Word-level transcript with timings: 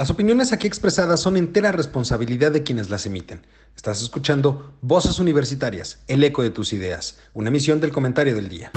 Las 0.00 0.08
opiniones 0.08 0.54
aquí 0.54 0.66
expresadas 0.66 1.20
son 1.20 1.36
entera 1.36 1.72
responsabilidad 1.72 2.52
de 2.52 2.62
quienes 2.62 2.88
las 2.88 3.04
emiten. 3.04 3.46
Estás 3.76 4.00
escuchando 4.00 4.72
Voces 4.80 5.18
Universitarias, 5.18 5.98
el 6.08 6.24
eco 6.24 6.42
de 6.42 6.48
tus 6.48 6.72
ideas, 6.72 7.18
una 7.34 7.50
emisión 7.50 7.82
del 7.82 7.92
comentario 7.92 8.34
del 8.34 8.48
día. 8.48 8.72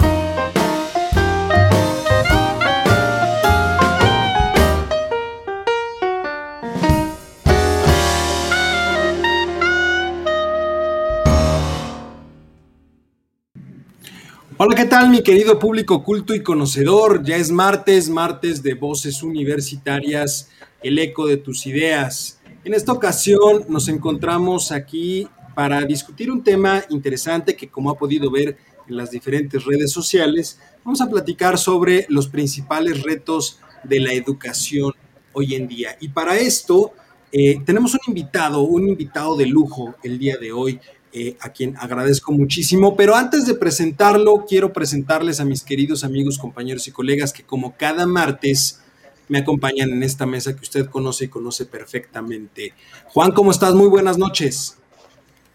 Hola, 14.58 14.76
¿qué 14.76 14.84
tal 14.84 15.08
mi 15.08 15.22
querido 15.22 15.58
público 15.58 16.04
culto 16.04 16.34
y 16.34 16.42
conocedor? 16.42 17.24
Ya 17.24 17.36
es 17.36 17.50
martes, 17.50 18.10
martes 18.10 18.62
de 18.62 18.74
Voces 18.74 19.22
Universitarias 19.22 20.50
el 20.84 20.98
eco 20.98 21.26
de 21.26 21.38
tus 21.38 21.66
ideas. 21.66 22.38
En 22.62 22.74
esta 22.74 22.92
ocasión 22.92 23.64
nos 23.68 23.88
encontramos 23.88 24.70
aquí 24.70 25.26
para 25.54 25.82
discutir 25.82 26.30
un 26.30 26.44
tema 26.44 26.84
interesante 26.90 27.56
que 27.56 27.68
como 27.68 27.90
ha 27.90 27.98
podido 27.98 28.30
ver 28.30 28.56
en 28.86 28.96
las 28.96 29.10
diferentes 29.10 29.64
redes 29.64 29.90
sociales, 29.90 30.60
vamos 30.84 31.00
a 31.00 31.08
platicar 31.08 31.56
sobre 31.58 32.04
los 32.10 32.28
principales 32.28 33.02
retos 33.02 33.60
de 33.82 33.98
la 33.98 34.12
educación 34.12 34.92
hoy 35.32 35.54
en 35.54 35.66
día. 35.66 35.96
Y 36.00 36.08
para 36.08 36.36
esto 36.36 36.92
eh, 37.32 37.60
tenemos 37.64 37.94
un 37.94 38.00
invitado, 38.06 38.60
un 38.60 38.88
invitado 38.88 39.36
de 39.36 39.46
lujo 39.46 39.94
el 40.02 40.18
día 40.18 40.36
de 40.36 40.52
hoy, 40.52 40.80
eh, 41.12 41.36
a 41.40 41.48
quien 41.50 41.76
agradezco 41.78 42.30
muchísimo. 42.32 42.94
Pero 42.94 43.14
antes 43.14 43.46
de 43.46 43.54
presentarlo, 43.54 44.44
quiero 44.46 44.72
presentarles 44.72 45.40
a 45.40 45.46
mis 45.46 45.62
queridos 45.62 46.04
amigos, 46.04 46.38
compañeros 46.38 46.86
y 46.88 46.90
colegas 46.90 47.32
que 47.32 47.42
como 47.42 47.74
cada 47.76 48.06
martes 48.06 48.83
me 49.28 49.38
acompañan 49.38 49.90
en 49.90 50.02
esta 50.02 50.26
mesa 50.26 50.54
que 50.54 50.62
usted 50.62 50.86
conoce 50.86 51.26
y 51.26 51.28
conoce 51.28 51.66
perfectamente. 51.66 52.72
Juan, 53.06 53.32
¿cómo 53.32 53.50
estás? 53.50 53.74
Muy 53.74 53.88
buenas 53.88 54.18
noches. 54.18 54.78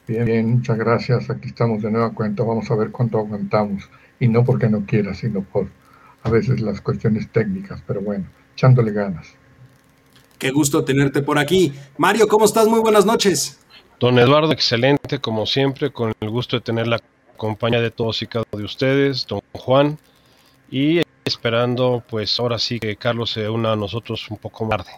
Bien, 0.08 0.26
bien, 0.26 0.50
muchas 0.50 0.78
gracias. 0.78 1.30
Aquí 1.30 1.50
estamos 1.50 1.84
de 1.84 1.92
nueva 1.92 2.12
cuenta. 2.12 2.44
Vamos 2.44 2.70
a 2.72 2.76
ver 2.76 2.92
cuánto 2.92 3.20
aguantamos. 3.20 3.84
Y 4.20 4.28
no 4.28 4.44
porque 4.44 4.68
no 4.68 4.86
quiera, 4.86 5.14
sino 5.14 5.42
por 5.42 5.68
a 6.24 6.30
veces 6.30 6.62
las 6.62 6.82
cuestiones 6.82 7.30
técnicas. 7.32 7.84
Pero 7.86 8.02
bueno, 8.02 8.26
echándole 8.56 8.92
ganas. 8.92 9.28
Qué 10.40 10.52
gusto 10.52 10.84
tenerte 10.84 11.22
por 11.22 11.38
aquí. 11.38 11.74
Mario, 11.98 12.28
¿cómo 12.28 12.46
estás? 12.46 12.68
Muy 12.68 12.80
buenas 12.80 13.06
noches. 13.06 13.60
Don 14.00 14.18
Eduardo, 14.18 14.52
excelente, 14.52 15.20
como 15.20 15.46
siempre, 15.46 15.92
con 15.92 16.14
el 16.22 16.30
gusto 16.30 16.56
de 16.56 16.62
tener 16.62 16.88
la 16.88 17.00
compañía 17.38 17.82
de 17.82 17.92
todos 17.92 18.22
y 18.22 18.28
cada 18.28 18.46
uno 18.52 18.60
de 18.60 18.66
ustedes. 18.66 19.28
Don 19.28 19.42
Juan. 19.52 19.98
Y 20.72 21.02
esperando, 21.30 22.04
pues 22.10 22.40
ahora 22.40 22.60
sí 22.60 22.80
que 22.80 22.96
Carlos 22.96 23.32
se 23.32 23.50
una 23.50 23.72
a 23.72 23.76
nosotros 23.76 24.30
un 24.30 24.38
poco 24.38 24.66
más 24.66 24.80
tarde. 24.80 24.92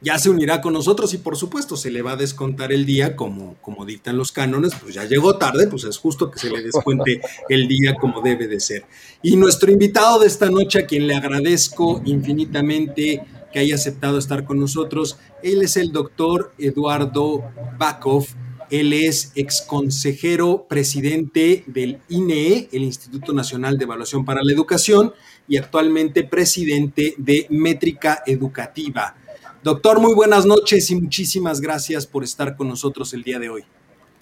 Ya 0.00 0.16
se 0.18 0.30
unirá 0.30 0.60
con 0.60 0.74
nosotros 0.74 1.12
y 1.14 1.18
por 1.18 1.36
supuesto 1.36 1.76
se 1.76 1.90
le 1.90 2.02
va 2.02 2.12
a 2.12 2.16
descontar 2.16 2.72
el 2.72 2.86
día 2.86 3.16
como, 3.16 3.56
como 3.60 3.84
dictan 3.84 4.16
los 4.16 4.30
cánones, 4.30 4.72
pues 4.80 4.94
ya 4.94 5.04
llegó 5.04 5.38
tarde, 5.38 5.66
pues 5.66 5.82
es 5.84 5.98
justo 5.98 6.30
que 6.30 6.38
se 6.38 6.50
le 6.50 6.62
descuente 6.62 7.20
el 7.48 7.66
día 7.66 7.94
como 7.94 8.22
debe 8.22 8.46
de 8.46 8.60
ser. 8.60 8.84
Y 9.22 9.34
nuestro 9.36 9.72
invitado 9.72 10.20
de 10.20 10.28
esta 10.28 10.50
noche, 10.50 10.80
a 10.80 10.86
quien 10.86 11.08
le 11.08 11.16
agradezco 11.16 12.00
infinitamente 12.04 13.24
que 13.52 13.58
haya 13.58 13.74
aceptado 13.74 14.18
estar 14.18 14.44
con 14.44 14.60
nosotros, 14.60 15.18
él 15.42 15.62
es 15.62 15.76
el 15.76 15.90
doctor 15.90 16.52
Eduardo 16.58 17.42
Bakov, 17.76 18.26
él 18.70 18.92
es 18.92 19.32
exconsejero 19.34 20.66
presidente 20.68 21.64
del 21.66 21.98
INE, 22.08 22.68
el 22.72 22.82
Instituto 22.82 23.32
Nacional 23.32 23.78
de 23.78 23.84
Evaluación 23.84 24.24
para 24.24 24.42
la 24.42 24.52
Educación, 24.52 25.12
y 25.48 25.56
actualmente 25.56 26.24
presidente 26.24 27.14
de 27.16 27.46
Métrica 27.50 28.22
Educativa. 28.26 29.14
Doctor, 29.62 30.00
muy 30.00 30.14
buenas 30.14 30.46
noches 30.46 30.90
y 30.90 30.96
muchísimas 31.00 31.60
gracias 31.60 32.06
por 32.06 32.22
estar 32.22 32.56
con 32.56 32.68
nosotros 32.68 33.12
el 33.14 33.22
día 33.22 33.38
de 33.38 33.50
hoy. 33.50 33.64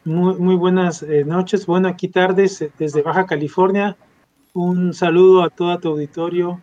Muy, 0.05 0.55
buenas 0.55 1.03
eh, 1.03 1.25
noches, 1.25 1.67
bueno, 1.67 1.89
aquí 1.89 2.07
tardes 2.07 2.63
eh, 2.63 2.71
desde 2.79 3.03
Baja 3.03 3.27
California. 3.27 3.97
Un 4.55 4.95
saludo 4.95 5.43
a 5.43 5.51
todo 5.51 5.77
tu 5.79 5.89
auditorio. 5.89 6.63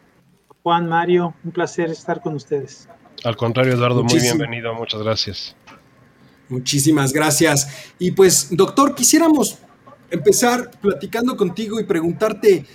Juan, 0.63 0.88
Mario, 0.88 1.35
un 1.44 1.51
placer 1.51 1.89
estar 1.89 2.21
con 2.21 2.35
ustedes. 2.35 2.88
Al 3.25 3.35
contrario, 3.35 3.73
Eduardo, 3.73 4.03
muy 4.03 4.19
bienvenido, 4.19 4.73
muchas 4.73 5.01
gracias. 5.01 5.55
Muchísimas 6.49 7.13
gracias. 7.13 7.67
Y 7.99 8.11
pues, 8.11 8.47
doctor, 8.51 8.95
quisiéramos 8.95 9.57
empezar 10.09 10.69
platicando 10.79 11.35
contigo 11.35 11.79
y 11.79 11.85
preguntarte, 11.85 12.65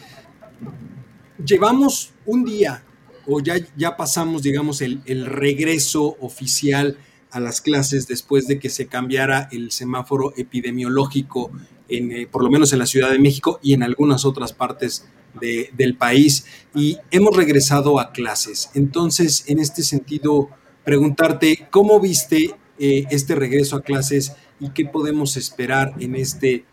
llevamos 1.45 2.13
un 2.27 2.45
día 2.45 2.83
o 3.27 3.41
ya, 3.41 3.57
ya 3.77 3.97
pasamos, 3.97 4.43
digamos, 4.43 4.81
el, 4.81 5.27
regreso 5.27 6.17
oficial 6.21 6.99
a 7.31 7.41
las 7.41 7.61
clases 7.61 8.09
después 8.09 8.49
de 8.49 8.59
que 8.59 8.71
se 8.71 8.87
cambiara 8.87 9.49
el 9.53 9.71
semáforo 9.71 10.33
epidemiológico, 10.37 11.53
en, 11.89 12.11
eh, 12.11 12.27
por 12.27 12.43
lo 12.43 12.51
menos 12.51 12.73
en 12.73 12.79
la 12.79 12.87
Ciudad 12.87 13.11
de 13.11 13.19
México 13.19 13.61
y 13.63 13.75
en 13.75 13.83
algunas 13.83 14.25
otras 14.25 14.53
partes 14.53 15.07
del 15.41 15.97
país, 15.97 16.47
y 16.75 16.97
hemos 17.13 17.37
regresado 17.37 18.01
a 18.01 18.11
clases. 18.11 18.71
Entonces, 18.75 19.45
en 19.47 19.61
este 19.61 19.83
sentido, 19.85 20.49
preguntarte, 20.85 21.69
¿cómo 21.71 22.01
viste 22.01 22.57
eh, 22.79 23.07
este 23.11 23.35
regreso 23.35 23.77
a 23.77 23.83
clases 23.83 24.35
y 24.61 24.71
qué 24.71 24.85
podemos 24.85 25.37
esperar 25.37 25.95
en 25.99 26.15
este, 26.15 26.55
eh, 26.55 26.65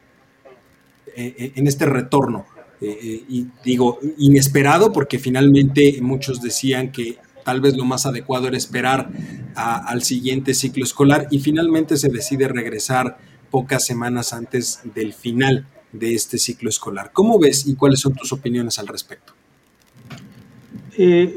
eh, 1.38 1.52
en 1.56 1.68
este 1.68 1.86
retorno. 1.86 2.46
y 2.82 3.48
digo, 3.64 4.00
inesperado 4.18 4.94
porque 4.94 5.18
finalmente 5.18 5.98
muchos 6.02 6.42
decían 6.42 6.92
que 6.92 7.18
tal 7.44 7.60
vez 7.60 7.76
lo 7.76 7.86
más 7.86 8.06
adecuado 8.06 8.48
era 8.48 8.58
esperar 8.58 9.10
al 9.56 10.04
siguiente 10.04 10.54
ciclo 10.54 10.84
escolar 10.84 11.28
y 11.32 11.40
finalmente 11.40 11.98
se 11.98 12.10
decide 12.10 12.48
regresar 12.48 13.18
pocas 13.50 13.86
semanas 13.86 14.34
antes 14.34 14.82
del 14.94 15.14
final 15.14 15.66
de 15.94 16.14
este 16.14 16.38
ciclo 16.38 16.70
escolar. 16.70 17.12
¿Cómo 17.14 17.40
ves 17.40 17.66
y 17.66 17.76
cuáles 17.76 18.02
son 18.02 18.14
tus 18.14 18.32
opiniones 18.32 18.78
al 18.78 18.88
respecto? 18.88 19.34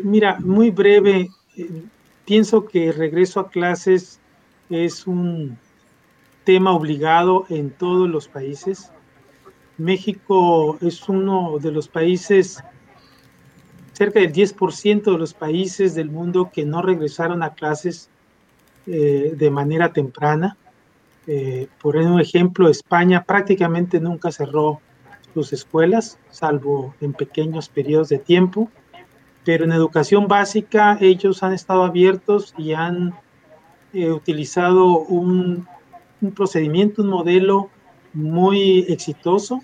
mira, 0.04 0.38
muy 0.40 0.70
breve, 0.70 1.30
pienso 2.26 2.66
que 2.66 2.92
regreso 2.92 3.40
a 3.40 3.48
clases 3.48 4.20
es 4.70 5.06
un 5.06 5.58
tema 6.44 6.72
obligado 6.72 7.46
en 7.48 7.70
todos 7.70 8.08
los 8.08 8.28
países. 8.28 8.90
México 9.76 10.78
es 10.80 11.08
uno 11.08 11.58
de 11.60 11.70
los 11.70 11.88
países, 11.88 12.62
cerca 13.92 14.20
del 14.20 14.32
10% 14.32 15.12
de 15.12 15.18
los 15.18 15.34
países 15.34 15.94
del 15.94 16.10
mundo 16.10 16.50
que 16.52 16.64
no 16.64 16.82
regresaron 16.82 17.42
a 17.42 17.54
clases 17.54 18.08
eh, 18.86 19.34
de 19.36 19.50
manera 19.50 19.92
temprana. 19.92 20.56
Eh, 21.26 21.68
por 21.82 21.96
ejemplo, 21.96 22.68
España 22.68 23.22
prácticamente 23.24 24.00
nunca 24.00 24.32
cerró 24.32 24.80
sus 25.34 25.52
escuelas, 25.52 26.18
salvo 26.30 26.94
en 27.00 27.12
pequeños 27.12 27.68
periodos 27.68 28.08
de 28.08 28.18
tiempo, 28.18 28.70
pero 29.44 29.64
en 29.64 29.72
educación 29.72 30.26
básica 30.26 30.96
ellos 31.00 31.42
han 31.42 31.52
estado 31.52 31.84
abiertos 31.84 32.54
y 32.56 32.72
han 32.72 33.14
He 33.93 34.10
utilizado 34.10 34.99
un, 34.99 35.66
procedimiento, 36.34 37.03
un 37.03 37.09
modelo 37.09 37.71
muy 38.12 38.81
exitoso, 38.88 39.60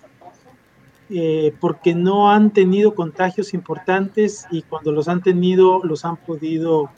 eh, 1.11 1.55
porque 1.61 1.95
no 1.95 2.31
han 2.31 2.51
tenido 2.51 2.95
contagios 2.95 3.53
importantes 3.53 4.47
y 4.51 4.63
cuando 4.63 4.93
los 4.93 5.09
han 5.09 5.23
tenido 5.23 5.83
los 5.85 6.05
han 6.05 6.17
podido 6.17 6.91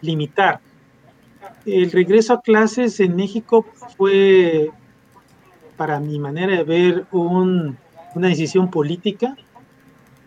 limitar. 0.00 0.60
El 1.66 1.90
regreso 1.90 2.34
a 2.34 2.40
clases 2.40 3.00
en 3.00 3.16
México 3.16 3.66
fue, 3.96 4.70
para 5.76 5.98
mi 6.00 6.18
manera 6.18 6.56
de 6.56 6.64
ver, 6.64 7.06
una 7.12 7.76
decisión 8.14 8.70
política 8.70 9.36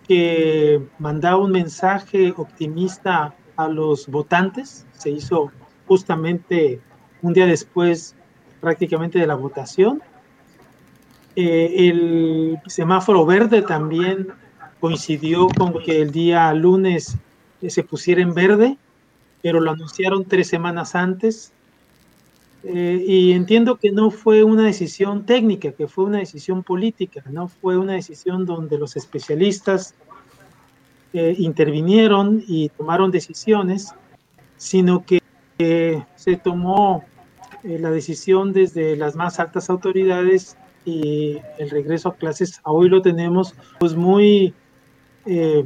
que 0.08 0.82
mandaba 1.00 1.38
un 1.38 1.52
mensaje 1.52 2.34
optimista 2.36 3.34
a 3.56 3.68
los 3.68 4.08
votantes. 4.08 4.86
Se 4.94 5.10
hizo 5.10 5.52
justamente 5.92 6.80
un 7.22 7.34
día 7.34 7.46
después 7.46 8.16
prácticamente 8.62 9.20
de 9.20 9.28
la 9.28 9.36
votación. 9.36 10.02
Eh, 11.36 11.90
el 11.90 12.60
semáforo 12.68 13.26
verde 13.26 13.62
también 13.62 14.30
coincidió 14.80 15.50
con 15.50 15.74
que 15.84 16.02
el 16.02 16.12
día 16.12 16.54
lunes 16.54 17.18
se 17.68 17.84
pusiera 17.84 18.22
en 18.22 18.34
verde, 18.34 18.78
pero 19.42 19.60
lo 19.60 19.72
anunciaron 19.72 20.24
tres 20.24 20.48
semanas 20.48 20.96
antes. 20.96 21.52
Eh, 22.64 23.04
y 23.06 23.34
entiendo 23.34 23.76
que 23.76 23.92
no 23.92 24.12
fue 24.12 24.46
una 24.46 24.64
decisión 24.64 25.26
técnica, 25.26 25.74
que 25.74 25.90
fue 25.90 26.06
una 26.06 26.20
decisión 26.20 26.64
política, 26.64 27.22
no 27.30 27.50
fue 27.50 27.78
una 27.78 27.94
decisión 27.96 28.46
donde 28.46 28.78
los 28.78 28.96
especialistas 28.96 29.94
eh, 31.12 31.36
intervinieron 31.38 32.42
y 32.48 32.70
tomaron 32.70 33.12
decisiones, 33.12 33.94
sino 34.56 35.04
que 35.06 35.21
se 36.16 36.36
tomó 36.38 37.04
eh, 37.64 37.78
la 37.80 37.92
decisión 37.92 38.54
desde 38.54 38.96
las 38.96 39.16
más 39.16 39.40
altas 39.40 39.70
autoridades 39.70 40.58
y 40.84 41.38
el 41.60 41.70
regreso 41.70 42.10
a 42.10 42.16
clases 42.16 42.60
hoy 42.64 42.90
lo 42.90 43.04
tenemos 43.04 43.54
pues 43.80 43.96
muy 43.96 44.54
eh, 45.26 45.64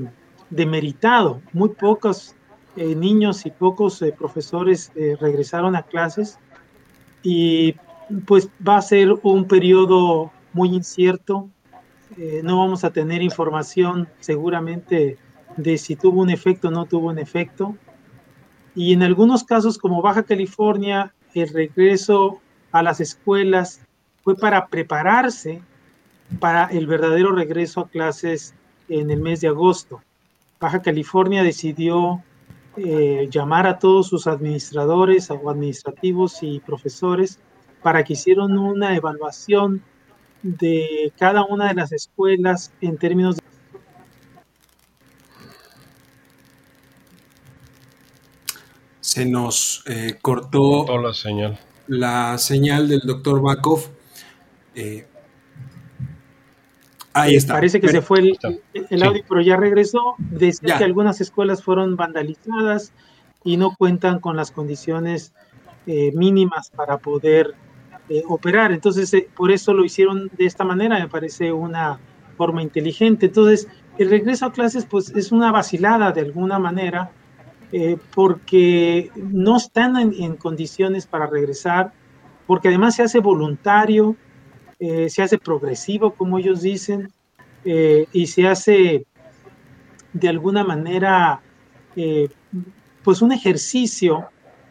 demeritado. 0.50 1.42
Muy 1.53 1.69
pocos 1.69 2.36
eh, 2.75 2.95
niños 2.95 3.45
y 3.45 3.51
pocos 3.51 4.03
profesores 4.18 4.92
regresaron 5.21 5.75
a 5.77 5.83
clases 5.83 6.38
y 7.24 7.75
pues 8.27 8.50
va 8.68 8.77
a 8.77 8.81
ser 8.81 9.13
un 9.24 9.48
periodo 9.48 10.31
muy 10.51 10.69
incierto. 10.69 11.50
no 12.44 12.59
vamos 12.59 12.83
a 12.83 12.91
tener 12.91 13.21
información 13.21 14.07
seguramente 14.19 15.18
de 15.57 15.77
si 15.77 15.95
tuvo 15.95 16.21
un 16.21 16.30
efecto 16.30 16.68
o 16.68 16.71
no 16.71 16.86
tuvo 16.86 17.07
un 17.07 17.19
efecto. 17.19 17.75
Y 18.75 18.94
en 18.94 19.04
algunos 19.04 19.44
casos, 19.44 19.77
como 19.77 20.01
Baja 20.01 20.24
California, 20.24 21.13
el 21.33 21.50
regreso 21.50 22.42
a 22.72 22.83
las 22.83 23.00
escuelas 23.00 23.81
fue 24.24 24.36
para 24.36 24.68
prepararse 24.68 25.62
para 26.39 26.66
el 26.66 26.88
verdadero 26.88 27.31
regreso 27.31 27.81
a 27.81 27.88
clases 27.88 28.54
en 28.89 29.12
el 29.12 29.22
mes 29.22 29.42
de 29.42 29.48
agosto. 29.48 30.01
Baja 30.60 30.81
California 30.81 31.44
decidió 31.44 32.24
eh, 32.77 33.30
llamar 33.31 33.68
a 33.68 33.80
todos 33.80 34.10
sus 34.10 34.27
administradores 34.27 35.31
o 35.31 35.50
administrativos 35.50 36.39
y 36.42 36.60
profesores 36.60 37.39
para 37.81 38.04
que 38.04 38.13
hicieran 38.13 38.57
una 38.57 38.95
evaluación 38.95 39.81
de 40.42 41.13
cada 41.18 41.45
una 41.45 41.69
de 41.69 41.75
las 41.75 41.92
escuelas 41.92 42.74
en 42.81 42.98
términos 42.98 43.38
de 43.38 43.44
se 49.05 49.23
nos 49.23 49.83
eh, 49.85 50.17
cortó, 50.19 50.97
la 50.97 51.13
señal. 51.13 51.59
La 51.85 52.39
señal 52.39 52.87
del 52.87 53.01
doctor 53.01 53.39
Bakov. 53.39 53.91
Eh, 54.73 55.05
ahí 57.13 57.35
está. 57.35 57.53
Parece 57.53 57.79
que 57.79 57.89
se 57.89 58.01
fue 58.01 58.33
el, 58.89 59.03
audio, 59.03 59.23
pero 59.29 59.41
ya 59.41 59.57
regresó. 59.57 60.15
Decía 60.17 60.79
que 60.79 60.83
algunas 60.85 61.21
escuelas 61.21 61.61
fueron 61.61 61.95
vandalizadas 61.95 62.93
y 63.43 63.57
no 63.57 63.75
cuentan 63.75 64.19
con 64.19 64.35
las 64.35 64.49
condiciones 64.49 65.33
eh, 65.85 66.11
mínimas 66.15 66.71
para 66.71 66.97
poder 66.97 67.53
operar. 68.27 68.71
Entonces, 68.71 69.15
por 69.37 69.51
eso 69.51 69.75
lo 69.75 69.85
hicieron 69.85 70.31
de 70.35 70.47
esta 70.47 70.63
manera. 70.63 70.97
Me 70.97 71.09
parece 71.09 71.51
una 71.51 71.99
forma 72.37 72.63
inteligente. 72.63 73.27
Entonces, 73.27 73.67
el 73.99 74.09
regreso 74.09 74.47
a 74.47 74.51
clases, 74.51 74.87
pues, 74.87 75.11
es 75.11 75.31
una 75.31 75.51
vacilada 75.51 76.11
de 76.11 76.21
alguna 76.21 76.57
manera 76.57 77.11
eh, 77.77 77.98
porque 78.13 79.12
no 79.18 79.57
están 79.57 79.98
en, 79.98 80.38
condiciones 80.38 81.06
para 81.06 81.27
regresar, 81.27 81.92
porque 82.48 82.69
además 82.69 82.95
se 82.95 83.04
hace 83.04 83.19
voluntario, 83.19 84.16
eh, 84.80 85.10
se 85.10 85.22
hace 85.22 85.38
progresivo, 85.38 86.13
como 86.13 86.39
ellos 86.39 86.62
dicen, 86.62 87.12
eh, 87.66 88.06
y 88.13 88.27
se 88.27 88.48
hace 88.48 89.06
de 90.13 90.30
alguna 90.30 90.63
manera, 90.63 91.42
pues 93.04 93.22
un 93.22 93.33
ejercicio 93.33 94.24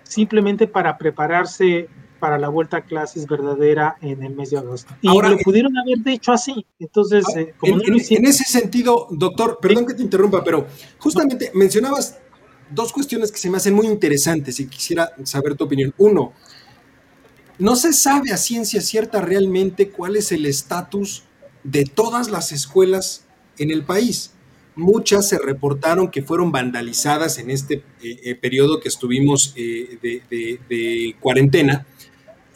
simplemente 0.02 0.66
para 0.66 0.96
prepararse 0.96 1.90
para 2.18 2.38
la 2.38 2.48
vuelta 2.48 2.78
a 2.78 2.80
clases 2.80 3.26
verdadera 3.26 3.96
en 4.00 4.22
el 4.22 4.34
mes 4.34 4.48
de 4.48 4.56
agosto. 4.56 4.94
Y 5.02 5.08
lo 5.08 5.36
pudieron 5.44 5.76
haber 5.76 5.98
hecho 6.06 6.32
así. 6.32 6.64
Entonces, 6.78 7.22
como 7.58 7.82
en, 7.82 8.00
en, 8.08 8.24
ese 8.24 8.44
sentido, 8.44 9.08
doctor, 9.10 9.58
perdón 9.60 9.84
que 9.84 9.92
te 9.92 10.02
interrumpa, 10.02 10.42
pero 10.42 10.66
justamente 10.98 11.50
mencionabas 11.52 12.18
dos 12.70 12.92
cuestiones 12.92 13.30
que 13.30 13.38
se 13.38 13.50
me 13.50 13.56
hacen 13.56 13.74
muy 13.74 13.86
interesantes 13.86 14.60
y 14.60 14.66
quisiera 14.66 15.12
saber 15.24 15.54
tu 15.54 15.64
opinión. 15.64 15.94
Uno, 15.98 16.32
no 17.58 17.76
se 17.76 17.92
sabe 17.92 18.32
a 18.32 18.36
ciencia 18.36 18.80
cierta 18.80 19.20
realmente 19.20 19.90
cuál 19.90 20.16
es 20.16 20.32
el 20.32 20.46
estatus 20.46 21.24
de 21.62 21.84
todas 21.84 22.30
las 22.30 22.52
escuelas 22.52 23.24
en 23.58 23.70
el 23.70 23.84
país. 23.84 24.32
Muchas 24.76 25.28
se 25.28 25.38
reportaron 25.38 26.10
que 26.10 26.22
fueron 26.22 26.50
vandalizadas 26.50 27.38
en 27.38 27.50
este 27.50 27.74
eh, 28.02 28.20
eh, 28.24 28.34
periodo 28.34 28.80
que 28.80 28.88
estuvimos 28.88 29.54
eh, 29.56 29.98
de, 30.02 31.16
cuarentena. 31.20 31.86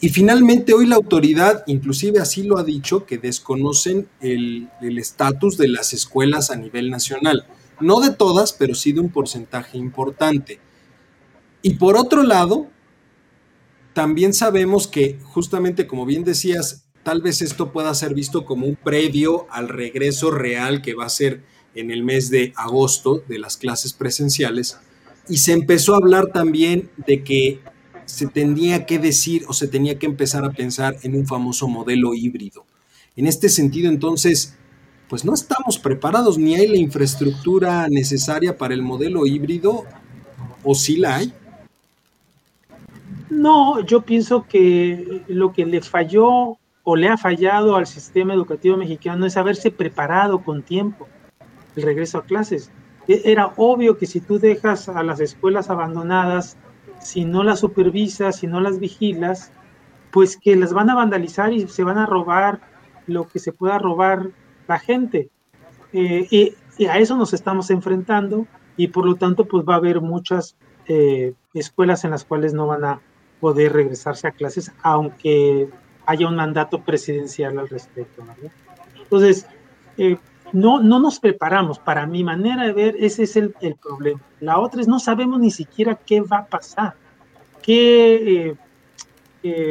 Y 0.01 0.09
finalmente 0.09 0.73
hoy 0.73 0.85
la 0.85 0.95
autoridad, 0.95 1.63
inclusive 1.67 2.19
así 2.19 2.43
lo 2.43 2.57
ha 2.57 2.63
dicho, 2.63 3.05
que 3.05 3.17
desconocen 3.17 4.07
el 4.21 4.69
estatus 4.81 5.57
de 5.57 5.69
las 5.69 5.93
escuelas 5.93 6.51
a 6.51 6.55
nivel 6.55 6.89
nacional. 6.89 7.45
No 7.79 7.99
de 7.99 8.11
todas, 8.11 8.53
pero 8.53 8.75
sí 8.75 8.91
de 8.91 8.99
un 8.99 9.09
porcentaje 9.09 9.77
importante. 9.77 10.59
Y 11.61 11.75
por 11.75 11.97
otro 11.97 12.23
lado, 12.23 12.67
también 13.93 14.33
sabemos 14.33 14.87
que 14.87 15.19
justamente 15.23 15.87
como 15.87 16.05
bien 16.05 16.23
decías, 16.23 16.85
tal 17.03 17.21
vez 17.21 17.41
esto 17.41 17.71
pueda 17.71 17.93
ser 17.93 18.13
visto 18.13 18.45
como 18.45 18.65
un 18.65 18.75
previo 18.75 19.47
al 19.49 19.67
regreso 19.67 20.31
real 20.31 20.81
que 20.81 20.93
va 20.93 21.05
a 21.05 21.09
ser 21.09 21.43
en 21.75 21.91
el 21.91 22.03
mes 22.03 22.29
de 22.29 22.53
agosto 22.55 23.23
de 23.27 23.39
las 23.39 23.57
clases 23.57 23.93
presenciales. 23.93 24.77
Y 25.27 25.37
se 25.37 25.53
empezó 25.53 25.93
a 25.93 25.97
hablar 25.97 26.27
también 26.27 26.89
de 27.05 27.23
que 27.23 27.59
se 28.05 28.27
tenía 28.27 28.85
que 28.85 28.99
decir 28.99 29.45
o 29.47 29.53
se 29.53 29.67
tenía 29.67 29.99
que 29.99 30.07
empezar 30.07 30.43
a 30.43 30.51
pensar 30.51 30.97
en 31.03 31.15
un 31.15 31.27
famoso 31.27 31.67
modelo 31.67 32.13
híbrido. 32.13 32.65
En 33.15 33.27
este 33.27 33.49
sentido, 33.49 33.89
entonces, 33.89 34.55
pues 35.09 35.25
no 35.25 35.33
estamos 35.33 35.79
preparados 35.79 36.37
ni 36.37 36.55
hay 36.55 36.67
la 36.67 36.77
infraestructura 36.77 37.87
necesaria 37.89 38.55
para 38.57 38.75
el 38.75 38.83
modelo 38.83 39.25
híbrido, 39.25 39.83
o 40.63 40.75
sí 40.75 40.97
la 40.97 41.17
hay. 41.17 41.33
No, 43.29 43.81
yo 43.81 44.01
pienso 44.01 44.45
que 44.47 45.23
lo 45.27 45.51
que 45.51 45.65
le 45.65 45.81
falló 45.81 46.57
o 46.83 46.95
le 46.95 47.07
ha 47.07 47.17
fallado 47.17 47.75
al 47.75 47.87
sistema 47.87 48.33
educativo 48.33 48.77
mexicano 48.77 49.25
es 49.25 49.35
haberse 49.35 49.71
preparado 49.71 50.43
con 50.43 50.61
tiempo 50.61 51.07
el 51.75 51.83
regreso 51.83 52.19
a 52.19 52.23
clases. 52.23 52.71
E, 53.07 53.21
era 53.25 53.53
obvio 53.57 53.97
que 53.97 54.05
si 54.05 54.21
tú 54.21 54.39
dejas 54.39 54.89
a 54.89 55.01
las 55.01 55.19
escuelas 55.19 55.69
abandonadas, 55.69 56.57
si 57.01 57.25
no 57.25 57.43
las 57.43 57.59
supervisas, 57.59 58.37
si 58.37 58.47
no 58.47 58.59
las 58.59 58.79
vigilas, 58.79 59.51
pues 60.11 60.37
que 60.37 60.55
las 60.55 60.73
van 60.73 60.89
a 60.89 60.95
vandalizar 60.95 61.51
y 61.51 61.67
se 61.67 61.83
van 61.83 61.97
a 61.97 62.05
robar 62.05 62.61
lo 63.07 63.27
que 63.27 63.39
se 63.39 63.53
pueda 63.53 63.79
robar 63.79 64.29
la 64.69 64.79
gente. 64.79 65.29
Eh, 65.91 66.27
y, 66.29 66.85
a 66.85 66.97
eso 66.97 67.17
nos 67.17 67.33
estamos 67.33 67.71
enfrentando 67.71 68.47
y 68.77 68.87
por 68.87 69.05
lo 69.05 69.15
tanto 69.15 69.43
pues 69.43 69.65
va 69.67 69.73
a 69.73 69.77
haber 69.77 69.99
muchas 69.99 70.55
eh, 70.87 71.33
escuelas 71.53 72.05
en 72.05 72.11
las 72.11 72.23
cuales 72.23 72.53
no 72.53 72.67
van 72.67 72.85
a 72.85 73.01
poder 73.41 73.73
regresarse 73.73 74.27
a 74.27 74.31
clases 74.31 74.71
aunque 74.81 75.69
haya 76.05 76.27
un 76.27 76.37
mandato 76.37 76.81
presidencial 76.85 77.59
al 77.59 77.67
respecto. 77.67 78.23
Entonces, 78.95 79.45
eh, 79.97 80.17
no, 80.53 80.81
no 80.81 80.99
nos 80.99 81.19
preparamos. 81.19 81.79
Para 81.79 82.05
mi 82.05 82.23
manera 82.23 82.65
de 82.65 82.71
ver, 82.71 82.95
ese 82.97 83.23
es 83.23 83.35
el, 83.35 83.53
el, 83.59 83.75
problema. 83.75 84.21
La 84.39 84.57
otra 84.59 84.79
es 84.79 84.87
no 84.87 84.99
sabemos 84.99 85.39
ni 85.41 85.51
siquiera 85.51 85.95
qué 85.95 86.21
va 86.21 86.37
a 86.37 86.45
pasar, 86.45 86.95
qué 87.61 88.55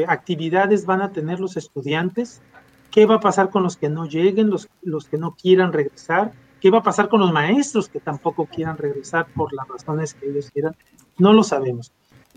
actividades 0.06 0.84
van 0.84 1.00
a 1.00 1.10
tener 1.10 1.40
los 1.40 1.56
estudiantes, 1.56 2.42
¿Qué 2.90 3.06
va 3.06 3.16
a 3.16 3.20
pasar 3.20 3.50
con 3.50 3.62
los 3.62 3.76
que 3.76 3.88
no 3.88 4.06
lleguen, 4.06 4.50
los, 4.50 4.68
los 4.82 5.08
que 5.08 5.18
no 5.18 5.34
quieran 5.34 5.72
regresar? 5.72 6.32
¿Qué 6.60 6.70
va 6.70 6.78
a 6.78 6.82
pasar 6.82 7.08
con 7.08 7.20
los 7.20 7.32
maestros 7.32 7.88
que 7.88 8.00
tampoco 8.00 8.46
quieran 8.46 8.76
regresar 8.76 9.26
por 9.34 9.52
las 9.52 9.68
razones 9.68 10.14
que 10.14 10.28
ellos 10.28 10.50
quieran? 10.50 10.74
No 11.18 11.32
lo 11.32 11.42
sabemos. 11.42 11.92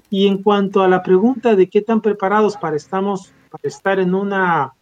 Y 0.09 0.27
en 0.27 0.43
cuanto 0.43 0.83
a 0.83 0.87
la 0.87 1.01
pregunta 1.01 1.55
de 1.55 1.69
qué 1.69 1.81
tan 1.81 2.01
preparados 2.01 2.57
para, 2.57 2.75
estamos, 2.75 3.33
para 3.49 3.67
estar 3.67 3.99
en 3.99 4.13
una 4.13 4.73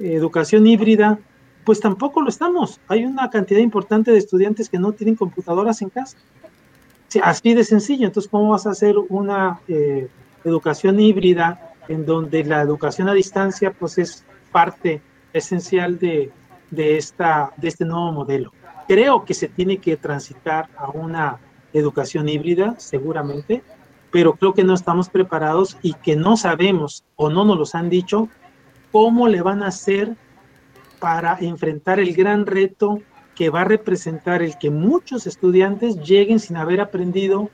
educación 0.00 0.66
híbrida, 0.66 1.18
pues 1.64 1.80
tampoco 1.80 2.20
lo 2.20 2.28
estamos. 2.28 2.80
Hay 2.88 3.04
una 3.04 3.30
cantidad 3.30 3.60
importante 3.60 4.10
de 4.10 4.18
estudiantes 4.18 4.68
que 4.68 4.78
no 4.78 4.92
tienen 4.92 5.14
computadoras 5.14 5.82
en 5.82 5.90
casa. 5.90 6.18
así 7.22 7.54
de 7.54 7.64
sencillo. 7.64 8.06
Entonces, 8.06 8.30
¿cómo 8.30 8.50
vas 8.50 8.66
a 8.66 8.70
hacer 8.70 8.96
una 9.08 9.60
eh, 9.68 10.08
educación 10.44 10.98
híbrida 11.00 11.74
en 11.88 12.04
donde 12.04 12.44
la 12.44 12.60
educación 12.60 13.08
a 13.08 13.14
distancia 13.14 13.72
pues 13.72 13.98
es 13.98 14.24
parte 14.52 15.02
esencial 15.32 15.98
de, 15.98 16.32
esta, 16.76 17.52
de 17.56 17.68
este 17.68 17.84
nuevo 17.84 18.12
modelo. 18.12 18.52
Creo 18.88 19.24
que 19.24 19.34
se 19.34 19.48
tiene 19.48 19.78
que 19.78 19.96
transitar 19.96 20.68
a 20.76 20.90
una 20.90 21.38
educación 21.72 22.28
híbrida, 22.28 22.74
seguramente, 22.78 23.62
pero 24.10 24.34
creo 24.34 24.54
que 24.54 24.64
no 24.64 24.74
estamos 24.74 25.08
preparados 25.08 25.78
y 25.82 25.94
que 25.94 26.16
no 26.16 26.36
sabemos 26.36 27.04
o 27.16 27.30
no 27.30 27.44
nos 27.44 27.58
los 27.58 27.74
han 27.74 27.88
dicho 27.88 28.28
cómo 28.90 29.28
le 29.28 29.42
van 29.42 29.62
a 29.62 29.68
hacer 29.68 30.16
para 30.98 31.38
enfrentar 31.40 32.00
el 32.00 32.14
gran 32.14 32.46
reto 32.46 33.00
que 33.36 33.50
va 33.50 33.62
a 33.62 33.64
representar 33.64 34.42
el 34.42 34.58
que 34.58 34.70
muchos 34.70 35.26
estudiantes 35.26 35.96
lleguen 35.96 36.40
sin 36.40 36.56
haber 36.56 36.80
aprendido 36.80 37.50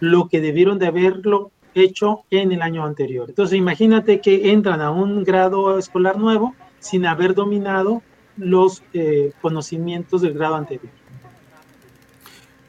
lo 0.00 0.28
que 0.28 0.40
debieron 0.40 0.78
de 0.78 0.86
haberlo 0.86 1.50
hecho 1.74 2.24
en 2.30 2.52
el 2.52 2.62
año 2.62 2.84
anterior. 2.84 3.28
Entonces, 3.28 3.58
imagínate 3.58 4.20
que 4.20 4.50
entran 4.50 4.80
a 4.80 4.90
un 4.90 5.24
grado 5.24 5.78
escolar 5.78 6.18
nuevo 6.18 6.54
sin 6.78 7.06
haber 7.06 7.34
dominado 7.34 8.02
los 8.36 8.82
eh, 8.92 9.32
conocimientos 9.40 10.22
del 10.22 10.34
grado 10.34 10.56
anterior. 10.56 10.92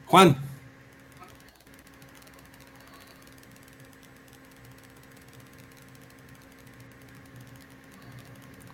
Juan. 0.06 0.36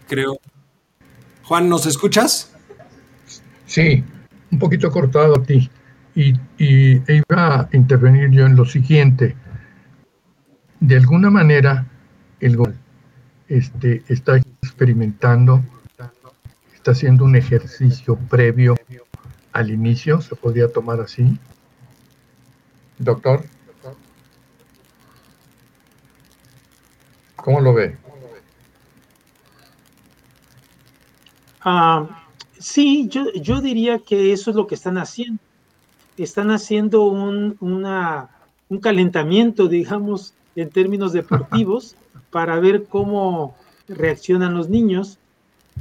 Creo. 0.09 0.39
Juan, 1.45 1.69
¿nos 1.69 1.87
escuchas? 1.87 2.55
Sí, 3.67 4.05
un 4.51 4.59
poquito 4.59 4.91
cortado 4.91 5.37
a 5.37 5.43
ti. 5.43 5.71
y, 6.15 6.35
iba 6.59 7.61
a 7.61 7.69
intervenir 7.73 8.31
yo 8.31 8.45
en 8.45 8.55
lo 8.55 8.67
siguiente. 8.67 9.35
De 10.83 10.97
alguna 10.97 11.31
manera, 11.31 11.87
el 12.41 12.57
gol 12.57 12.75
este, 13.47 14.03
está 14.09 14.39
experimentando, 14.39 15.63
está 16.75 16.91
haciendo 16.91 17.25
un 17.25 17.37
ejercicio 17.37 18.17
previo 18.29 18.75
al 19.53 19.71
inicio, 19.71 20.21
se 20.21 20.35
podría 20.35 20.73
tomar 20.73 21.01
así. 21.01 21.39
Doctor, 22.99 23.45
¿cómo 27.37 27.61
lo 27.61 27.75
ve? 27.75 27.97
Ah, 31.61 32.25
sí, 32.59 33.07
yo, 33.09 33.33
yo 33.35 33.61
diría 33.61 34.01
que 34.01 34.33
eso 34.33 34.51
es 34.51 34.57
lo 34.57 34.67
que 34.67 34.75
están 34.75 34.99
haciendo. 34.99 35.41
Están 36.17 36.51
haciendo 36.51 37.05
un, 37.05 37.57
un 37.61 38.81
calentamiento, 38.81 39.69
digamos, 39.69 40.35
en 40.57 40.71
términos 40.71 41.13
deportivos, 41.13 41.97
para 42.31 42.59
ver 42.61 42.85
cómo 42.85 43.55
reaccionan 43.89 44.55
los 44.55 44.69
niños 44.69 45.19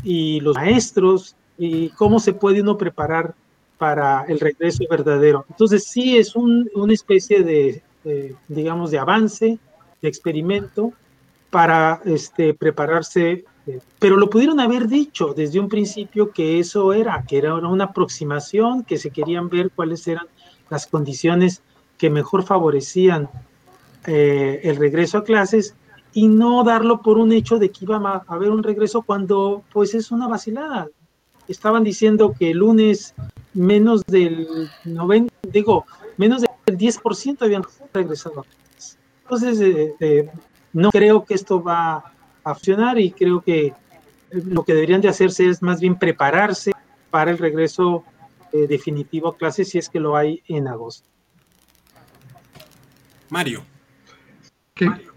y 0.03 0.39
los 0.41 0.55
maestros 0.55 1.35
y 1.57 1.89
cómo 1.89 2.19
se 2.19 2.33
puede 2.33 2.61
uno 2.61 2.77
preparar 2.77 3.35
para 3.77 4.25
el 4.27 4.39
regreso 4.39 4.83
verdadero. 4.89 5.45
Entonces 5.49 5.85
sí 5.85 6.17
es 6.17 6.35
una 6.35 6.93
especie 6.93 7.41
de, 7.43 7.83
digamos, 8.47 8.91
de 8.91 8.99
avance, 8.99 9.59
de 10.01 10.07
experimento 10.07 10.93
para 11.49 12.01
este, 12.05 12.53
prepararse, 12.53 13.45
eh, 13.67 13.79
pero 13.99 14.17
lo 14.17 14.29
pudieron 14.29 14.59
haber 14.59 14.87
dicho 14.87 15.33
desde 15.35 15.59
un 15.59 15.67
principio 15.67 16.31
que 16.31 16.59
eso 16.59 16.93
era, 16.93 17.23
que 17.27 17.37
era 17.37 17.55
una 17.55 17.85
aproximación, 17.85 18.83
que 18.83 18.97
se 18.97 19.11
querían 19.11 19.49
ver 19.49 19.69
cuáles 19.69 20.07
eran 20.07 20.27
las 20.69 20.87
condiciones 20.87 21.61
que 21.97 22.09
mejor 22.09 22.43
favorecían 22.43 23.29
eh, 24.05 24.61
el 24.63 24.75
regreso 24.77 25.19
a 25.19 25.23
clases 25.23 25.75
y 26.13 26.27
no 26.27 26.63
darlo 26.63 27.01
por 27.01 27.17
un 27.17 27.31
hecho 27.31 27.57
de 27.57 27.69
que 27.69 27.85
iba 27.85 27.97
a 27.97 28.23
haber 28.33 28.51
un 28.51 28.63
regreso 28.63 29.01
cuando 29.01 29.63
pues 29.71 29.93
es 29.93 30.11
una 30.11 30.27
vacilada. 30.27 30.89
Estaban 31.47 31.83
diciendo 31.83 32.33
que 32.37 32.51
el 32.51 32.57
lunes 32.57 33.13
menos 33.53 34.03
del 34.05 34.47
90, 34.85 35.33
digo, 35.51 35.85
menos 36.17 36.41
del 36.41 36.77
10% 36.77 37.41
habían 37.41 37.63
regresado. 37.93 38.45
Entonces, 39.23 39.61
eh, 39.61 39.95
eh, 39.99 40.29
no 40.73 40.91
creo 40.91 41.25
que 41.25 41.33
esto 41.33 41.61
va 41.61 42.13
a 42.43 42.53
funcionar 42.53 42.99
y 42.99 43.11
creo 43.11 43.41
que 43.41 43.67
eh, 43.67 43.73
lo 44.31 44.63
que 44.63 44.73
deberían 44.73 45.01
de 45.01 45.09
hacerse 45.09 45.47
es 45.47 45.61
más 45.61 45.79
bien 45.79 45.97
prepararse 45.97 46.71
para 47.09 47.31
el 47.31 47.37
regreso 47.37 48.03
definitivo 48.51 49.29
a 49.29 49.37
clases 49.37 49.69
si 49.69 49.77
es 49.77 49.87
que 49.87 50.01
lo 50.01 50.17
hay 50.17 50.43
en 50.49 50.67
agosto. 50.67 51.07
Mario. 53.29 53.63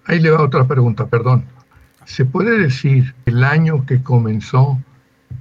Ahí 0.06 0.20
le 0.20 0.30
va 0.30 0.42
otra 0.42 0.66
pregunta, 0.66 1.06
perdón. 1.06 1.44
¿Se 2.04 2.24
puede 2.24 2.58
decir 2.58 3.14
el 3.24 3.44
año 3.44 3.86
que 3.86 4.02
comenzó 4.02 4.78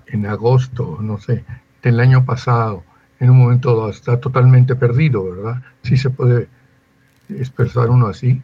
en 0.07 0.25
agosto, 0.25 0.97
no 1.01 1.19
sé, 1.19 1.43
del 1.81 1.99
año 1.99 2.25
pasado, 2.25 2.83
en 3.19 3.29
un 3.29 3.37
momento 3.37 3.89
está 3.89 4.19
totalmente 4.19 4.75
perdido, 4.75 5.23
¿verdad? 5.23 5.61
Sí 5.83 5.97
se 5.97 6.09
puede 6.09 6.47
expresar 7.29 7.89
uno 7.89 8.07
así. 8.07 8.41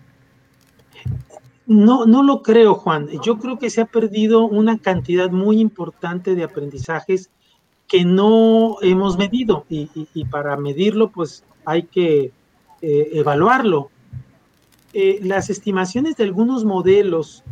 No, 1.66 2.06
no 2.06 2.24
lo 2.24 2.42
creo, 2.42 2.76
Juan. 2.76 3.08
Yo 3.24 3.38
creo 3.38 3.60
que 3.60 3.70
se 3.70 3.82
ha 3.82 3.86
perdido 3.86 4.46
una 4.46 4.80
cantidad 4.80 5.30
muy 5.30 5.60
importante 5.60 6.34
de 6.36 6.44
aprendizajes 6.44 7.30
que 7.88 8.06
no 8.06 8.78
hemos 8.82 9.18
medido 9.18 9.66
y, 9.70 10.26
para 10.26 10.56
medirlo 10.58 11.10
pues 11.10 11.44
hay 11.66 11.84
que 11.84 12.32
eh, 12.82 13.10
evaluarlo. 13.14 13.90
Eh, 14.94 15.20
las 15.22 15.50
estimaciones 15.50 16.16
de 16.18 16.24
algunos 16.24 16.66
modelos 16.66 17.44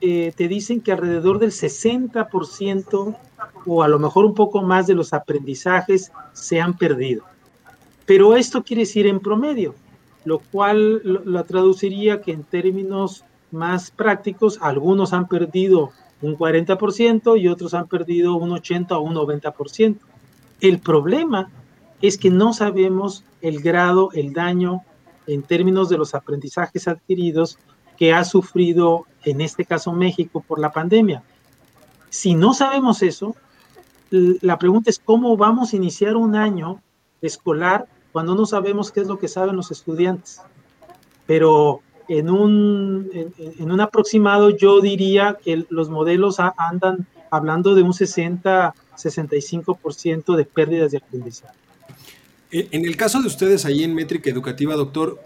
eh, 0.00 0.32
te 0.36 0.48
dicen 0.48 0.80
que 0.80 0.92
alrededor 0.92 1.38
del 1.38 1.50
60% 1.50 3.16
o 3.66 3.82
a 3.82 3.88
lo 3.88 3.98
mejor 3.98 4.24
un 4.24 4.34
poco 4.34 4.62
más 4.62 4.86
de 4.86 4.94
los 4.94 5.12
aprendizajes 5.12 6.12
se 6.32 6.60
han 6.60 6.76
perdido. 6.76 7.24
Pero 8.06 8.36
esto 8.36 8.62
quiere 8.62 8.82
decir 8.82 9.06
en 9.06 9.20
promedio, 9.20 9.74
lo 10.24 10.38
cual 10.38 11.02
lo, 11.02 11.44
traduciría 11.44 12.22
que 12.22 12.32
en 12.32 12.44
términos 12.44 13.24
más 13.50 13.90
prácticos, 13.90 14.58
algunos 14.60 15.12
han 15.12 15.28
perdido 15.28 15.90
un 16.22 16.36
40% 16.36 17.40
y 17.40 17.48
otros 17.48 17.74
han 17.74 17.88
perdido 17.88 18.36
un 18.36 18.52
80 18.52 18.96
o 18.96 19.00
un 19.02 19.14
90%. 19.14 19.96
El 20.60 20.78
problema 20.78 21.50
es 22.00 22.16
que 22.16 22.30
no 22.30 22.52
sabemos 22.52 23.24
el 23.42 23.60
grado, 23.60 24.10
el 24.12 24.32
daño 24.32 24.82
en 25.26 25.42
términos 25.42 25.88
de 25.88 25.98
los 25.98 26.14
aprendizajes 26.14 26.88
adquiridos 26.88 27.58
que 27.96 28.12
ha 28.12 28.24
sufrido, 28.24 29.06
en 29.24 29.40
este 29.40 29.64
caso 29.64 29.92
México, 29.92 30.44
por 30.46 30.60
la 30.60 30.72
pandemia. 30.72 31.22
Si 32.10 32.34
no 32.34 32.54
sabemos 32.54 33.02
eso, 33.02 33.34
la 34.10 34.58
pregunta 34.58 34.90
es 34.90 34.98
cómo 34.98 35.36
vamos 35.36 35.72
a 35.72 35.76
iniciar 35.76 36.16
un 36.16 36.34
año 36.36 36.82
escolar 37.20 37.86
cuando 38.12 38.34
no 38.34 38.46
sabemos 38.46 38.90
qué 38.92 39.00
es 39.00 39.06
lo 39.06 39.18
que 39.18 39.28
saben 39.28 39.56
los 39.56 39.70
estudiantes. 39.70 40.40
Pero 41.26 41.82
en 42.08 42.30
un, 42.30 43.10
en, 43.12 43.70
un 43.70 43.80
aproximado 43.80 44.50
yo 44.50 44.80
diría 44.80 45.36
que 45.42 45.66
los 45.68 45.90
modelos 45.90 46.38
andan 46.38 47.06
hablando 47.30 47.74
de 47.74 47.82
un 47.82 47.92
60-65% 47.92 50.36
de 50.36 50.44
pérdidas 50.44 50.92
de 50.92 50.98
aprendizaje. 50.98 51.58
Eh, 52.50 52.68
en 52.70 52.84
el 52.84 52.96
caso 52.96 53.20
de 53.20 53.26
ustedes 53.26 53.64
ahí 53.64 53.82
en 53.82 53.94
Métrica 53.94 54.30
Educativa, 54.30 54.74
doctor, 54.74 55.20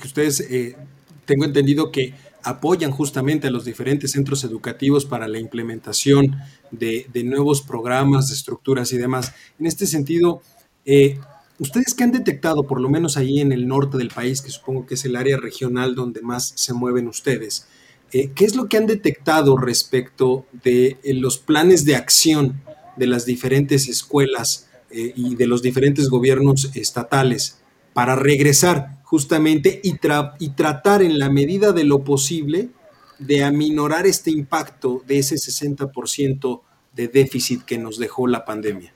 que 0.00 0.06
ustedes 0.06 0.40
eh, 0.40 0.76
tengo 1.24 1.44
entendido 1.44 1.90
que 1.90 2.14
apoyan 2.42 2.90
justamente 2.90 3.48
a 3.48 3.50
los 3.50 3.64
diferentes 3.64 4.12
centros 4.12 4.44
educativos 4.44 5.04
para 5.04 5.26
la 5.26 5.38
implementación 5.38 6.36
de, 6.70 7.06
nuevos 7.24 7.62
programas, 7.62 8.28
de 8.28 8.34
estructuras 8.34 8.92
y 8.92 8.98
demás. 8.98 9.32
En 9.58 9.66
este 9.66 9.86
sentido, 9.86 10.42
eh, 10.84 11.18
¿ustedes 11.58 11.94
qué 11.94 12.04
han 12.04 12.12
detectado, 12.12 12.64
por 12.64 12.80
lo 12.80 12.88
menos 12.88 13.16
ahí 13.16 13.40
en 13.40 13.50
el 13.50 13.66
norte 13.66 13.98
del 13.98 14.10
país, 14.10 14.42
que 14.42 14.50
supongo 14.50 14.86
que 14.86 14.94
es 14.94 15.04
el 15.04 15.16
área 15.16 15.38
regional 15.38 15.96
donde 15.96 16.22
más 16.22 16.52
se 16.54 16.72
mueven 16.72 17.08
ustedes? 17.08 17.66
¿Qué 18.12 18.44
es 18.44 18.54
lo 18.54 18.68
que 18.68 18.76
han 18.76 18.86
detectado 18.86 19.56
respecto 19.56 20.46
de 20.62 20.96
los 21.04 21.38
planes 21.38 21.84
de 21.84 21.96
acción 21.96 22.62
de 22.96 23.08
las 23.08 23.26
diferentes 23.26 23.88
escuelas 23.88 24.65
y 24.90 25.34
de 25.34 25.46
los 25.46 25.62
diferentes 25.62 26.08
gobiernos 26.08 26.70
estatales 26.74 27.60
para 27.92 28.14
regresar 28.16 28.98
justamente 29.02 29.80
y, 29.82 29.98
y 30.38 30.48
tratar 30.50 31.02
en 31.02 31.18
la 31.18 31.28
medida 31.28 31.72
de 31.72 31.84
lo 31.84 32.04
posible 32.04 32.70
de 33.18 33.44
aminorar 33.44 34.06
este 34.06 34.30
impacto 34.30 35.02
de 35.06 35.18
ese 35.18 35.36
60% 35.36 36.60
de 36.94 37.08
déficit 37.08 37.62
que 37.62 37.78
nos 37.78 37.98
dejó 37.98 38.26
la 38.26 38.44
pandemia? 38.44 38.92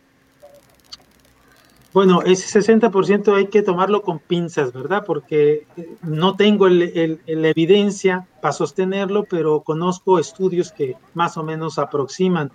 Bueno, 1.92 2.23
ese 2.23 2.61
60% 2.61 3.37
hay 3.37 3.49
que 3.49 3.62
tomarlo 3.62 4.02
con 4.02 4.20
pinzas, 4.20 4.73
¿verdad? 4.73 5.02
Porque 5.04 5.66
eh, 5.76 5.97
no 6.02 6.37
tengo 6.37 6.68
la 6.68 7.49
evidencia 7.49 8.28
para 8.40 8.52
sostenerlo, 8.52 9.25
pero 9.25 9.62
conozco 9.62 10.20
estudios 10.20 10.70
que 10.70 10.97
más 11.14 11.37
o 11.37 11.42
menos 11.42 11.80
aproximan 11.80 12.52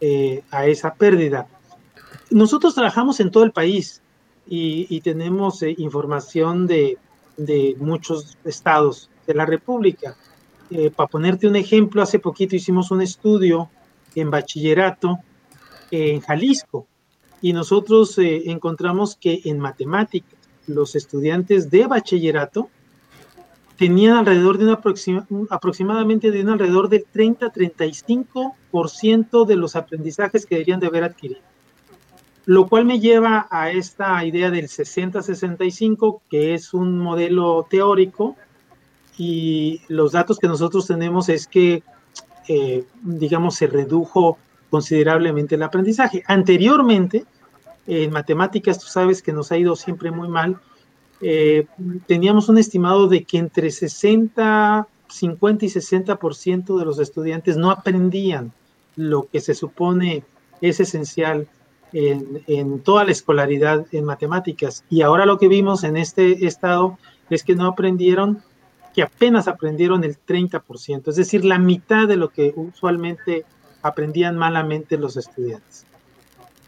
eh, 0.00 0.42
a 0.50 0.66
esa 0.66 0.94
pérdida. 0.94 1.48
Nosotros 2.32 2.74
trabajamos 2.74 3.20
en 3.20 3.30
todo 3.30 3.44
el 3.44 3.52
país 3.52 4.02
y, 4.46 5.00
tenemos 5.02 5.62
eh, 5.62 5.74
información 5.76 6.66
de, 6.66 6.96
muchos 7.78 8.38
estados 8.44 9.10
de 9.26 9.34
la 9.34 9.44
República. 9.44 10.16
Eh, 10.70 10.90
para 10.90 11.08
ponerte 11.08 11.46
un 11.46 11.56
ejemplo, 11.56 12.00
hace 12.00 12.18
poquito 12.18 12.56
hicimos 12.56 12.90
un 12.90 13.02
estudio 13.02 13.68
en 14.14 14.30
bachillerato 14.30 15.18
en 15.90 16.20
Jalisco 16.20 16.86
y 17.42 17.52
nosotros 17.52 18.16
eh, 18.18 18.44
encontramos 18.46 19.16
que 19.16 19.42
en 19.44 19.58
matemáticas 19.58 20.38
los 20.66 20.96
estudiantes 20.96 21.70
de 21.70 21.86
bachillerato 21.86 22.70
tenían 23.76 24.16
alrededor 24.16 24.56
de 24.56 24.64
una 24.64 24.80
aproximadamente 25.50 26.30
de 26.30 26.40
un 26.40 26.48
alrededor 26.48 26.88
del 26.88 27.04
30-35% 27.12 29.44
de 29.44 29.56
los 29.56 29.76
aprendizajes 29.76 30.46
que 30.46 30.54
deberían 30.54 30.80
de 30.80 30.86
haber 30.86 31.04
adquirido 31.04 31.51
lo 32.44 32.66
cual 32.68 32.84
me 32.84 33.00
lleva 33.00 33.46
a 33.50 33.70
esta 33.70 34.24
idea 34.24 34.50
del 34.50 34.68
60-65, 34.68 36.20
que 36.28 36.54
es 36.54 36.74
un 36.74 36.98
modelo 36.98 37.66
teórico, 37.68 38.36
y 39.16 39.80
los 39.88 40.12
datos 40.12 40.38
que 40.38 40.48
nosotros 40.48 40.86
tenemos 40.86 41.28
es 41.28 41.46
que, 41.46 41.82
eh, 42.48 42.84
digamos, 43.02 43.54
se 43.56 43.66
redujo 43.66 44.38
considerablemente 44.70 45.54
el 45.54 45.62
aprendizaje. 45.62 46.24
Anteriormente, 46.26 47.24
en 47.86 48.10
matemáticas, 48.10 48.78
tú 48.78 48.86
sabes 48.86 49.22
que 49.22 49.32
nos 49.32 49.52
ha 49.52 49.58
ido 49.58 49.76
siempre 49.76 50.10
muy 50.10 50.28
mal, 50.28 50.58
eh, 51.20 51.66
teníamos 52.06 52.48
un 52.48 52.58
estimado 52.58 53.06
de 53.06 53.22
que 53.22 53.38
entre 53.38 53.70
60, 53.70 54.88
50 55.08 55.64
y 55.64 55.68
60% 55.68 56.78
de 56.78 56.84
los 56.84 56.98
estudiantes 56.98 57.56
no 57.56 57.70
aprendían 57.70 58.52
lo 58.96 59.28
que 59.30 59.40
se 59.40 59.54
supone 59.54 60.24
es 60.60 60.80
esencial 60.80 61.46
en, 61.92 62.80
toda 62.80 63.04
la 63.04 63.12
escolaridad 63.12 63.86
en 63.92 64.04
matemáticas. 64.04 64.84
Y 64.88 65.02
ahora 65.02 65.26
lo 65.26 65.38
que 65.38 65.48
vimos 65.48 65.84
en 65.84 65.96
este 65.96 66.46
estado 66.46 66.98
es 67.30 67.44
que 67.44 67.54
no 67.54 67.66
aprendieron, 67.66 68.42
que 68.94 69.02
apenas 69.02 69.48
aprendieron 69.48 70.04
el 70.04 70.16
30%, 70.16 71.08
es 71.08 71.16
decir, 71.16 71.44
la 71.44 71.58
mitad 71.58 72.08
de 72.08 72.16
lo 72.16 72.28
que 72.28 72.52
usualmente 72.56 73.44
aprendían 73.82 74.36
malamente 74.36 74.96
los 74.96 75.16
estudiantes. 75.16 75.86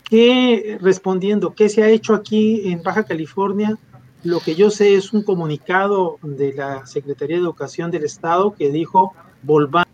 ¿Qué, 0.04 0.78
respondiendo, 0.80 1.54
qué 1.54 1.68
se 1.68 1.82
ha 1.82 1.88
hecho 1.88 2.14
aquí 2.14 2.70
en 2.70 2.82
Baja 2.82 3.04
California? 3.04 3.78
Lo 4.22 4.40
que 4.40 4.54
yo 4.54 4.70
sé 4.70 4.94
es 4.94 5.12
un 5.12 5.22
comunicado 5.22 6.18
de 6.22 6.52
la 6.54 6.86
Secretaría 6.86 7.36
de 7.36 7.42
Educación 7.42 7.90
del 7.90 8.04
Estado 8.04 8.54
que 8.54 8.70
dijo, 8.70 9.12
volvamos 9.42 9.93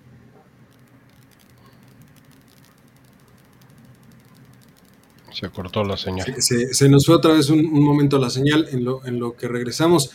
Se 5.41 5.49
cortó 5.49 5.85
la 5.85 5.97
señal. 5.97 6.35
Se, 6.39 6.89
nos 6.91 7.07
fue 7.07 7.15
otra 7.15 7.33
vez 7.33 7.49
un, 7.49 7.71
momento 7.73 8.19
la 8.19 8.29
señal 8.29 8.69
en 8.73 8.85
lo, 8.85 9.07
en 9.07 9.19
lo 9.19 9.37
que 9.37 9.49
regresamos. 9.49 10.11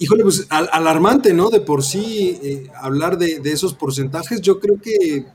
Híjole, 0.00 0.24
pues 0.24 0.48
alarmante, 0.50 1.32
¿no? 1.32 1.48
De 1.48 1.60
por 1.60 1.84
sí 1.84 2.38
eh, 2.42 2.70
hablar 2.74 3.18
de, 3.18 3.40
esos 3.44 3.74
porcentajes, 3.74 4.40
yo 4.40 4.58
creo 4.58 4.80
que 4.80 5.26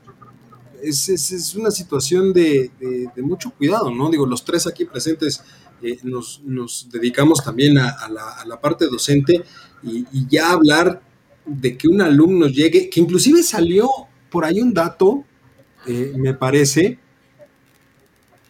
es, 0.82 1.08
es, 1.08 1.54
una 1.54 1.70
situación 1.70 2.34
de, 2.34 2.70
de, 2.78 3.22
mucho 3.22 3.50
cuidado, 3.50 3.90
¿no? 3.90 4.10
Digo, 4.10 4.26
los 4.26 4.44
tres 4.44 4.66
aquí 4.66 4.84
presentes 4.84 5.42
eh, 5.82 5.98
nos, 6.02 6.42
nos, 6.44 6.88
dedicamos 6.90 7.42
también 7.42 7.78
a, 7.78 8.08
la, 8.10 8.28
a, 8.28 8.44
la, 8.44 8.60
parte 8.60 8.86
docente 8.86 9.42
y, 9.82 10.06
y, 10.12 10.26
ya 10.28 10.52
hablar 10.52 11.02
de 11.46 11.78
que 11.78 11.88
un 11.88 12.02
alumno 12.02 12.46
llegue, 12.46 12.90
que 12.90 13.00
inclusive 13.00 13.42
salió 13.42 13.88
por 14.30 14.44
ahí 14.44 14.60
un 14.60 14.74
dato, 14.74 15.24
eh, 15.86 16.12
me 16.16 16.34
parece, 16.34 16.98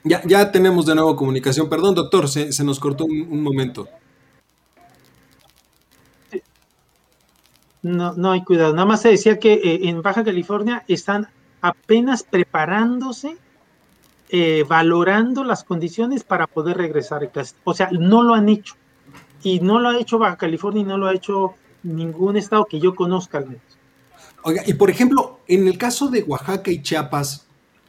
ya, 0.04 0.22
ya 0.26 0.52
tenemos 0.52 0.84
de 0.84 0.94
nuevo 0.94 1.16
comunicación. 1.16 1.68
Perdón, 1.68 1.94
doctor, 1.94 2.28
se, 2.28 2.52
se 2.52 2.62
nos 2.62 2.78
cortó 2.78 3.06
un, 3.06 3.42
momento. 3.42 3.88
No, 7.82 8.12
no 8.12 8.32
hay 8.32 8.44
cuidado. 8.44 8.74
Nada 8.74 8.86
más 8.86 9.00
se 9.02 9.08
decía 9.08 9.38
que 9.38 9.54
eh, 9.54 9.88
en 9.88 10.02
Baja 10.02 10.22
California 10.22 10.84
están 10.88 11.28
apenas 11.62 12.22
preparándose, 12.22 13.38
eh, 14.28 14.64
valorando 14.68 15.42
las 15.42 15.64
condiciones 15.64 16.22
para 16.22 16.46
poder 16.46 16.76
regresar 16.76 17.24
a 17.24 17.28
clase. 17.28 17.56
O 17.64 17.72
sea, 17.72 17.88
no 17.90 18.22
lo 18.22 18.34
han 18.34 18.50
hecho. 18.50 18.74
Y 19.42 19.60
no 19.60 19.78
lo 19.78 19.88
ha 19.88 19.98
hecho 19.98 20.18
Baja 20.18 20.36
California 20.36 20.82
y 20.82 20.84
no 20.84 20.98
lo 20.98 21.06
ha 21.06 21.14
hecho 21.14 21.54
ningún 21.82 22.36
estado 22.36 22.66
que 22.66 22.78
yo 22.78 22.94
conozca 22.94 23.38
al 23.38 23.46
menos. 23.46 23.62
Oiga, 24.42 24.62
y 24.66 24.74
por 24.74 24.90
ejemplo, 24.90 25.40
en 25.48 25.66
el 25.66 25.78
caso 25.78 26.08
de 26.08 26.22
Oaxaca 26.22 26.70
y 26.70 26.82
Chiapas, 26.82 27.46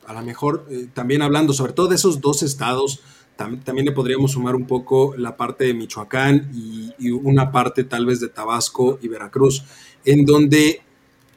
a 0.08 0.14
lo 0.14 0.22
mejor 0.22 0.66
eh, 0.70 0.88
también 0.94 1.22
hablando 1.22 1.54
sobre 1.54 1.74
todo 1.74 1.88
de 1.88 1.96
esos 1.96 2.22
dos 2.22 2.44
estados, 2.44 3.02
también 3.36 3.86
le 3.86 3.92
podríamos 3.92 4.32
sumar 4.32 4.56
un 4.56 4.66
poco 4.66 5.14
la 5.18 5.36
parte 5.36 5.66
de 5.66 5.74
Michoacán 5.74 6.52
y, 6.54 7.12
una 7.12 7.52
parte 7.52 7.84
tal 7.84 8.06
vez 8.06 8.20
de 8.22 8.30
Tabasco 8.30 8.98
y 9.02 9.10
Veracruz, 9.10 9.64
en 10.06 10.26
donde 10.26 10.82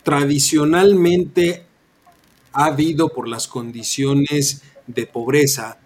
tradicionalmente 0.05 1.65
ha 2.53 2.67
habido 2.67 3.09
por 3.09 3.27
las 3.29 3.49
condiciones 3.49 4.63
de 4.87 5.07
pobreza, 5.07 5.79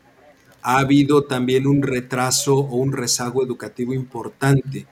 ha 0.63 0.79
habido 0.79 1.25
también 1.25 1.67
un 1.67 1.83
retraso 1.83 2.57
o 2.57 2.77
un 2.77 2.93
rezago 2.93 3.43
educativo 3.43 3.95
importante. 3.95 4.87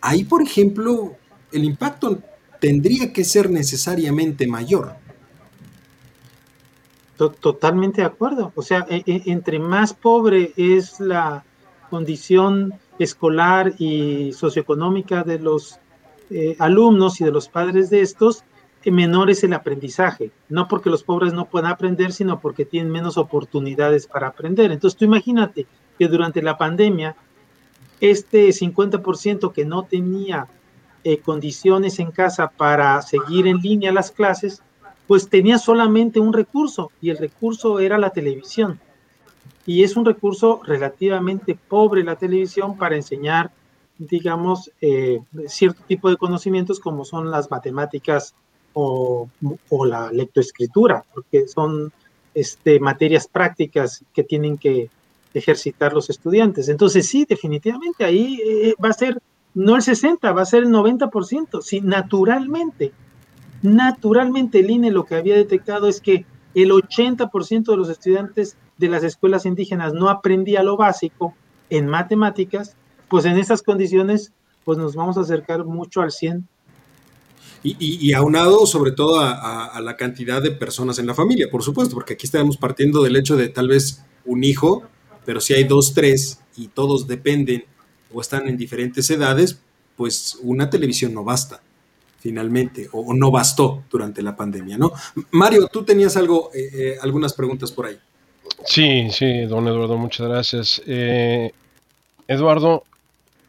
Ahí, 0.00 0.24
por 0.24 0.42
ejemplo, 0.42 1.16
el 1.52 1.64
impacto 1.64 2.22
tendría 2.60 3.12
que 3.12 3.24
ser 3.24 3.50
necesariamente 3.50 4.46
mayor. 4.46 4.96
Totalmente 7.16 8.00
de 8.00 8.06
acuerdo. 8.06 8.52
O 8.56 8.62
sea, 8.62 8.86
e, 8.90 9.02
e, 9.06 9.22
entre 9.26 9.58
más 9.58 9.94
pobre 9.94 10.52
es 10.56 10.98
la 10.98 11.44
condición 11.88 12.74
escolar 12.98 13.72
y 13.78 14.32
socioeconómica 14.32 15.22
de 15.22 15.38
los 15.38 15.78
eh, 16.30 16.56
alumnos 16.58 17.20
y 17.20 17.24
de 17.24 17.30
los 17.30 17.48
padres 17.48 17.90
de 17.90 18.00
estos, 18.00 18.44
eh, 18.84 18.90
menor 18.90 19.30
es 19.30 19.44
el 19.44 19.52
aprendizaje. 19.52 20.32
No 20.48 20.66
porque 20.66 20.90
los 20.90 21.04
pobres 21.04 21.32
no 21.32 21.44
puedan 21.46 21.70
aprender, 21.70 22.12
sino 22.12 22.40
porque 22.40 22.64
tienen 22.64 22.90
menos 22.90 23.16
oportunidades 23.16 24.06
para 24.06 24.28
aprender. 24.28 24.72
Entonces 24.72 24.98
tú 24.98 25.04
imagínate 25.04 25.66
que 25.98 26.08
durante 26.08 26.42
la 26.42 26.58
pandemia, 26.58 27.14
este 28.00 28.48
50% 28.48 29.52
que 29.52 29.64
no 29.64 29.84
tenía 29.84 30.48
eh, 31.04 31.18
condiciones 31.18 31.98
en 31.98 32.10
casa 32.10 32.48
para 32.48 33.00
seguir 33.02 33.46
en 33.46 33.58
línea 33.58 33.92
las 33.92 34.10
clases, 34.10 34.62
pues 35.06 35.28
tenía 35.28 35.58
solamente 35.58 36.20
un 36.20 36.32
recurso 36.32 36.90
y 37.00 37.10
el 37.10 37.18
recurso 37.18 37.80
era 37.80 37.98
la 37.98 38.10
televisión. 38.10 38.80
Y 39.66 39.82
es 39.82 39.96
un 39.96 40.04
recurso 40.04 40.60
relativamente 40.64 41.58
pobre 41.68 42.04
la 42.04 42.16
televisión 42.16 42.76
para 42.76 42.96
enseñar, 42.96 43.50
digamos, 43.98 44.70
eh, 44.80 45.20
cierto 45.46 45.82
tipo 45.86 46.10
de 46.10 46.16
conocimientos 46.16 46.80
como 46.80 47.04
son 47.04 47.30
las 47.30 47.50
matemáticas 47.50 48.34
o, 48.74 49.28
la 49.86 50.10
lectoescritura, 50.10 51.04
porque 51.14 51.46
son 51.46 51.92
este, 52.34 52.80
materias 52.80 53.28
prácticas 53.28 54.04
que 54.12 54.24
tienen 54.24 54.58
que 54.58 54.90
ejercitar 55.32 55.92
los 55.92 56.10
estudiantes. 56.10 56.68
Entonces 56.68 57.06
sí, 57.06 57.24
definitivamente 57.28 58.04
ahí 58.04 58.40
eh, 58.44 58.74
va 58.82 58.90
a 58.90 58.94
ser 58.94 59.20
no 59.54 59.76
el 59.76 59.82
60, 59.82 60.32
va 60.32 60.42
a 60.42 60.46
ser 60.46 60.64
el 60.64 60.70
90%, 60.70 61.62
sí, 61.62 61.80
naturalmente 61.80 62.92
Naturalmente 63.64 64.60
el 64.60 64.70
INE 64.70 64.90
lo 64.90 65.06
que 65.06 65.14
había 65.14 65.36
detectado 65.36 65.88
es 65.88 66.02
que 66.02 66.26
el 66.54 66.70
80% 66.70 67.64
de 67.64 67.76
los 67.78 67.88
estudiantes 67.88 68.58
de 68.76 68.88
las 68.88 69.02
escuelas 69.04 69.46
indígenas 69.46 69.94
no 69.94 70.10
aprendía 70.10 70.62
lo 70.62 70.76
básico 70.76 71.34
en 71.70 71.86
matemáticas, 71.86 72.76
pues 73.08 73.24
en 73.24 73.38
esas 73.38 73.62
condiciones 73.62 74.32
pues 74.66 74.76
nos 74.76 74.94
vamos 74.94 75.16
a 75.16 75.22
acercar 75.22 75.64
mucho 75.64 76.02
al 76.02 76.12
100. 76.12 76.46
Y, 77.62 78.12
aunado 78.12 78.66
sobre 78.66 78.92
todo 78.92 79.20
a, 79.20 79.80
la 79.80 79.96
cantidad 79.96 80.42
de 80.42 80.50
personas 80.50 80.98
en 80.98 81.06
la 81.06 81.14
familia, 81.14 81.48
por 81.50 81.62
supuesto, 81.62 81.94
porque 81.94 82.12
aquí 82.12 82.26
estamos 82.26 82.58
partiendo 82.58 83.02
del 83.02 83.16
hecho 83.16 83.34
de 83.34 83.48
tal 83.48 83.68
vez 83.68 84.04
un 84.26 84.44
hijo, 84.44 84.82
pero 85.24 85.40
si 85.40 85.54
hay 85.54 85.64
dos, 85.64 85.94
tres 85.94 86.38
y 86.54 86.68
todos 86.68 87.06
dependen 87.06 87.64
o 88.12 88.20
están 88.20 88.46
en 88.46 88.58
diferentes 88.58 89.08
edades, 89.08 89.58
pues 89.96 90.38
una 90.42 90.68
televisión 90.68 91.14
no 91.14 91.24
basta 91.24 91.62
finalmente, 92.24 92.88
o, 92.90 93.12
no 93.12 93.30
bastó 93.30 93.84
durante 93.90 94.22
la 94.22 94.34
pandemia, 94.34 94.78
¿no? 94.78 94.92
Mario, 95.32 95.68
tú 95.70 95.84
tenías 95.84 96.16
algo, 96.16 96.50
eh, 96.54 96.70
eh, 96.72 96.96
algunas 97.02 97.34
preguntas 97.34 97.70
por 97.70 97.84
ahí. 97.84 97.98
Sí, 98.64 99.08
sí, 99.10 99.42
don 99.42 99.68
Eduardo, 99.68 99.98
muchas 99.98 100.26
gracias. 100.26 100.82
Eh, 100.86 101.52
Eduardo, 102.26 102.84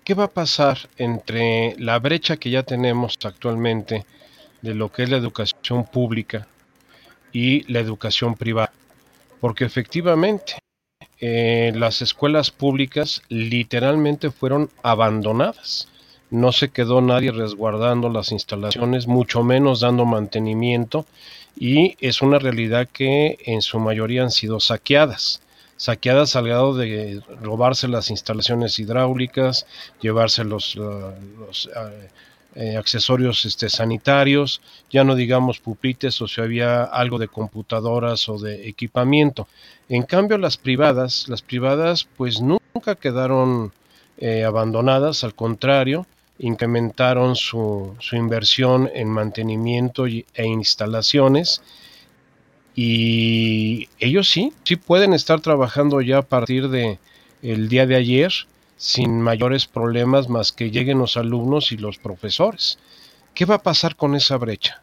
¿qué 0.04 0.14
va 0.14 0.26
a 0.26 0.32
pasar 0.34 0.78
entre 0.98 1.78
la 1.80 1.98
brecha 2.00 2.36
que 2.36 2.50
ya 2.50 2.64
tenemos 2.64 3.18
actualmente 3.24 4.06
de 4.62 4.76
lo 4.76 4.92
que 4.92 5.04
es 5.04 5.10
la 5.10 5.16
educación 5.16 5.86
pública 5.86 6.46
y 7.32 7.62
la 7.72 7.80
educación 7.80 8.36
privada? 8.36 8.74
Porque 9.40 9.64
efectivamente, 9.64 10.60
las 11.22 12.02
escuelas 12.02 12.52
públicas 12.52 13.22
literalmente 13.30 14.32
fueron 14.32 14.70
abandonadas 14.84 15.88
no 16.30 16.52
se 16.52 16.70
quedó 16.70 17.02
nadie 17.02 17.32
resguardando 17.32 18.10
las 18.10 18.32
instalaciones, 18.32 19.08
mucho 19.08 19.44
menos 19.44 19.80
dando 19.82 20.06
mantenimiento, 20.06 21.06
y 21.58 21.96
es 22.00 22.22
una 22.22 22.40
realidad 22.40 22.88
que 22.92 23.38
en 23.46 23.62
su 23.62 23.80
mayoría 23.80 24.24
han 24.24 24.32
sido 24.32 24.60
saqueadas 24.60 25.42
saqueadas 25.78 26.36
al 26.36 26.48
grado 26.48 26.74
de 26.74 27.22
robarse 27.42 27.88
las 27.88 28.10
instalaciones 28.10 28.80
hidráulicas, 28.80 29.66
llevarse 30.02 30.44
los, 30.44 30.76
uh, 30.78 31.12
eh, 32.56 32.78
accesorios 32.78 33.44
este, 33.46 33.70
sanitarios, 33.70 34.62
ya 34.90 35.04
no 35.04 35.16
digamos 35.16 35.60
pupites 35.60 36.22
o 36.22 36.28
si 36.28 36.40
había 36.40 36.84
algo 36.84 37.20
de 37.20 37.28
computadoras 37.28 38.30
o 38.30 38.38
de 38.38 38.70
equipamiento. 38.70 39.48
En 39.90 40.04
cambio 40.04 40.38
las 40.38 40.56
privadas, 40.56 41.28
las 41.28 41.42
privadas 41.42 42.08
pues 42.16 42.40
nunca 42.40 42.96
quedaron 42.96 43.74
eh, 44.18 44.46
abandonadas, 44.46 45.26
al 45.26 45.36
contrario, 45.36 46.06
incrementaron 46.40 47.36
su, 47.36 47.96
su 48.00 48.16
inversión 48.16 48.90
en 48.94 49.10
mantenimiento 49.10 50.06
e 50.08 50.26
instalaciones 50.46 51.62
y 52.76 53.88
ellos 54.00 54.30
sí, 54.30 54.52
sí 54.64 54.76
pueden 54.76 55.14
estar 55.14 55.40
trabajando 55.40 56.02
ya 56.02 56.20
a 56.20 56.22
partir 56.24 56.68
de 56.70 57.00
el 57.42 57.70
día 57.70 57.86
de 57.86 57.96
ayer 57.96 58.34
sin 58.78 59.22
mayores 59.22 59.66
problemas 59.66 60.28
más 60.28 60.52
que 60.52 60.72
lleguen 60.72 61.00
los 61.00 61.16
alumnos 61.16 61.72
y 61.72 61.78
los 61.78 61.98
profesores. 61.98 62.78
¿Qué 63.34 63.46
va 63.46 63.56
a 63.56 63.64
pasar 63.64 63.96
con 63.96 64.16
esa 64.16 64.38
brecha? 64.38 64.82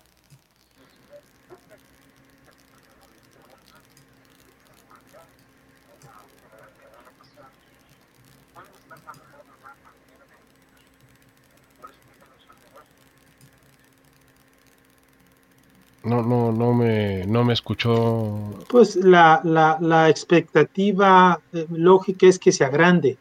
No, 16.05 16.21
no, 16.23 16.51
no 16.51 16.75
me, 16.75 17.25
no 17.27 17.45
me 17.45 17.53
escuchó. 17.53 18.65
Pues 18.69 18.97
la, 18.97 19.41
la, 19.45 19.79
la 19.81 20.09
expectativa 20.09 21.41
eh, 21.53 21.67
lógica 21.71 22.27
es 22.27 22.39
que 22.39 22.51
se 22.51 22.65
agrande. 22.65 23.19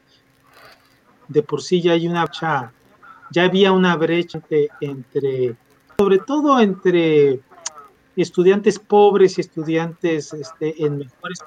De 1.28 1.44
por 1.44 1.62
sí 1.62 1.82
ya 1.82 1.94
hay 1.94 2.08
una 2.08 2.26
brecha, 2.26 2.72
ya 3.30 3.44
había 3.44 3.72
una 3.72 3.96
brecha 3.96 4.42
entre, 4.82 5.56
sobre 5.98 6.18
todo 6.18 6.60
entre 6.60 7.40
estudiantes 8.16 8.80
pobres 8.80 9.38
y 9.38 9.42
estudiantes 9.42 10.34
este, 10.34 10.84
en 10.84 10.98
mejores. 10.98 11.40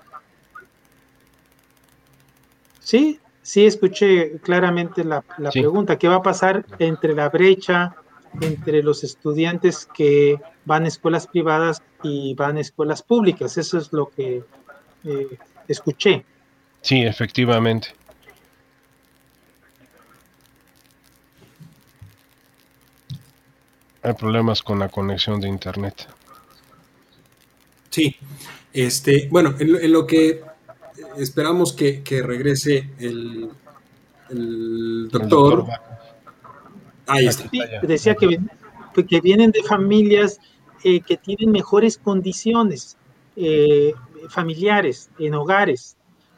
Sí, 2.79 3.19
sí 3.43 3.67
escuché 3.67 4.39
claramente 4.39 5.05
la, 5.05 5.25
la 5.39 5.51
pregunta. 5.51 5.99
¿Qué 5.99 6.09
va 6.09 6.17
a 6.17 6.23
pasar 6.23 6.65
entre 6.79 7.15
la 7.15 7.29
brecha 7.29 7.95
entre 8.41 8.83
los 8.83 9.05
estudiantes 9.05 9.87
que 9.87 10.41
van 10.65 10.85
a 10.85 10.89
escuelas 10.89 11.27
privadas 11.27 11.83
y 12.03 12.35
van 12.35 12.57
a 12.57 12.61
escuelas 12.61 13.03
públicas. 13.03 13.57
Eso 13.59 13.79
es 13.79 13.93
lo 13.93 14.11
que 14.11 14.43
eh, 15.05 15.39
escuché. 15.69 16.25
Sí, 16.81 17.03
efectivamente. 17.03 17.89
Hay 24.03 24.13
problemas 24.13 24.63
con 24.63 24.79
la 24.79 24.91
conexión 24.91 25.41
de 25.41 25.49
internet. 25.49 26.07
Sí, 27.89 28.17
este, 28.75 29.29
bueno, 29.31 29.55
en 29.59 29.93
lo, 29.93 30.07
que 30.07 30.43
esperamos 31.17 31.73
que, 31.73 32.03
regrese 32.23 32.91
el, 32.99 33.49
doctor 35.11 35.67
Ahí 37.07 37.27
está. 37.27 37.51
decía 37.83 38.15
que, 38.15 38.39
que 39.07 39.21
vienen 39.21 39.51
de 39.51 39.63
familias 39.63 40.41
eh, 40.87 41.01
que 41.01 41.17
tienen 41.17 41.51
mejores 41.51 41.97
condiciones 41.97 42.99
eh, 43.37 43.95
familiares, 44.29 45.09
en 45.19 45.33
hogares, 45.35 45.97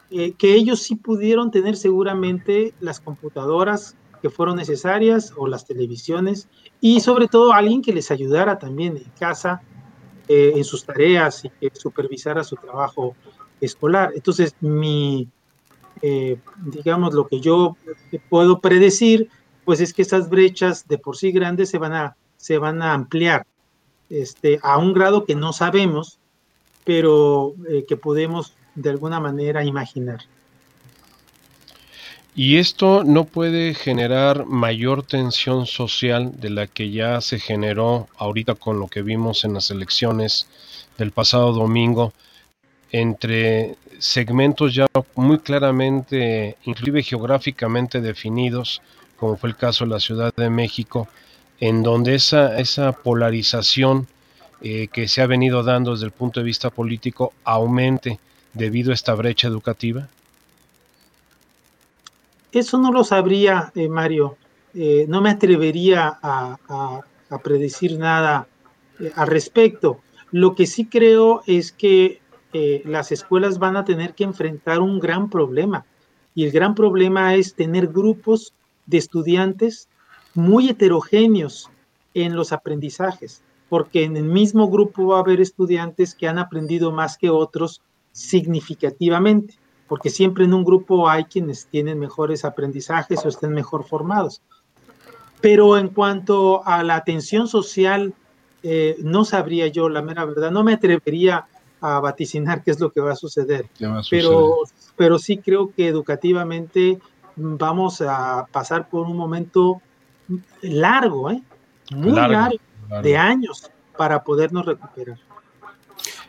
eh, 0.09 0.35
que 0.39 0.55
ellos 0.55 0.83
sí 0.83 0.95
pudieron 0.95 1.51
tener 1.51 1.77
seguramente 1.77 2.73
las 2.79 3.01
computadoras 3.01 3.97
que 4.23 4.31
fueron 4.31 4.55
necesarias 4.55 5.33
o 5.37 5.49
las 5.49 5.67
televisiones 5.67 6.49
y 6.81 7.01
sobre 7.01 7.27
todo 7.27 7.53
alguien 7.53 7.83
que 7.83 7.93
les 7.93 8.13
ayudara 8.13 8.57
también 8.57 8.97
en 8.97 9.11
casa 9.19 9.63
en 10.29 10.65
sus 10.65 10.85
tareas 10.85 11.45
y 11.45 11.51
que 11.51 11.71
supervisara 11.75 12.43
su 12.43 12.57
trabajo 12.57 13.15
escolar. 13.61 14.13
Entonces, 14.15 14.57
mi, 14.61 15.29
digamos, 16.57 17.15
lo 17.15 17.29
que 17.29 17.41
yo 17.41 17.77
puedo 18.29 18.61
predecir 18.61 19.29
pues 19.67 19.81
es 19.81 19.93
que 19.93 20.03
esas 20.03 20.31
brechas 20.31 20.87
de 20.87 20.97
por 20.97 21.17
sí 21.17 21.33
grandes 21.33 21.69
se 21.69 21.79
van 21.79 21.93
a, 21.93 22.17
se 22.37 22.57
van 22.57 22.81
a 22.83 22.95
ampliar 22.95 23.45
este, 24.09 24.61
a 24.63 24.79
un 24.79 24.95
grado 24.95 25.25
que 25.25 25.35
no 25.35 25.53
sabemos, 25.53 26.21
pero 26.85 27.55
eh, 27.69 27.85
que 27.87 27.97
podemos 27.97 28.55
de 28.77 28.91
alguna 28.91 29.19
manera 29.19 29.65
imaginar. 29.65 30.21
Y 32.37 32.59
esto 32.59 33.03
no 33.03 33.25
puede 33.25 33.75
generar 33.75 34.47
mayor 34.47 35.03
tensión 35.03 35.67
social 35.67 36.39
de 36.39 36.51
la 36.51 36.69
que 36.69 36.93
ya 36.93 37.21
se 37.21 37.41
generó 37.41 38.09
ahorita 38.19 38.55
con 38.55 38.79
lo 38.79 38.87
que 38.87 39.03
vimos 39.03 39.45
en 39.45 39.55
las 39.55 39.73
elecciones 39.73 40.47
del 40.97 41.11
pasado 41.11 41.53
domingo 41.53 42.13
entre 42.93 43.77
segmentos 43.99 44.75
ya 44.75 44.87
muy 45.17 45.39
claramente, 45.39 46.57
inclusive 46.65 47.03
geográficamente 47.03 48.01
definidos, 48.01 48.81
como 49.17 49.37
fue 49.37 49.51
el 49.51 49.57
caso 49.57 49.85
de 49.85 49.91
la 49.91 50.01
Ciudad 50.01 50.33
de 50.37 50.51
México, 50.51 51.09
en 51.61 51.83
donde 51.83 52.15
esa, 52.15 52.59
esa 52.59 52.93
polarización 52.93 54.07
eh, 54.61 54.89
que 54.89 55.09
se 55.09 55.23
ha 55.23 55.27
venido 55.27 55.63
dando 55.63 55.93
desde 55.93 56.07
el 56.07 56.13
punto 56.13 56.41
de 56.41 56.45
vista 56.45 56.71
político 56.71 57.33
aumente 57.45 58.19
debido 58.53 58.91
a 58.91 58.95
esta 58.95 59.15
brecha 59.15 59.49
educativa? 59.49 60.09
Eso 62.53 62.79
no 62.79 62.91
lo 62.91 63.05
sabría, 63.05 63.71
eh, 63.75 63.89
Mario. 63.89 64.37
Eh, 64.75 65.07
no 65.09 65.21
me 65.21 65.31
atrevería 65.31 66.19
a, 66.23 66.57
a 67.31 67.39
predecir 67.39 67.99
nada 67.99 68.47
al 69.15 69.27
respecto. 69.27 70.01
Lo 70.31 70.55
que 70.55 70.67
sí 70.67 70.87
creo 70.87 71.43
es 71.47 71.73
que 71.73 72.21
las 72.85 73.13
escuelas 73.13 73.59
van 73.59 73.77
a 73.77 73.85
tener 73.85 74.15
que 74.15 74.25
enfrentar 74.25 74.81
un 74.81 74.99
gran 74.99 75.29
problema. 75.29 75.85
Y 76.35 76.45
el 76.45 76.53
gran 76.53 76.75
problema 76.75 77.35
es 77.35 77.55
tener 77.55 77.89
grupos 77.89 78.55
de 78.87 78.99
estudiantes 78.99 79.89
muy 80.35 80.69
heterogéneos 80.69 81.71
en 82.15 82.37
los 82.37 82.53
aprendizajes, 82.53 83.43
porque 83.69 84.05
en 84.05 84.17
el 84.17 84.25
mismo 84.25 84.69
grupo 84.69 85.09
va 85.09 85.19
a 85.19 85.21
haber 85.21 85.41
estudiantes 85.41 86.15
que 86.15 86.29
han 86.29 86.39
aprendido 86.39 86.93
más 86.93 87.19
que 87.19 87.31
otros 87.31 87.83
significativamente, 88.13 89.55
porque 89.89 90.11
siempre 90.11 90.45
en 90.45 90.55
un 90.55 90.65
grupo 90.65 91.09
hay 91.09 91.25
quienes 91.25 91.67
tienen 91.67 91.99
mejores 91.99 92.45
aprendizajes 92.45 93.25
o 93.25 93.29
estén 93.29 93.53
mejor 93.53 93.85
formados. 93.85 94.43
Pero 95.41 95.77
en 95.77 95.89
cuanto 95.89 96.67
a 96.67 96.83
la 96.83 96.97
atención 96.97 97.47
social, 97.47 98.15
eh, 98.63 98.97
no 99.01 99.25
sabría 99.25 99.69
yo, 99.69 99.89
la 99.89 100.03
mera 100.03 100.25
verdad, 100.25 100.51
no 100.51 100.65
me 100.65 100.75
atrevería 100.75 101.47
a 101.81 102.01
vaticinar 102.01 102.63
qué 102.65 102.71
es 102.71 102.81
lo 102.81 102.91
que 102.91 103.01
va 103.01 103.13
a 103.13 103.17
suceder, 103.17 103.69
pero, 104.11 104.57
pero 104.97 105.19
sí 105.19 105.39
creo 105.39 105.73
que 105.75 105.89
educativamente 105.89 106.99
vamos 107.37 108.01
a 108.01 108.47
pasar 108.51 108.89
por 108.89 109.07
un 109.07 109.17
momento 109.17 109.81
largo, 110.63 111.31
¿eh? 111.31 111.43
muy 111.93 112.13
largo, 112.13 112.57
de 113.03 113.17
años 113.17 113.71
para 113.97 114.23
podernos 114.23 114.67
recuperar. 114.67 115.19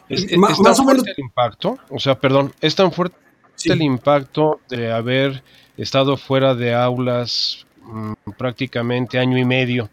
Es, 0.09 0.25
tan 0.27 0.75
fuerte 0.75 1.11
el 1.11 1.23
impacto, 1.23 1.77
o 1.89 1.99
sea, 1.99 2.17
perdón, 2.17 2.53
es 2.61 2.75
tan 2.75 2.91
fuerte 2.91 3.17
el 3.65 3.81
impacto 3.81 4.61
de 4.69 4.91
haber 4.91 5.43
estado 5.75 6.15
fuera 6.15 6.55
de 6.55 6.73
aulas 6.73 7.65
mm, 7.83 8.13
prácticamente 8.37 9.19
año 9.19 9.37
y 9.37 9.43
medio 9.45 9.89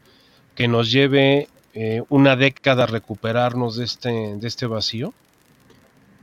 que 0.54 0.68
nos 0.68 0.90
lleve 0.92 1.48
eh, 1.74 2.02
una 2.08 2.36
década 2.36 2.84
a 2.84 2.86
recuperarnos 2.86 3.76
de 3.76 3.84
este, 3.84 4.36
de 4.36 4.46
este 4.46 4.66
vacío? 4.66 5.12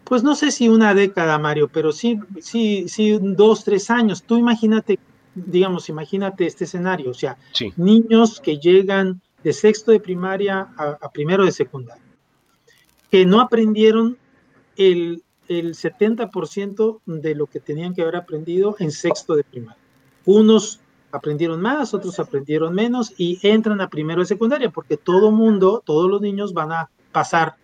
Pues 0.03 0.23
no 0.23 0.35
sé 0.35 0.51
si 0.51 0.67
una 0.67 0.93
década, 0.93 1.37
Mario, 1.37 1.69
pero 1.71 1.91
sí, 1.91 2.19
sí, 2.39 2.85
sí, 2.87 3.17
dos, 3.21 3.63
tres 3.63 3.89
años. 3.89 4.23
Tú 4.23 4.37
imagínate, 4.37 4.99
digamos, 5.35 5.89
imagínate 5.89 6.45
este 6.45 6.65
escenario, 6.65 7.11
o 7.11 7.13
sea, 7.13 7.37
niños 7.77 8.39
que 8.39 8.57
llegan 8.57 9.21
de 9.43 9.53
sexto 9.53 9.91
de 9.91 9.99
primaria 9.99 10.67
a, 10.77 11.09
primero 11.11 11.45
de 11.45 11.51
secundaria, 11.51 12.03
que 13.09 13.25
no 13.25 13.41
aprendieron 13.41 14.17
el, 14.75 15.23
el 15.47 15.73
70% 15.75 17.01
de 17.05 17.35
lo 17.35 17.47
que 17.47 17.59
tenían 17.59 17.93
que 17.93 18.01
haber 18.01 18.15
aprendido 18.15 18.75
en 18.79 18.91
sexto 18.91 19.35
de 19.35 19.43
primaria. 19.43 19.81
Unos 20.25 20.79
aprendieron 21.11 21.61
más, 21.61 21.93
otros 21.93 22.19
aprendieron 22.19 22.73
menos 22.73 23.13
y 23.17 23.39
entran 23.43 23.81
a 23.81 23.89
primero 23.89 24.21
de 24.21 24.27
secundaria, 24.27 24.69
porque 24.69 24.97
todo 24.97 25.31
mundo, 25.31 25.81
todos 25.85 26.09
los 26.09 26.21
niños 26.21 26.53
van 26.53 26.71
a 26.71 26.89
pasar 27.11 27.55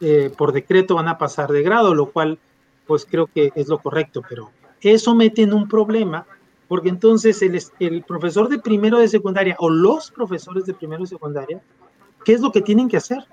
eh, 0.00 0.32
por 0.36 0.52
decreto 0.52 0.94
van 0.94 1.08
a 1.08 1.18
pasar 1.18 1.50
de 1.50 1.62
grado, 1.62 1.94
lo 1.94 2.10
cual 2.10 2.38
pues 2.86 3.04
creo 3.04 3.26
que 3.26 3.52
es 3.54 3.68
lo 3.68 3.78
correcto, 3.78 4.22
pero 4.28 4.50
eso 4.80 5.14
mete 5.14 5.42
en 5.42 5.52
un 5.52 5.68
problema, 5.68 6.26
porque 6.68 6.88
entonces 6.88 7.42
el, 7.42 8.02
profesor 8.04 8.48
de 8.48 8.58
primero 8.58 8.98
de 8.98 9.08
secundaria 9.08 9.56
o 9.58 9.68
los 9.68 10.10
profesores 10.10 10.64
de 10.64 10.74
primero 10.74 11.02
de 11.02 11.08
secundaria, 11.08 11.60
¿qué 12.24 12.32
es 12.32 12.40
lo 12.40 12.50
que 12.50 12.62
tienen 12.62 12.88
que 12.88 12.96
hacer? 12.96 13.24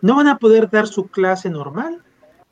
No 0.00 0.16
van 0.16 0.28
a 0.28 0.38
poder 0.38 0.70
dar 0.70 0.86
su 0.86 1.08
clase 1.08 1.50
normal, 1.50 2.02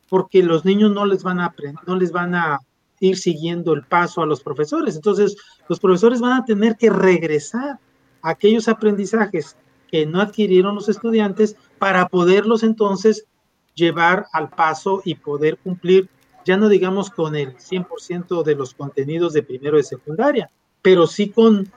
porque 0.08 0.42
los 0.42 0.64
niños 0.64 0.92
no 0.92 1.06
les 1.06 1.22
van 1.22 1.40
a 1.40 1.46
aprender, 1.46 1.82
no 1.86 1.96
les 1.96 2.12
van 2.12 2.34
a 2.34 2.58
ir 3.00 3.16
siguiendo 3.16 3.72
el 3.72 3.82
paso 3.84 4.22
a 4.22 4.26
los 4.26 4.42
profesores. 4.42 4.96
Entonces, 4.96 5.36
los 5.68 5.80
profesores 5.80 6.20
van 6.20 6.40
a 6.40 6.44
tener 6.44 6.76
que 6.76 6.90
regresar 6.90 7.78
a 8.22 8.30
aquellos 8.30 8.68
aprendizajes 8.68 9.56
que 9.90 10.06
no 10.06 10.20
adquirieron 10.20 10.74
los 10.74 10.88
estudiantes 10.88 11.56
para 11.78 12.08
poderlos 12.08 12.62
entonces 12.62 13.26
llevar 13.74 14.26
al 14.32 14.50
paso 14.50 15.02
y 15.04 15.16
poder 15.16 15.58
cumplir, 15.58 16.08
ya 16.44 16.56
no 16.56 16.68
digamos 16.68 17.10
con 17.10 17.34
el 17.34 17.56
100% 17.56 18.42
de 18.42 18.54
los 18.54 18.74
contenidos 18.74 19.32
de 19.32 19.42
primero 19.42 19.76
de 19.76 19.82
secundaria, 19.82 20.50
pero 20.82 21.06
sí 21.06 21.30
con 21.30 21.70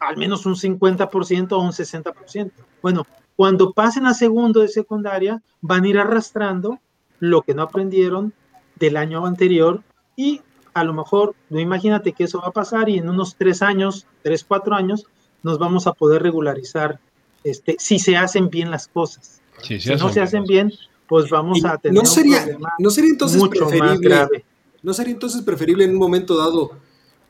al 0.00 0.16
menos 0.16 0.46
un 0.46 0.54
50% 0.54 1.52
o 1.52 1.58
un 1.58 1.72
60%. 1.72 2.52
Bueno, 2.82 3.06
cuando 3.36 3.72
pasen 3.72 4.06
a 4.06 4.14
segundo 4.14 4.60
de 4.60 4.68
secundaria, 4.68 5.42
van 5.60 5.84
a 5.84 5.88
ir 5.88 5.98
arrastrando 5.98 6.78
lo 7.18 7.42
que 7.42 7.54
no 7.54 7.62
aprendieron 7.62 8.32
del 8.76 8.96
año 8.96 9.26
anterior 9.26 9.82
y 10.16 10.40
a 10.74 10.84
lo 10.84 10.92
mejor, 10.92 11.34
no 11.50 11.58
imagínate 11.58 12.12
que 12.12 12.24
eso 12.24 12.40
va 12.40 12.48
a 12.48 12.52
pasar 12.52 12.88
y 12.88 12.98
en 12.98 13.08
unos 13.08 13.34
tres 13.36 13.62
años, 13.62 14.06
tres, 14.22 14.44
cuatro 14.44 14.74
años, 14.74 15.06
nos 15.42 15.58
vamos 15.58 15.86
a 15.86 15.92
poder 15.92 16.22
regularizar 16.22 17.00
este, 17.44 17.76
si 17.78 17.98
se 17.98 18.16
hacen 18.16 18.50
bien 18.50 18.70
las 18.70 18.88
cosas. 18.88 19.40
si 19.62 19.78
no 19.96 20.12
se 20.12 20.20
hacen 20.20 20.44
bien, 20.44 20.72
pues 21.06 21.30
vamos 21.30 21.64
a 21.64 21.78
tener 21.78 22.02
no 22.02 22.08
sería, 22.08 22.46
no 22.78 22.90
sería 22.90 23.10
entonces 23.10 23.42
preferible, 23.48 24.44
No 24.82 24.92
sería 24.92 25.12
entonces 25.12 25.42
preferible 25.42 25.84
en 25.84 25.92
un 25.92 25.98
momento 25.98 26.36
dado 26.36 26.72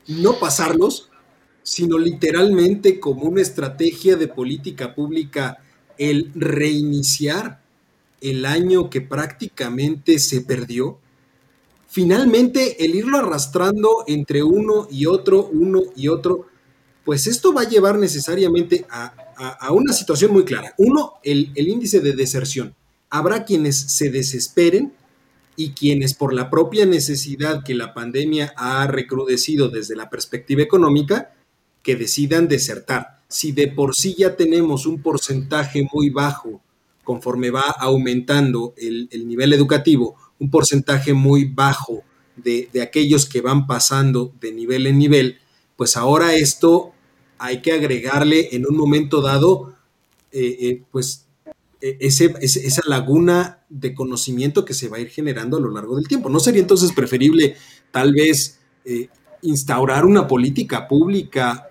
no 0.07 0.39
pasarlos, 0.39 1.09
sino 1.63 1.97
literalmente 1.97 2.99
como 2.99 3.23
una 3.23 3.41
estrategia 3.41 4.15
de 4.15 4.27
política 4.27 4.95
pública 4.95 5.59
el 5.97 6.31
reiniciar 6.33 7.61
el 8.21 8.45
año 8.45 8.89
que 8.89 9.01
prácticamente 9.01 10.19
se 10.19 10.41
perdió. 10.41 10.97
Finalmente, 11.87 12.83
el 12.85 12.95
irlo 12.95 13.17
arrastrando 13.17 14.03
entre 14.07 14.43
uno 14.43 14.87
y 14.91 15.05
otro, 15.05 15.49
uno 15.51 15.81
y 15.95 16.07
otro, 16.07 16.47
pues 17.03 17.27
esto 17.27 17.53
va 17.53 17.61
a 17.61 17.69
llevar 17.69 17.97
necesariamente 17.97 18.85
a, 18.89 19.13
una 19.71 19.93
situación 19.93 20.31
muy 20.33 20.43
clara. 20.43 20.73
Uno, 20.77 21.13
el, 21.23 21.51
el 21.55 21.67
índice 21.67 21.99
de 21.99 22.13
deserción. 22.13 22.75
Habrá 23.09 23.45
quienes 23.45 23.77
se 23.77 24.11
desesperen 24.11 24.93
y 25.55 25.71
quienes 25.71 26.13
por 26.13 26.33
la 26.33 26.49
propia 26.49 26.85
necesidad 26.85 27.63
que 27.63 27.73
la 27.73 27.93
pandemia 27.93 28.53
ha 28.55 28.87
recrudecido 28.87 29.69
desde 29.69 29.95
la 29.95 30.09
perspectiva 30.09 30.61
económica, 30.61 31.33
que 31.83 31.95
decidan 31.95 32.47
desertar. 32.47 33.19
Si 33.27 33.51
de 33.51 33.67
por 33.67 33.95
sí 33.95 34.15
ya 34.17 34.35
tenemos 34.35 34.85
un 34.85 35.01
porcentaje 35.01 35.87
muy 35.93 36.09
bajo 36.09 36.61
conforme 37.03 37.49
va 37.49 37.63
aumentando 37.79 38.73
el, 38.77 39.09
nivel 39.27 39.51
educativo, 39.53 40.15
un 40.37 40.51
porcentaje 40.51 41.13
muy 41.13 41.45
bajo 41.45 42.03
de, 42.35 42.69
aquellos 42.81 43.25
que 43.25 43.41
van 43.41 43.67
pasando 43.67 44.31
de 44.39 44.51
nivel 44.51 44.85
en 44.87 44.99
nivel, 44.99 45.39
pues 45.75 45.97
ahora 45.97 46.35
esto 46.35 46.93
hay 47.39 47.61
que 47.61 47.71
agregarle 47.71 48.49
en 48.51 48.67
un 48.67 48.75
momento 48.75 49.21
dado, 49.21 49.73
eh, 50.31 50.57
eh, 50.59 50.83
pues 50.91 51.25
e, 51.81 51.97
esa 52.01 52.81
laguna 52.85 53.63
de 53.69 53.95
conocimiento 53.95 54.65
que 54.65 54.73
se 54.73 54.89
va 54.89 54.97
a 54.97 54.99
ir 54.99 55.09
generando 55.09 55.57
a 55.57 55.61
lo 55.61 55.71
largo 55.71 55.95
del 55.95 56.07
tiempo. 56.07 56.29
¿No 56.29 56.39
sería 56.39 56.61
entonces 56.61 56.91
preferible 56.91 57.55
tal 57.91 58.13
vez 58.13 58.59
eh, 58.83 59.07
instaurar 59.41 60.05
una 60.05 60.27
política 60.27 60.87
pública 60.87 61.65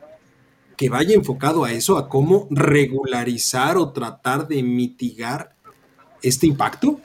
que 0.76 0.88
vaya 0.88 1.14
enfocado 1.14 1.64
a 1.64 1.72
eso, 1.72 1.98
a 1.98 2.08
cómo 2.08 2.48
regularizar 2.50 3.76
o 3.76 3.92
tratar 3.92 4.48
de 4.48 4.62
mitigar 4.62 5.54
este 6.22 6.46
impacto? 6.46 7.00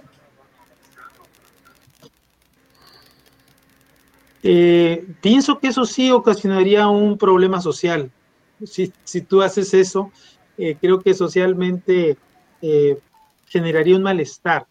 Pienso 4.41 5.59
que 5.59 5.67
eso 5.67 5.85
sí 5.85 6.11
ocasionaría 6.11 6.87
un 6.87 7.17
problema 7.17 7.61
social. 7.61 8.11
Si, 8.65 9.21
tú 9.21 9.41
haces 9.41 9.73
eso, 9.73 10.11
eh, 10.57 10.77
creo 10.79 11.01
que 11.01 11.13
socialmente 11.13 12.17
eh, 12.61 12.97
generaría 13.47 13.95
un 13.95 14.03
malestar. 14.03 14.67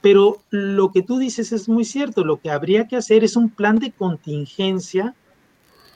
Pero 0.00 0.42
lo 0.50 0.90
que 0.90 1.02
tú 1.02 1.18
dices 1.18 1.52
es 1.52 1.68
muy 1.68 1.84
cierto. 1.84 2.24
Lo 2.24 2.40
que 2.40 2.50
habría 2.50 2.88
que 2.88 2.96
hacer 2.96 3.24
es 3.24 3.36
un 3.36 3.50
plan 3.50 3.78
de 3.78 3.92
contingencia 3.92 5.14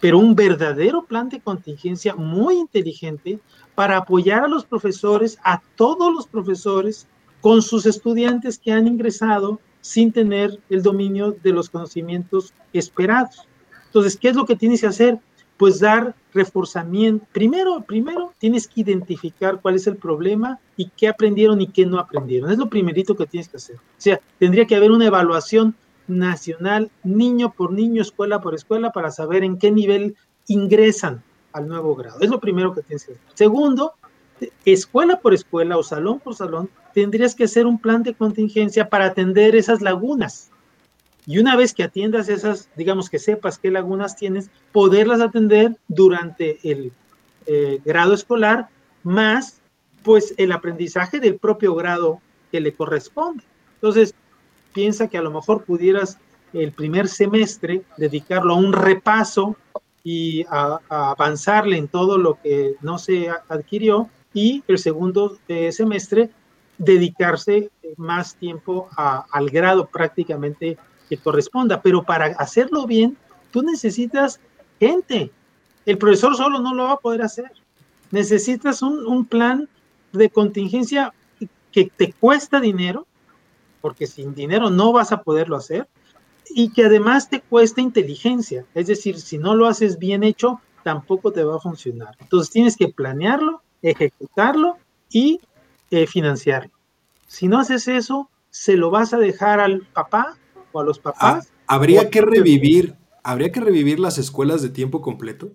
pero 0.00 0.18
un 0.18 0.34
verdadero 0.34 1.04
plan 1.04 1.28
de 1.28 1.40
contingencia 1.40 2.14
muy 2.14 2.56
inteligente 2.56 3.40
para 3.74 3.96
apoyar 3.96 4.44
a 4.44 4.48
los 4.48 4.64
profesores, 4.64 5.38
a 5.42 5.62
todos 5.74 6.12
los 6.12 6.26
profesores, 6.26 7.06
con 7.40 7.62
sus 7.62 7.86
estudiantes 7.86 8.58
que 8.58 8.72
han 8.72 8.86
ingresado 8.86 9.60
sin 9.80 10.12
tener 10.12 10.58
el 10.68 10.82
dominio 10.82 11.36
de 11.42 11.52
los 11.52 11.70
conocimientos 11.70 12.52
esperados. 12.72 13.46
Entonces, 13.86 14.16
¿qué 14.16 14.28
es 14.28 14.36
lo 14.36 14.44
que 14.44 14.56
tienes 14.56 14.80
que 14.80 14.88
hacer? 14.88 15.18
Pues 15.56 15.80
dar 15.80 16.14
reforzamiento. 16.34 17.26
Primero, 17.32 17.82
primero 17.82 18.32
tienes 18.38 18.68
que 18.68 18.82
identificar 18.82 19.60
cuál 19.60 19.74
es 19.74 19.86
el 19.86 19.96
problema 19.96 20.58
y 20.76 20.90
qué 20.90 21.08
aprendieron 21.08 21.60
y 21.60 21.68
qué 21.68 21.86
no 21.86 21.98
aprendieron. 21.98 22.50
Es 22.50 22.58
lo 22.58 22.68
primerito 22.68 23.16
que 23.16 23.26
tienes 23.26 23.48
que 23.48 23.56
hacer. 23.56 23.76
O 23.76 23.80
sea, 23.96 24.20
tendría 24.38 24.66
que 24.66 24.76
haber 24.76 24.90
una 24.90 25.06
evaluación 25.06 25.74
nacional, 26.06 26.90
niño 27.02 27.52
por 27.52 27.72
niño, 27.72 28.02
escuela 28.02 28.40
por 28.40 28.54
escuela, 28.54 28.92
para 28.92 29.10
saber 29.10 29.44
en 29.44 29.58
qué 29.58 29.70
nivel 29.70 30.16
ingresan 30.46 31.22
al 31.52 31.68
nuevo 31.68 31.94
grado. 31.94 32.20
Es 32.20 32.30
lo 32.30 32.38
primero 32.38 32.74
que 32.74 32.82
tienes 32.82 33.04
que 33.04 33.12
hacer. 33.12 33.24
Segundo, 33.34 33.94
escuela 34.64 35.20
por 35.20 35.34
escuela 35.34 35.76
o 35.78 35.82
salón 35.82 36.20
por 36.20 36.34
salón, 36.34 36.68
tendrías 36.94 37.34
que 37.34 37.44
hacer 37.44 37.66
un 37.66 37.78
plan 37.78 38.02
de 38.02 38.14
contingencia 38.14 38.88
para 38.88 39.06
atender 39.06 39.56
esas 39.56 39.80
lagunas. 39.80 40.50
Y 41.26 41.38
una 41.38 41.56
vez 41.56 41.74
que 41.74 41.82
atiendas 41.82 42.28
esas, 42.28 42.68
digamos 42.76 43.10
que 43.10 43.18
sepas 43.18 43.58
qué 43.58 43.70
lagunas 43.70 44.16
tienes, 44.16 44.48
poderlas 44.72 45.20
atender 45.20 45.76
durante 45.88 46.58
el 46.62 46.92
eh, 47.46 47.80
grado 47.84 48.14
escolar, 48.14 48.68
más 49.02 49.60
pues 50.04 50.34
el 50.36 50.52
aprendizaje 50.52 51.18
del 51.18 51.36
propio 51.36 51.74
grado 51.74 52.20
que 52.52 52.60
le 52.60 52.72
corresponde. 52.72 53.42
Entonces, 53.74 54.14
piensa 54.72 55.08
que 55.08 55.18
a 55.18 55.22
lo 55.22 55.32
mejor 55.32 55.64
pudieras 55.64 56.18
el 56.52 56.70
primer 56.70 57.08
semestre 57.08 57.82
dedicarlo 57.96 58.54
a 58.54 58.58
un 58.58 58.72
repaso 58.72 59.56
y 60.04 60.44
a, 60.48 60.78
avanzarle 60.88 61.76
en 61.76 61.88
todo 61.88 62.18
lo 62.18 62.40
que 62.40 62.76
no 62.82 62.98
se 62.98 63.28
adquirió 63.48 64.08
y 64.32 64.62
el 64.68 64.78
segundo 64.78 65.38
eh, 65.48 65.72
semestre 65.72 66.30
dedicarse 66.78 67.70
más 67.96 68.36
tiempo 68.36 68.88
al 68.96 69.50
grado 69.50 69.86
prácticamente 69.86 70.76
que 71.08 71.16
corresponda. 71.16 71.80
Pero 71.82 72.02
para 72.02 72.26
hacerlo 72.26 72.86
bien, 72.86 73.16
tú 73.50 73.62
necesitas 73.62 74.40
gente. 74.80 75.30
El 75.84 75.98
profesor 75.98 76.36
solo 76.36 76.60
no 76.60 76.74
lo 76.74 76.84
va 76.84 76.92
a 76.92 76.98
poder 76.98 77.22
hacer. 77.22 77.50
Necesitas 78.10 78.82
un 78.82 79.24
plan 79.24 79.68
de 80.12 80.30
contingencia 80.30 81.12
que 81.72 81.90
te 81.94 82.12
cuesta 82.12 82.60
dinero, 82.60 83.06
porque 83.80 84.06
sin 84.06 84.34
dinero 84.34 84.70
no 84.70 84.92
vas 84.92 85.12
a 85.12 85.22
poderlo 85.22 85.56
hacer, 85.56 85.86
y 86.50 86.72
que 86.72 86.84
además 86.84 87.28
te 87.28 87.40
cuesta 87.40 87.80
inteligencia, 87.80 88.64
es 88.74 88.86
decir, 88.86 89.20
si 89.20 89.36
no 89.38 89.54
lo 89.54 89.66
haces 89.66 89.98
bien 89.98 90.22
hecho, 90.22 90.60
tampoco 90.82 91.32
te 91.32 91.44
va 91.44 91.56
a 91.56 91.60
funcionar. 91.60 92.16
Entonces 92.20 92.52
tienes 92.52 92.76
que 92.76 92.88
planearlo, 92.88 93.62
ejecutarlo 93.82 94.76
y 95.10 95.40
eh, 95.90 96.06
financiarlo. 96.06 96.70
Si 97.26 97.48
no 97.48 97.58
haces 97.58 97.88
eso, 97.88 98.30
se 98.50 98.76
lo 98.76 98.90
vas 98.90 99.12
a 99.12 99.18
dejar 99.18 99.60
al 99.60 99.82
papá 99.82 100.36
o 100.76 100.80
a 100.80 100.84
los 100.84 100.98
papás. 100.98 101.48
Ah, 101.48 101.52
habría 101.66 102.10
que 102.10 102.20
revivir, 102.20 102.94
habría 103.22 103.50
que 103.50 103.60
revivir 103.60 103.98
las 103.98 104.18
escuelas 104.18 104.62
de 104.62 104.68
tiempo 104.68 105.02
completo. 105.02 105.50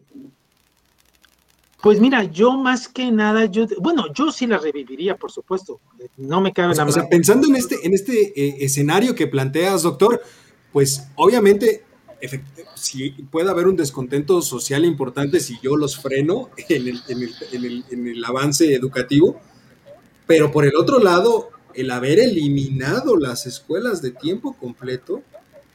Pues 1.82 2.00
mira, 2.00 2.24
yo 2.26 2.58
más 2.58 2.88
que 2.88 3.12
nada, 3.12 3.46
yo, 3.46 3.66
bueno, 3.80 4.06
yo 4.14 4.32
sí 4.32 4.46
la 4.46 4.60
reviviría, 4.60 5.16
por 5.16 5.32
supuesto. 5.32 5.80
No 6.16 6.40
me 6.40 6.54
cabe 6.54 6.76
nada. 6.76 6.86
O 6.86 6.92
sea, 6.92 7.10
pensando 7.10 7.48
en 7.48 7.56
este, 7.56 7.76
en 7.84 7.94
este 7.94 8.34
eh, 8.40 8.58
escenario 8.60 9.16
que 9.16 9.26
planteas, 9.26 9.82
doctor, 9.82 10.22
pues 10.72 11.08
obviamente 11.16 11.84
si 12.76 13.10
puede 13.10 13.50
haber 13.50 13.68
un 13.68 13.76
descontento 13.76 14.42
social 14.42 14.86
importante 14.86 15.40
si 15.40 15.60
yo 15.62 15.76
los 15.76 15.98
freno 15.98 16.50
en 16.70 16.88
el, 16.88 17.02
en, 17.08 17.24
el, 17.24 17.34
en, 17.52 17.66
el, 17.66 17.86
en 17.90 18.08
el, 18.08 18.26
avance 18.26 18.74
educativo, 18.74 19.40
pero 20.28 20.52
por 20.52 20.66
el 20.66 20.76
otro 20.76 21.00
lado, 21.00 21.50
el 21.76 21.92
haber 21.92 22.20
eliminado 22.20 23.18
las 23.18 23.46
escuelas 23.46 24.02
de 24.02 24.12
tiempo 24.12 24.54
completo, 24.58 25.24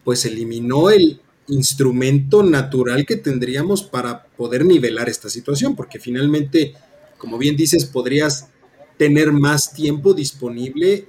pues 0.04 0.24
eliminó 0.24 0.90
el, 0.90 1.20
instrumento 1.48 2.42
natural 2.42 3.06
que 3.06 3.16
tendríamos 3.16 3.82
para 3.82 4.24
poder 4.24 4.64
nivelar 4.64 5.08
esta 5.08 5.30
situación, 5.30 5.76
porque 5.76 5.98
finalmente, 5.98 6.74
como 7.18 7.38
bien 7.38 7.56
dices, 7.56 7.84
podrías 7.84 8.48
tener 8.96 9.32
más 9.32 9.72
tiempo 9.72 10.14
disponible 10.14 11.08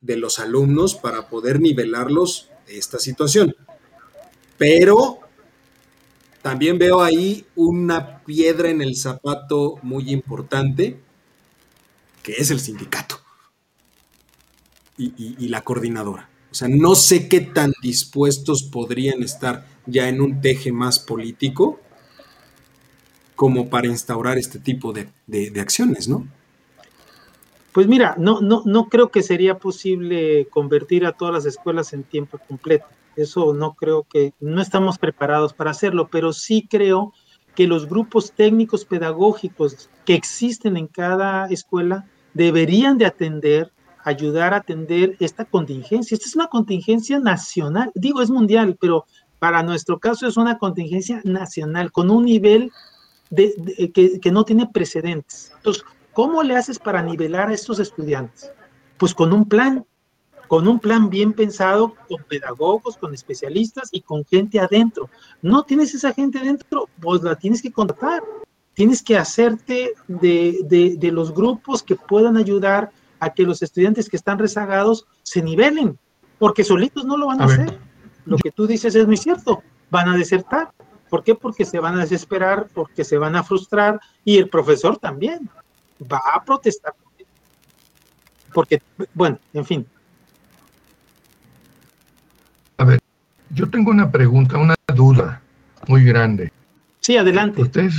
de 0.00 0.16
los 0.16 0.38
alumnos 0.38 0.94
para 0.94 1.28
poder 1.28 1.60
nivelarlos 1.60 2.50
de 2.66 2.78
esta 2.78 2.98
situación. 2.98 3.54
Pero 4.56 5.20
también 6.42 6.78
veo 6.78 7.02
ahí 7.02 7.44
una 7.54 8.24
piedra 8.24 8.70
en 8.70 8.80
el 8.80 8.96
zapato 8.96 9.78
muy 9.82 10.10
importante, 10.10 10.98
que 12.22 12.32
es 12.32 12.50
el 12.50 12.60
sindicato 12.60 13.17
y, 14.98 15.48
la 15.48 15.62
coordinadora. 15.62 16.28
O 16.50 16.54
sea, 16.54 16.68
no 16.68 16.94
sé 16.94 17.28
qué 17.28 17.40
tan 17.40 17.72
dispuestos 17.82 18.62
podrían 18.62 19.22
estar 19.22 19.66
ya 19.86 20.08
en 20.08 20.20
un 20.20 20.40
teje 20.40 20.72
más 20.72 20.98
político 20.98 21.80
como 23.36 23.68
para 23.68 23.86
instaurar 23.86 24.38
este 24.38 24.58
tipo 24.58 24.92
de, 24.92 25.08
acciones, 25.60 26.08
¿no? 26.08 26.26
Pues 27.72 27.86
mira, 27.86 28.16
no, 28.18 28.40
no, 28.40 28.62
no 28.64 28.88
creo 28.88 29.10
que 29.10 29.22
sería 29.22 29.58
posible 29.58 30.48
convertir 30.50 31.06
a 31.06 31.12
todas 31.12 31.34
las 31.34 31.46
escuelas 31.46 31.92
en 31.92 32.02
tiempo 32.02 32.38
completo. 32.38 32.86
Eso 33.14 33.52
no 33.54 33.74
creo 33.74 34.04
que, 34.04 34.32
no 34.40 34.60
estamos 34.60 34.98
preparados 34.98 35.52
para 35.52 35.70
hacerlo, 35.70 36.08
pero 36.10 36.32
sí 36.32 36.66
creo 36.68 37.12
que 37.54 37.66
los 37.66 37.88
grupos 37.88 38.32
técnicos 38.32 38.84
pedagógicos 38.84 39.90
que 40.04 40.14
existen 40.14 40.76
en 40.76 40.86
cada 40.86 41.46
escuela 41.48 42.06
deberían 42.32 42.98
de 42.98 43.06
atender 43.06 43.72
ayudar 44.08 44.54
a 44.54 44.58
atender 44.58 45.16
esta 45.20 45.44
contingencia. 45.44 46.14
Esta 46.14 46.28
es 46.28 46.36
una 46.36 46.48
contingencia 46.48 47.18
nacional, 47.18 47.90
digo, 47.94 48.22
es 48.22 48.30
mundial, 48.30 48.76
pero 48.80 49.06
para 49.38 49.62
nuestro 49.62 49.98
caso 49.98 50.26
es 50.26 50.36
una 50.36 50.58
contingencia 50.58 51.20
nacional 51.24 51.92
con 51.92 52.10
un 52.10 52.24
nivel 52.24 52.72
de, 53.30 53.90
que, 53.94 54.18
que, 54.20 54.32
no 54.32 54.44
tiene 54.44 54.66
precedentes. 54.66 55.52
Entonces, 55.56 55.84
¿cómo 56.12 56.42
le 56.42 56.56
haces 56.56 56.78
para 56.78 57.02
nivelar 57.02 57.50
a 57.50 57.54
estos 57.54 57.78
estudiantes? 57.78 58.50
Pues 58.96 59.14
con 59.14 59.32
un 59.32 59.44
plan, 59.44 59.84
con 60.48 60.66
un 60.66 60.80
plan 60.80 61.10
bien 61.10 61.32
pensado, 61.32 61.94
con 62.08 62.24
pedagogos, 62.24 62.96
con 62.96 63.14
especialistas 63.14 63.90
y 63.92 64.00
con 64.00 64.24
gente 64.24 64.58
adentro. 64.58 65.08
No 65.42 65.62
tienes 65.62 65.94
esa 65.94 66.12
gente 66.12 66.38
adentro, 66.38 66.88
pues 67.00 67.22
la 67.22 67.36
tienes 67.36 67.62
que 67.62 67.70
contratar 67.70 68.22
tienes 68.78 69.02
que 69.02 69.16
hacerte 69.16 69.94
de, 70.06 70.96
de, 70.96 71.10
los 71.10 71.34
grupos 71.34 71.82
que 71.82 71.96
puedan 71.96 72.36
ayudar 72.36 72.92
a 73.20 73.30
que 73.30 73.44
los 73.44 73.62
estudiantes 73.62 74.08
que 74.08 74.16
están 74.16 74.38
rezagados 74.38 75.06
se 75.22 75.42
nivelen, 75.42 75.98
porque 76.38 76.64
solitos 76.64 77.04
no 77.04 77.16
lo 77.16 77.26
van 77.26 77.40
a, 77.40 77.44
hacer. 77.46 77.78
Lo 78.24 78.36
que 78.36 78.50
tú 78.50 78.66
dices 78.66 78.94
es 78.94 79.06
muy 79.06 79.16
cierto, 79.16 79.62
van 79.90 80.08
a 80.08 80.16
desertar. 80.16 80.70
¿Por 81.08 81.24
qué? 81.24 81.34
Porque 81.34 81.64
se 81.64 81.80
van 81.80 81.96
a 81.96 82.00
desesperar, 82.00 82.68
porque 82.74 83.04
se 83.04 83.16
van 83.16 83.34
a 83.36 83.42
frustrar 83.42 84.00
y 84.24 84.36
el 84.38 84.48
profesor 84.48 84.98
también 84.98 85.48
va 86.00 86.20
a 86.34 86.44
protestar. 86.44 86.94
Porque, 88.52 88.82
bueno, 89.14 89.38
en 89.52 89.64
fin. 89.64 89.86
A 92.76 92.84
ver, 92.84 93.00
yo 93.50 93.68
tengo 93.68 93.90
una 93.90 94.10
pregunta, 94.10 94.58
una 94.58 94.74
duda 94.94 95.42
muy 95.86 96.04
grande. 96.04 96.52
Sí, 97.00 97.16
adelante. 97.16 97.62
Ustedes 97.62 97.94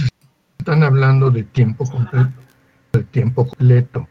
están 0.58 0.84
hablando 0.84 1.32
de 1.32 1.44
tiempo 1.44 1.90
completo, 1.90 2.32
de 2.94 3.04
tiempo 3.06 3.48
completo. 3.48 4.08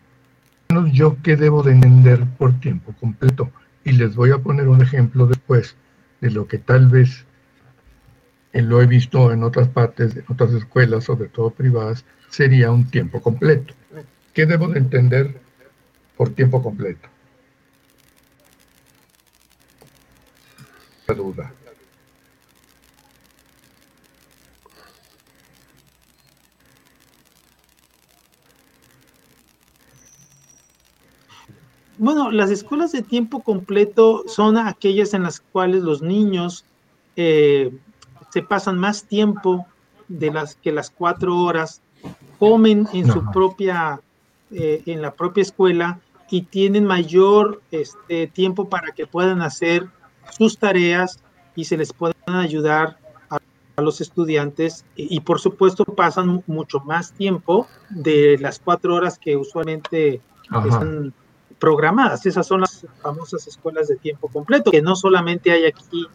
Yo 0.93 1.17
qué 1.23 1.37
debo 1.37 1.63
de 1.63 1.73
entender 1.73 2.27
por 2.37 2.61
tiempo 2.61 2.95
completo. 3.01 3.51
Y 3.85 3.93
les 3.93 4.15
voy 4.15 4.33
a 4.33 4.39
poner 4.39 4.69
un 4.69 4.83
ejemplo 4.83 5.27
después 5.27 5.77
de 6.21 6.31
lo 6.31 6.47
que 6.47 6.59
tal 6.59 6.89
vez 6.89 7.25
eh, 8.53 8.63
lo 8.63 8.83
he 8.83 8.87
visto 8.87 9.33
en 9.33 9.43
otras 9.45 9.69
partes, 9.69 10.17
en 10.17 10.25
otras 10.29 10.53
escuelas, 10.53 11.05
sobre 11.05 11.29
todo 11.29 11.51
privadas, 11.51 12.05
sería 12.29 12.71
un 12.71 12.91
tiempo 12.91 13.23
completo. 13.23 13.75
¿Qué 14.35 14.45
debo 14.45 14.69
de 14.69 14.79
entender 14.79 15.41
por 16.17 16.31
tiempo 16.31 16.63
completo? 16.63 17.09
La 21.07 21.15
duda. 21.15 21.53
Bueno, 31.99 32.31
las 32.31 32.51
escuelas 32.51 32.93
de 32.93 33.03
tiempo 33.03 33.43
completo 33.43 34.23
son 34.27 34.57
aquellas 34.57 35.15
en 35.15 35.25
las 35.25 35.41
cuales 35.41 35.83
los 35.83 36.01
niños 36.01 36.65
eh, 37.17 37.77
se 38.31 38.43
pasan 38.43 38.79
más 38.79 39.05
tiempo 39.05 39.67
de 40.07 40.31
las 40.31 40.55
que 40.55 40.71
las 40.71 40.91
cuatro 40.91 41.37
horas, 41.37 41.83
comen 42.39 42.87
en 42.93 43.13
su 43.13 43.29
propia, 43.33 44.01
eh, 44.53 44.83
en 44.87 45.03
la 45.03 45.13
propia 45.13 45.43
escuela 45.43 46.01
y 46.31 46.43
tienen 46.43 46.85
mayor 46.85 47.61
este, 47.73 48.29
tiempo 48.29 48.69
para 48.69 48.93
que 48.93 49.07
puedan 49.07 49.43
hacer 49.43 49.89
sus 50.31 50.57
tareas 50.57 51.19
y 51.57 51.65
se 51.65 51.77
les 51.77 51.93
puedan 51.93 52.15
ayudar 52.29 52.99
a, 53.29 53.39
los 53.83 54.01
estudiantes. 54.01 54.85
Y, 54.97 55.21
por 55.21 55.41
supuesto 55.41 55.85
pasan 55.85 56.43
mucho 56.47 56.81
más 56.81 57.13
tiempo 57.13 57.67
de 57.91 58.37
las 58.41 58.59
cuatro 58.59 58.95
horas 58.95 59.19
que 59.19 59.37
usualmente 59.37 60.21
están 60.67 61.13
programadas. 61.59 62.25
Esas 62.27 62.47
son 62.47 62.61
las 62.61 62.87
famosas 63.03 63.47
escuelas 63.47 63.89
de 63.89 63.97
tiempo 63.97 64.29
completo, 64.29 64.71
que 64.71 64.83
no 64.83 64.97
solamente 64.97 65.51
hay 65.51 65.67
aquí 65.67 66.07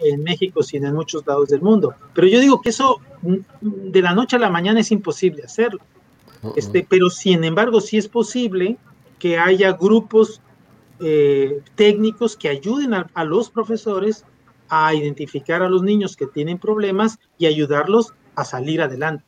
en 0.00 0.22
México, 0.22 0.62
sino 0.62 0.88
en 0.88 0.94
muchos 0.94 1.26
lados 1.26 1.48
del 1.48 1.62
mundo. 1.62 1.94
Pero 2.14 2.26
yo 2.26 2.40
digo 2.40 2.60
que 2.60 2.70
eso 2.70 3.00
mm, 3.22 3.90
de 3.90 4.02
la 4.02 4.14
noche 4.14 4.36
a 4.36 4.38
la 4.38 4.50
mañana 4.50 4.80
es 4.80 4.90
imposible 4.90 5.42
hacerlo. 5.44 5.80
Uh-uh. 6.42 6.52
Este, 6.56 6.86
pero 6.88 7.10
sin 7.10 7.44
embargo, 7.44 7.80
sí 7.80 7.96
es 7.96 8.08
posible 8.08 8.76
que 9.18 9.38
haya 9.38 9.72
grupos 9.72 10.40
eh, 11.00 11.62
técnicos 11.74 12.36
que 12.36 12.48
ayuden 12.48 12.94
a, 12.94 13.24
los 13.24 13.50
profesores 13.50 14.24
a 14.68 14.94
identificar 14.94 15.62
a 15.62 15.68
los 15.68 15.82
niños 15.82 16.16
que 16.16 16.26
tienen 16.26 16.58
problemas 16.58 17.18
y 17.38 17.46
ayudarlos 17.46 18.12
a 18.34 18.44
salir 18.44 18.82
adelante. 18.82 19.24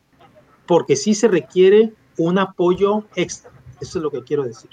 Porque 0.66 0.96
sí 0.96 1.14
se 1.14 1.28
requiere 1.28 1.92
un 2.18 2.38
apoyo 2.38 3.04
extra. 3.14 3.50
Eso 3.80 3.98
es 3.98 4.02
lo 4.02 4.10
que 4.10 4.22
quiero 4.22 4.44
decir. 4.44 4.70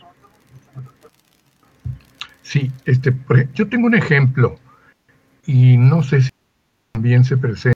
Sí, 2.54 2.72
este, 2.86 3.12
yo 3.56 3.68
tengo 3.68 3.88
un 3.88 3.96
ejemplo 3.96 4.60
y 5.48 5.76
no 5.76 6.04
sé 6.04 6.22
si 6.22 6.30
también 6.92 7.24
se 7.24 7.36
presente 7.36 7.74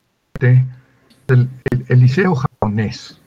el, 1.29 1.49
liceo 1.89 2.35
japonés, 2.35 3.19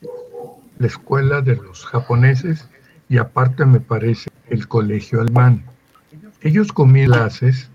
la 0.78 0.86
escuela 0.86 1.40
de 1.42 1.56
los 1.56 1.84
japoneses 1.86 2.68
y 3.08 3.18
aparte 3.18 3.66
me 3.66 3.80
parece 3.80 4.30
el 4.48 4.68
colegio 4.68 5.22
alemán. 5.22 5.64
Ellos 6.40 6.72
comían 6.72 7.08
clases 7.08 7.68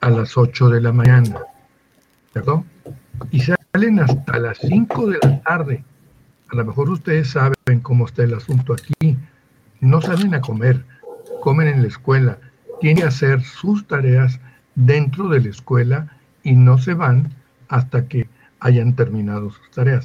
a 0.00 0.10
las 0.10 0.36
8 0.36 0.70
de 0.70 0.80
la 0.80 0.90
mañana, 0.90 1.42
¿verdad? 2.34 2.64
Y 3.30 3.38
salen 3.38 4.00
hasta 4.00 4.36
las 4.40 4.58
5 4.58 5.10
de 5.10 5.18
la 5.22 5.40
tarde. 5.42 5.84
A 6.48 6.56
lo 6.56 6.64
mejor 6.64 6.90
ustedes 6.90 7.30
saben 7.30 7.78
cómo 7.82 8.06
está 8.06 8.24
el 8.24 8.34
asunto 8.34 8.74
aquí. 8.74 9.16
No 9.78 10.00
salen 10.00 10.34
a 10.34 10.40
comer, 10.40 10.84
comen 11.40 11.68
en 11.68 11.82
la 11.82 11.86
escuela 11.86 12.36
tiene 12.82 13.02
que 13.02 13.06
hacer 13.06 13.42
sus 13.42 13.86
tareas 13.86 14.40
dentro 14.74 15.28
de 15.28 15.40
la 15.40 15.50
escuela 15.50 16.18
y 16.42 16.56
no 16.56 16.78
se 16.78 16.94
van 16.94 17.32
hasta 17.68 18.08
que 18.08 18.28
hayan 18.58 18.96
terminado 18.96 19.50
sus 19.50 19.70
tareas, 19.70 20.04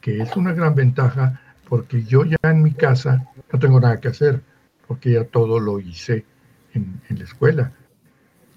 que 0.00 0.22
es 0.22 0.34
una 0.34 0.54
gran 0.54 0.74
ventaja 0.74 1.42
porque 1.68 2.02
yo 2.02 2.24
ya 2.24 2.38
en 2.44 2.62
mi 2.62 2.72
casa 2.72 3.30
no 3.52 3.58
tengo 3.58 3.78
nada 3.78 4.00
que 4.00 4.08
hacer, 4.08 4.40
porque 4.88 5.12
ya 5.12 5.24
todo 5.24 5.60
lo 5.60 5.78
hice 5.80 6.24
en, 6.72 6.98
la 7.10 7.24
escuela. 7.24 7.72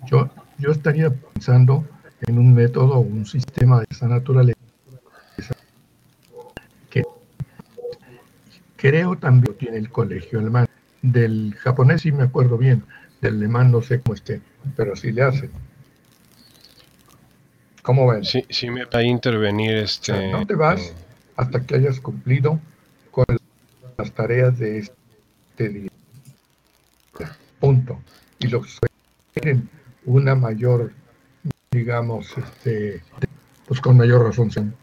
Yo, 0.05 0.29
yo 0.57 0.71
estaría 0.71 1.09
pensando 1.09 1.85
en 2.21 2.39
un 2.39 2.53
método 2.53 2.95
o 2.95 2.99
un 3.01 3.25
sistema 3.25 3.79
de 3.79 3.87
esa 3.89 4.07
naturaleza 4.07 4.55
que 6.89 7.03
creo 8.77 9.17
también 9.17 9.57
tiene 9.57 9.77
el 9.77 9.89
colegio 9.89 10.39
alemán. 10.39 10.67
Del 11.01 11.53
japonés 11.59 12.01
sí 12.01 12.13
me 12.13 12.23
acuerdo 12.23 12.57
bien, 12.57 12.83
del 13.21 13.35
alemán 13.35 13.71
no 13.71 13.81
sé 13.81 14.01
cómo 14.01 14.15
esté, 14.15 14.41
pero 14.75 14.93
así 14.93 15.11
le 15.11 15.23
hace. 15.23 15.49
¿Cómo 17.81 18.07
ven? 18.07 18.23
Sí, 18.23 18.45
sí 18.49 18.69
me 18.69 18.85
va 18.85 18.99
a 18.99 19.03
intervenir 19.03 19.75
este... 19.77 20.29
no 20.29 20.45
te 20.45 20.55
vas 20.55 20.81
eh, 20.81 20.93
hasta 21.37 21.63
que 21.63 21.75
hayas 21.75 21.99
cumplido 22.01 22.59
con 23.11 23.25
las 23.97 24.11
tareas 24.11 24.57
de 24.59 24.79
este 24.79 25.69
día. 25.69 25.89
Punto. 27.59 27.99
Y 28.39 28.47
los 28.47 28.79
que 28.79 28.87
tienen 29.39 29.69
una 30.05 30.35
mayor, 30.35 30.91
digamos, 31.71 32.37
este, 32.37 33.01
pues 33.67 33.81
con 33.81 33.97
mayor 33.97 34.23
razón. 34.23 34.75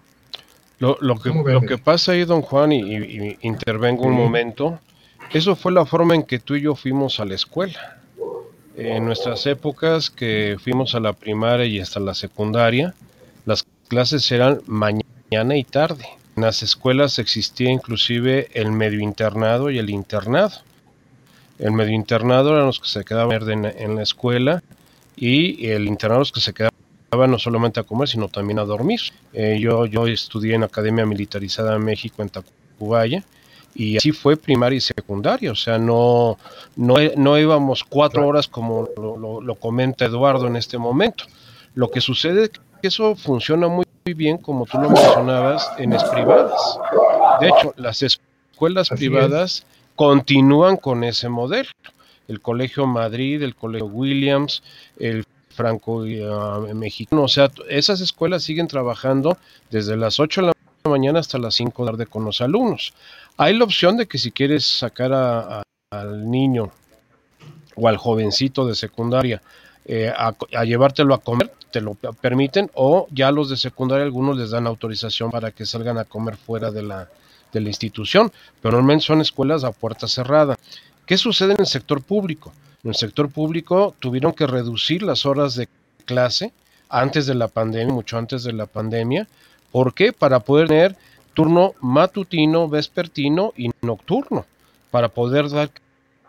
Lo, 0.81 0.97
lo, 1.01 1.17
que, 1.21 1.29
lo 1.29 1.61
que 1.61 1.79
pasa 1.79 2.13
ahí, 2.13 2.25
don 2.25 2.43
Juan, 2.43 2.73
y, 2.73 3.39
intervengo 3.43 4.05
un 4.05 4.15
momento, 4.15 4.81
eso 5.31 5.55
fue 5.55 5.73
la 5.73 5.87
forma 5.87 6.15
en 6.15 6.25
que 6.25 6.41
tú 6.41 6.57
y 6.57 6.63
yo 6.63 6.75
fuimos 6.75 7.21
a 7.21 7.25
la 7.25 7.35
escuela 7.35 8.04
en 8.77 9.05
nuestras 9.05 9.47
épocas 9.47 10.11
que 10.11 10.57
fuimos 10.63 10.95
a 10.95 11.01
la 11.01 11.13
primaria 11.13 11.67
y 11.67 11.81
hasta 11.81 12.01
la 12.01 12.15
secundaria, 12.15 12.95
las 13.47 13.65
clases 13.89 14.31
eran 14.33 14.61
mañana 14.67 15.57
y 15.57 15.65
tarde. 15.65 16.07
En 16.37 16.43
las 16.43 16.63
escuelas 16.63 17.19
existía 17.19 17.71
inclusive 17.71 18.49
el 18.55 18.73
medio 18.73 19.01
internado 19.01 19.71
y 19.71 19.79
el 19.79 19.91
internado. 19.91 20.57
El 21.59 21.73
medio 21.73 21.95
internado 21.95 22.55
eran 22.55 22.67
los 22.67 22.81
que 22.81 22.89
se 22.89 23.05
quedaban 23.05 23.65
en 23.65 23.97
la 23.97 24.03
escuela 24.03 24.63
y 25.17 25.69
el 25.69 25.87
internado 25.87 26.21
los 26.21 26.33
que 26.33 26.41
se 26.41 26.53
quedaban 26.53 26.75
no 27.31 27.39
solamente 27.39 27.79
a 27.79 27.85
comer, 27.85 28.09
sino 28.09 28.29
también 28.29 28.59
a 28.59 28.65
dormir. 28.65 29.01
Eh, 29.33 29.59
yo, 29.61 29.87
yo 29.87 30.09
estudié 30.09 30.55
en 30.55 30.65
Academia 30.65 31.07
Militarizada 31.07 31.77
en 31.77 31.85
México, 31.85 32.23
en 32.23 32.29
Tacubaya, 32.29 33.23
y 33.75 33.97
así 33.97 34.13
fue 34.13 34.37
primaria 34.37 34.77
y 34.77 34.81
secundaria, 34.81 35.51
o 35.51 35.57
sea, 35.57 35.79
no, 35.79 36.39
no, 36.77 37.39
íbamos 37.39 37.83
cuatro 37.83 38.27
horas 38.27 38.47
como 38.47 38.89
lo, 38.97 39.55
comenta 39.57 40.05
Eduardo 40.05 40.47
en 40.47 40.57
este 40.57 40.79
momento. 40.79 41.25
Lo 41.75 41.91
que 41.91 42.01
sucede 42.01 42.45
es 42.45 42.51
que 42.81 42.89
eso 42.89 43.17
funciona 43.17 43.67
muy 43.67 43.85
bien, 44.05 44.39
como 44.39 44.65
tú 44.67 44.79
lo 44.79 44.91
mencionabas, 44.91 45.73
en 45.79 45.91
las 45.91 46.05
privadas. 46.05 46.79
De 47.41 47.49
hecho, 47.49 47.75
las 47.77 48.03
escuelas 48.03 48.91
privadas 48.91 49.67
continúan 49.97 50.77
con 50.77 51.03
ese 51.03 51.29
modelo. 51.29 51.71
El 52.29 52.41
Colegio 52.41 52.87
Madrid, 52.87 53.43
el 53.43 53.55
Colegio 53.55 53.87
Williams, 53.87 54.63
el 54.99 55.25
Franco 55.51 55.99
uh, 55.99 56.75
Mexicano, 56.75 57.25
o 57.25 57.29
sea, 57.29 57.51
esas 57.69 58.01
escuelas 58.01 58.43
siguen 58.43 58.67
trabajando 58.67 59.37
desde 59.71 59.97
las 59.97 60.19
8 60.19 60.41
de 60.41 60.47
la 60.49 60.91
mañana 60.91 61.21
hasta 61.21 61.39
las 61.39 61.55
5 61.55 61.85
de 61.85 61.87
la 61.87 61.97
tarde 61.97 62.07
con 62.07 62.25
los 62.25 62.41
alumnos. 62.41 62.93
Hay 63.37 63.57
la 63.57 63.65
opción 63.65 63.97
de 63.97 64.07
que 64.07 64.19
si 64.19 64.31
quieres 64.31 64.65
sacar 64.65 65.13
al 65.13 66.31
niño 66.31 66.71
o 67.75 67.89
al 67.89 67.97
jovencito 67.97 68.65
de 68.65 68.77
secundaria 68.77 69.43
eh, 69.85 70.13
a, 70.17 70.35
llevártelo 70.65 71.15
a 71.15 71.21
comer, 71.21 71.53
te 71.73 71.81
lo 71.81 71.95
permiten, 71.95 72.71
o 72.75 73.09
ya 73.11 73.33
los 73.33 73.51
de 73.51 73.57
secundaria 73.57 74.05
algunos 74.05 74.37
les 74.37 74.51
dan 74.51 74.69
autorización 74.69 75.33
para 75.33 75.51
que 75.51 75.67
salgan 75.67 75.99
a 75.99 76.05
comer 76.05 76.37
fuera 76.37 76.71
de 76.71 76.83
la, 76.83 77.09
de 77.53 77.61
la 77.61 77.69
institución, 77.69 78.31
pero 78.63 78.77
normalmente 78.77 79.07
son 79.07 79.21
escuelas 79.21 79.65
a 79.65 79.73
puerta 79.73 80.07
cerrada. 80.07 80.57
¿Qué 81.05 81.19
sucede 81.19 81.55
en 81.55 81.61
el 81.61 81.67
sector 81.67 82.03
público? 82.03 82.53
En 82.85 82.91
el 82.91 82.95
sector 82.95 83.29
público 83.31 83.95
tuvieron 83.99 84.33
que 84.33 84.47
reducir 84.47 85.03
las 85.03 85.27
horas 85.27 85.57
de 85.57 85.69
clase 86.05 86.53
antes 86.89 87.27
de 87.27 87.35
la 87.35 87.49
pandemia, 87.49 87.93
mucho 87.93 88.17
antes 88.17 88.45
de 88.45 88.53
la 88.53 88.67
pandemia. 88.67 89.27
¿Por 89.73 89.93
qué? 89.93 90.13
Para 90.13 90.41
poder 90.41 90.69
tener 90.69 90.97
turno 91.35 91.75
matutino, 91.81 92.69
vespertino 92.69 93.53
y 93.57 93.71
nocturno 93.83 94.47
para 94.91 95.09
poder 95.09 95.51
dar 95.51 95.71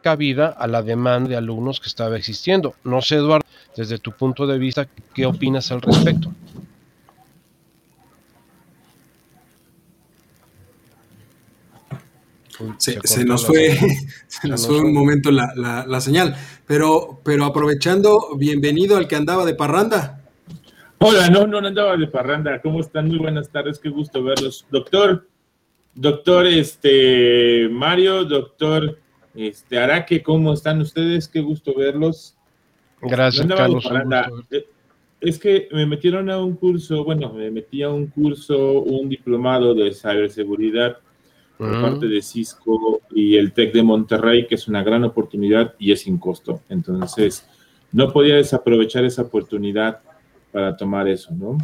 cabida 0.02 0.48
a 0.50 0.68
la 0.68 0.82
demanda 0.82 1.30
de 1.30 1.36
alumnos 1.36 1.80
que 1.80 1.88
estaba 1.88 2.18
existiendo. 2.18 2.76
No 2.84 3.02
sé, 3.02 3.16
Eduardo, 3.16 3.46
desde 3.76 3.98
tu 3.98 4.12
punto 4.12 4.46
de 4.46 4.60
vista, 4.60 4.88
¿qué 5.14 5.26
opinas 5.26 5.72
al 5.72 5.82
respecto? 5.82 6.32
Se, 12.78 13.26
nos 13.26 13.46
fue, 13.46 13.78
se 14.28 14.48
nos 14.48 14.66
fue 14.66 14.80
un 14.80 14.94
momento 14.94 15.32
la, 15.32 16.02
señal, 16.02 16.36
pero, 16.66 17.20
pero 17.24 17.46
aprovechando, 17.46 18.36
bienvenido 18.38 18.98
al 18.98 19.08
que 19.08 19.16
andaba 19.16 19.46
de 19.46 19.56
parranda. 19.56 20.25
Hola, 21.00 21.30
no, 21.30 21.46
no, 21.46 21.58
andaba 21.58 21.98
de 21.98 22.08
parranda. 22.08 22.62
¿Cómo 22.62 22.80
están? 22.80 23.08
Muy 23.08 23.18
buenas 23.18 23.50
tardes, 23.50 23.80
qué 23.80 23.90
gusto 23.90 24.24
verlos. 24.24 24.66
Doctor, 24.72 25.28
doctor 25.94 26.48
este 26.48 27.68
Mario, 27.70 28.24
doctor 28.24 28.98
este 29.36 29.78
Araque, 29.78 30.24
¿cómo 30.24 30.54
están 30.54 30.80
ustedes? 30.82 31.28
Qué 31.28 31.42
gusto 31.42 31.74
verlos. 31.76 32.38
Gracias, 33.02 33.46
Carlos. 33.46 33.86
Eh, 34.52 34.66
es 35.20 35.38
que 35.38 35.68
me 35.72 35.86
metieron 35.86 36.30
a 36.30 36.40
un 36.40 36.56
curso, 36.56 37.04
bueno, 37.04 37.32
me 37.34 37.52
metí 37.52 37.84
a 37.84 37.90
un 37.90 38.08
curso, 38.08 38.82
un 38.82 39.10
diplomado 39.10 39.74
de 39.74 39.94
ciberseguridad 39.94 40.98
por 41.58 41.82
parte 41.82 42.08
de 42.08 42.22
Cisco 42.22 43.02
y 43.12 43.36
el 43.38 43.54
TEC 43.54 43.74
de 43.74 43.84
Monterrey, 43.84 44.48
que 44.48 44.56
es 44.56 44.68
una 44.68 44.84
gran 44.84 45.04
oportunidad 45.04 45.74
y 45.78 45.92
es 45.92 46.02
sin 46.02 46.18
costo. 46.18 46.62
Entonces, 46.70 47.48
no 47.92 48.12
podía 48.12 48.36
desaprovechar 48.36 49.06
esa 49.06 49.24
oportunidad 49.24 50.00
para 50.56 50.78
tomar 50.78 51.06
eso, 51.10 51.34
¿no? 51.34 51.58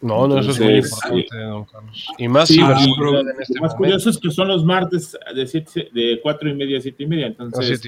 No, 0.00 0.26
no, 0.26 0.38
eso 0.38 0.52
es 0.52 0.58
muy 0.58 0.76
importante, 0.76 1.36
don 1.40 1.64
Carlos. 1.66 2.06
Y 2.16 2.26
más, 2.26 2.48
sí, 2.48 2.58
en 2.58 3.28
este 3.38 3.60
más 3.60 3.74
curioso 3.74 4.08
es 4.08 4.16
que 4.16 4.30
son 4.30 4.48
los 4.48 4.64
martes 4.64 5.14
de, 5.34 5.46
siete, 5.46 5.90
de 5.92 6.20
cuatro 6.22 6.48
y 6.48 6.54
media 6.54 6.78
a 6.78 6.80
siete 6.80 7.02
y 7.02 7.06
media, 7.06 7.26
entonces 7.26 7.82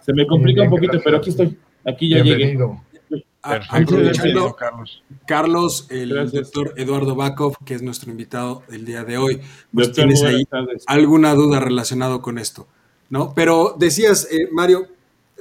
se 0.00 0.12
me 0.12 0.28
complica 0.28 0.62
un 0.62 0.70
poquito, 0.70 1.00
pero 1.04 1.16
aquí 1.16 1.30
estoy, 1.30 1.58
aquí 1.84 2.08
ya 2.08 2.22
Bienvenido. 2.22 2.80
llegué. 3.10 3.24
Aprovechando, 3.42 4.54
Carlos. 4.54 5.02
Carlos, 5.26 5.86
el 5.90 6.30
doctor 6.30 6.74
Eduardo 6.76 7.16
Bakov, 7.16 7.56
que 7.64 7.74
es 7.74 7.82
nuestro 7.82 8.12
invitado 8.12 8.62
el 8.70 8.84
día 8.84 9.02
de 9.02 9.18
hoy, 9.18 9.40
pues 9.74 9.90
tienes 9.90 10.22
ahí 10.22 10.44
alguna 10.86 11.34
duda 11.34 11.58
relacionado 11.58 12.22
con 12.22 12.38
esto, 12.38 12.68
¿no? 13.08 13.34
Pero 13.34 13.74
decías, 13.76 14.28
eh, 14.30 14.48
Mario, 14.52 14.86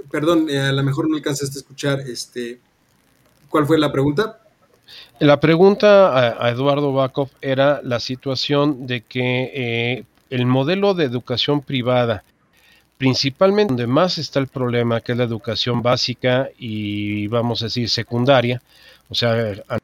perdón, 0.09 0.47
eh, 0.49 0.59
a 0.59 0.71
lo 0.71 0.81
mejor 0.81 1.07
no 1.07 1.17
alcanzaste 1.17 1.59
a 1.59 1.61
escuchar, 1.61 1.99
este, 1.99 2.61
¿cuál 3.49 3.65
fue 3.65 3.77
la 3.77 3.91
pregunta? 3.91 4.39
La 5.19 5.39
pregunta 5.39 6.43
a, 6.43 6.49
Eduardo 6.49 6.93
Bakov 6.93 7.29
era 7.41 7.81
la 7.83 7.99
situación 7.99 8.87
de 8.87 9.01
que 9.01 9.51
eh, 9.53 10.03
el 10.29 10.45
modelo 10.45 10.93
de 10.93 11.05
educación 11.05 11.61
privada 11.61 12.23
principalmente 12.99 13.71
donde 13.71 13.87
más 13.87 14.17
está 14.17 14.39
el 14.39 14.47
problema, 14.47 14.99
que 14.99 15.13
es 15.13 15.17
la 15.17 15.23
educación 15.23 15.81
básica 15.81 16.49
y 16.59 17.27
vamos 17.27 17.61
a 17.61 17.67
decir 17.67 17.89
secundaria, 17.89 18.61
o 19.07 19.15
sea, 19.15 19.53
a 19.69 19.79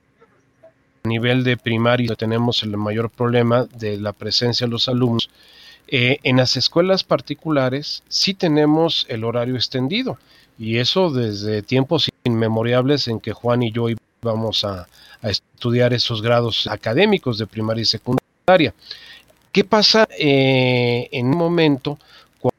nivel 1.05 1.45
de 1.45 1.55
primaria 1.55 2.13
tenemos 2.15 2.61
el 2.63 2.75
mayor 2.75 3.09
problema 3.09 3.63
de 3.65 3.97
la 3.97 4.11
presencia 4.11 4.67
de 4.67 4.71
los 4.71 4.89
alumnos. 4.89 5.29
Eh, 5.87 6.17
en 6.23 6.37
las 6.37 6.57
escuelas 6.57 7.05
particulares 7.05 8.03
sí 8.09 8.33
tenemos 8.33 9.05
el 9.07 9.23
horario 9.23 9.55
extendido 9.55 10.17
y 10.57 10.77
eso 10.77 11.09
desde 11.09 11.61
tiempos 11.61 12.09
inmemorables 12.23 13.07
en 13.07 13.19
que 13.19 13.33
Juan 13.33 13.63
y 13.63 13.71
yo 13.71 13.87
íbamos 14.21 14.63
a, 14.63 14.87
estudiar 15.21 15.91
esos 15.91 16.21
grados 16.21 16.67
académicos 16.67 17.39
de 17.39 17.47
primaria 17.47 17.81
y 17.81 17.85
secundaria. 17.85 18.75
¿Qué 19.51 19.63
pasa 19.63 20.07
eh, 20.19 21.09
en 21.11 21.27
un 21.27 21.37
momento 21.37 21.97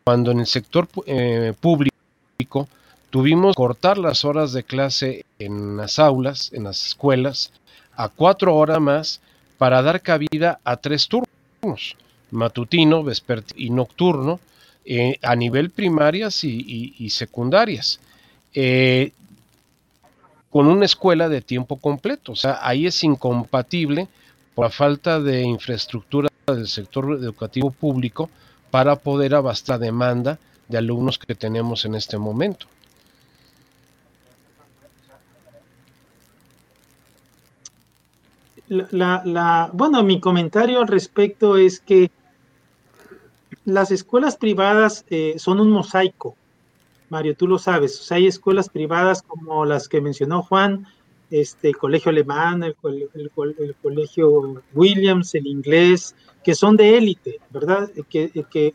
cuando 0.03 0.33
en 0.33 0.41
el 0.41 0.47
sector 0.47 0.89
eh, 1.07 1.53
público 1.61 2.69
tuvimos 3.11 3.55
que 3.55 3.59
cortar 3.59 3.99
las 3.99 4.25
horas 4.25 4.53
de 4.53 4.65
clase 4.65 5.25
en 5.39 5.77
las 5.77 6.01
aulas, 6.01 6.51
en 6.53 6.65
las 6.65 6.87
escuelas, 6.87 7.53
a 7.97 8.09
cuatro 8.09 8.57
horas 8.57 8.81
más 8.81 9.21
para 9.59 9.83
dar 9.83 10.03
cabida 10.03 10.59
a 10.65 10.77
tres 10.77 11.09
turnos, 11.09 11.97
matutino, 12.31 13.05
vespertino 13.05 13.61
y 13.61 13.71
nocturno, 13.71 14.41
eh, 14.89 15.19
a 15.21 15.35
nivel 15.35 15.71
primarias 15.71 16.45
y, 16.45 17.11
secundarias, 17.11 17.99
eh, 18.55 19.11
con 20.49 20.69
una 20.69 20.85
escuela 20.85 21.29
de 21.29 21.43
tiempo 21.43 21.77
completo. 21.79 22.33
O 22.33 22.37
sea, 22.37 22.61
ahí 22.63 22.87
es 22.87 23.03
incompatible 23.03 24.07
por 24.55 24.67
la 24.67 24.71
falta 24.71 25.19
de 25.19 25.43
infraestructura 25.43 26.29
del 26.47 26.69
sector 26.69 27.19
educativo 27.21 27.73
público 27.73 28.31
para 28.71 28.95
poder 28.95 29.35
abastar 29.35 29.81
la 29.81 29.87
demanda 29.87 30.39
de 30.69 30.79
alumnos 30.79 31.19
que 31.19 31.35
tenemos 31.35 31.85
en 31.85 31.97
este 31.97 32.17
momento. 32.17 32.67
La, 38.69 39.71
bueno, 39.73 40.03
mi 40.05 40.21
comentario 40.21 40.81
al 40.81 40.89
respecto 40.89 41.57
es 41.57 41.81
que 41.81 42.11
las 43.67 43.91
escuelas 43.91 44.37
privadas 44.37 45.05
eh, 45.11 45.35
son 45.39 45.61
un 45.61 45.71
mosaico, 45.71 46.37
Mario, 47.11 47.37
tú 47.37 47.47
lo 47.47 47.59
sabes. 47.59 48.11
Hay 48.11 48.27
escuelas 48.27 48.69
privadas 48.69 49.23
como 49.23 49.65
las 49.65 49.89
que 49.89 50.01
mencionó 50.01 50.43
Juan, 50.43 50.87
este, 51.31 51.69
el 51.69 51.77
colegio 51.77 52.11
alemán, 52.11 52.63
el, 52.63 52.77
colegio 53.83 54.63
Williams, 54.73 55.35
el 55.35 55.47
inglés, 55.49 56.15
que 56.45 56.55
son 56.55 56.77
de 56.77 56.97
élite, 56.97 57.41
¿verdad? 57.51 57.91
Que, 58.09 58.31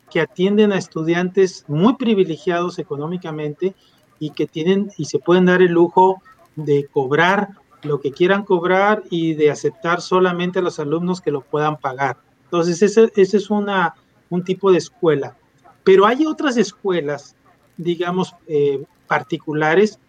que, 0.10 0.20
atienden 0.20 0.74
a 0.74 0.78
estudiantes 0.78 1.64
muy 1.70 1.96
privilegiados 1.96 2.78
económicamente 2.78 3.74
y 4.20 4.32
que 4.32 4.46
tienen 4.46 4.92
y 4.98 5.06
se 5.06 5.20
pueden 5.20 5.46
dar 5.46 5.62
el 5.62 5.72
lujo 5.72 6.22
de 6.58 6.88
cobrar 6.92 7.50
lo 7.84 8.00
que 8.00 8.12
quieran 8.12 8.44
cobrar 8.44 9.04
y 9.10 9.34
de 9.34 9.50
aceptar 9.50 10.02
solamente 10.02 10.60
a 10.60 10.62
los 10.62 10.80
alumnos 10.80 11.22
que 11.22 11.32
lo 11.32 11.42
puedan 11.42 11.78
pagar. 11.78 12.18
Entonces, 12.44 12.82
ese, 12.82 13.12
ese 13.16 13.38
es 13.38 13.50
una, 13.50 13.96
un 14.32 14.44
tipo 14.44 14.72
de 14.72 14.80
escuela. 14.80 15.38
Pero 15.84 16.08
hay 16.08 16.26
otras 16.26 16.58
escuelas, 16.58 17.36
digamos, 17.78 18.34
eh, 18.48 18.84
particulares 19.08 20.00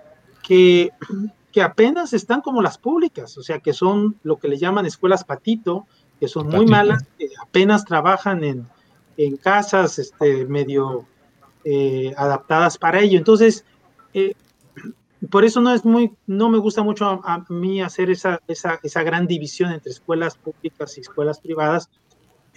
que 0.43 0.91
que 1.53 1.62
apenas 1.62 2.14
están 2.14 2.41
como 2.41 2.62
las 2.62 2.79
públicas, 2.79 3.37
o 3.37 3.43
sea, 3.43 3.61
que 3.61 3.75
son 3.75 4.16
lo 4.23 4.39
que 4.39 4.49
le 4.49 4.57
llaman 4.57 4.87
escuelas 4.87 5.23
patito, 5.23 5.87
que 6.18 6.27
son 6.27 6.49
muy 6.49 6.66
malas, 6.66 7.05
que 7.18 7.29
apenas 7.41 7.85
trabajan 7.85 8.43
en, 8.43 8.66
casas 9.41 10.01
este, 10.01 10.47
medio 10.47 11.07
eh, 11.64 12.12
adaptadas 12.16 12.77
para 12.79 13.01
ello. 13.01 13.18
Entonces, 13.18 13.64
eh, 14.14 14.35
por 15.31 15.45
eso 15.45 15.61
no 15.61 15.73
es 15.73 15.85
muy, 15.85 16.12
no 16.27 16.49
me 16.49 16.59
gusta 16.59 16.83
mucho 16.83 17.05
a, 17.23 17.45
mí 17.51 17.83
hacer 17.83 18.11
esa, 18.11 18.41
esa, 18.49 18.81
esa, 18.83 19.03
gran 19.05 19.27
división 19.27 19.70
entre 19.70 19.93
escuelas 19.93 20.37
públicas 20.37 20.97
y 20.97 21.03
escuelas 21.03 21.39
privadas, 21.39 21.89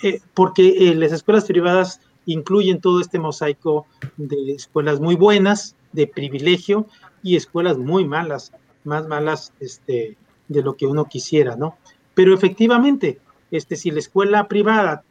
eh, 0.03 0.19
porque 0.33 0.93
las 0.95 1.11
escuelas 1.11 1.45
privadas 1.45 2.01
incluyen 2.25 2.81
todo 2.81 3.01
este 3.01 3.19
mosaico 3.19 3.85
de 4.17 4.53
escuelas 4.53 4.99
muy 4.99 5.15
buenas, 5.15 5.75
de 5.93 6.07
privilegio, 6.07 6.87
y 7.23 7.35
escuelas 7.35 7.77
muy 7.77 8.05
malas 8.05 8.51
más 8.85 9.07
malas 9.07 9.51
este, 9.59 10.15
de 10.47 10.63
lo 10.63 10.77
que 10.77 10.87
uno 10.87 11.05
quisiera, 11.05 11.55
¿no? 11.55 11.77
Pero 12.13 12.33
efectivamente, 12.33 13.19
este, 13.51 13.75
si 13.75 13.91
la 13.91 13.99
escuela 13.99 14.47
privada 14.47 15.03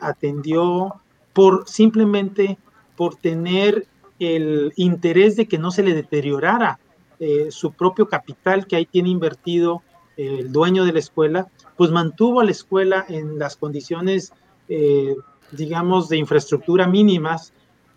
atendió 0.00 0.94
por 1.32 1.68
simplemente 1.68 2.58
por 2.94 3.16
tener 3.16 3.86
el 4.18 4.72
interés 4.76 5.36
de 5.36 5.46
que 5.46 5.58
no 5.58 5.70
se 5.70 5.82
le 5.82 5.94
deteriorara 5.94 6.78
eh, 7.18 7.46
su 7.50 7.72
propio 7.72 8.06
capital 8.06 8.66
que 8.66 8.76
ahí 8.76 8.86
tiene 8.86 9.08
invertido 9.08 9.82
el 10.26 10.52
dueño 10.52 10.84
de 10.84 10.92
la 10.92 10.98
escuela, 10.98 11.48
pues 11.76 11.90
mantuvo 11.90 12.40
a 12.40 12.44
la 12.44 12.50
escuela 12.50 13.04
en 13.08 13.38
las 13.38 13.56
condiciones, 13.56 14.32
eh, 14.68 15.14
digamos, 15.52 16.08
de 16.08 16.18
infraestructura 16.18 16.86
mínimas. 16.86 17.52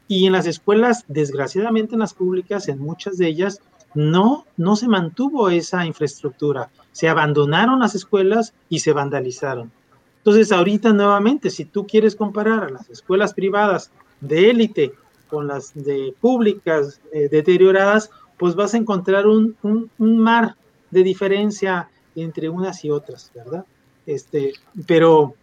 Y 0.08 0.26
en 0.26 0.34
las 0.34 0.48
escuelas, 0.48 1.06
desgraciadamente 1.08 1.96
en 1.96 2.00
las 2.00 2.14
públicas, 2.14 2.68
en 2.68 2.80
muchas 2.80 3.18
de 3.18 3.28
ellas, 3.28 3.62
no, 3.94 4.46
no 4.58 4.76
se 4.76 4.88
mantuvo 4.88 5.50
esa 5.50 5.86
infraestructura. 5.86 6.70
Se 6.92 7.10
abandonaron 7.10 7.80
las 7.80 7.96
escuelas 7.96 8.54
y 8.70 8.80
se 8.80 8.94
vandalizaron. 8.94 9.72
Entonces, 10.18 10.52
ahorita 10.52 10.94
nuevamente, 10.94 11.50
si 11.50 11.66
tú 11.66 11.86
quieres 11.86 12.16
comparar 12.16 12.64
a 12.64 12.70
las 12.70 12.90
escuelas 12.90 13.34
privadas 13.34 13.92
de 14.22 14.50
élite 14.50 14.94
con 15.30 15.48
las 15.48 15.74
de 15.74 16.14
públicas 16.22 17.02
eh, 17.12 17.28
deterioradas, 17.30 18.10
pues 18.38 18.56
vas 18.56 18.74
a 18.74 18.78
encontrar 18.78 19.28
un, 19.28 19.56
mar 19.98 20.56
de 20.92 21.04
diferencia 21.04 21.90
entre 22.16 22.50
unas 22.50 22.84
y 22.86 22.92
otras, 22.92 23.32
¿verdad? 23.34 23.66
Este, 24.06 24.54
pero, 24.86 25.36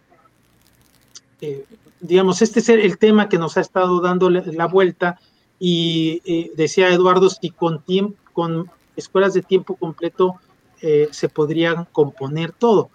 eh, 1.41 1.65
digamos, 1.99 2.41
este 2.41 2.59
es 2.59 2.69
el 2.69 2.97
tema 2.97 3.29
que 3.29 3.37
nos 3.37 3.57
ha 3.57 3.61
estado 3.61 4.01
dando 4.01 4.29
la 4.29 4.67
vuelta 4.67 5.19
y 5.59 6.21
eh, 6.25 6.51
decía 6.55 6.89
Eduardo, 6.89 7.29
si 7.29 7.49
con 7.49 7.83
tiempo, 7.83 8.17
con 8.33 8.69
escuelas 8.95 9.33
de 9.33 9.41
tiempo 9.41 9.75
completo 9.75 10.35
eh, 10.81 11.09
se 11.11 11.29
podrían 11.29 11.85
componer 11.91 12.51
todo. 12.51 12.89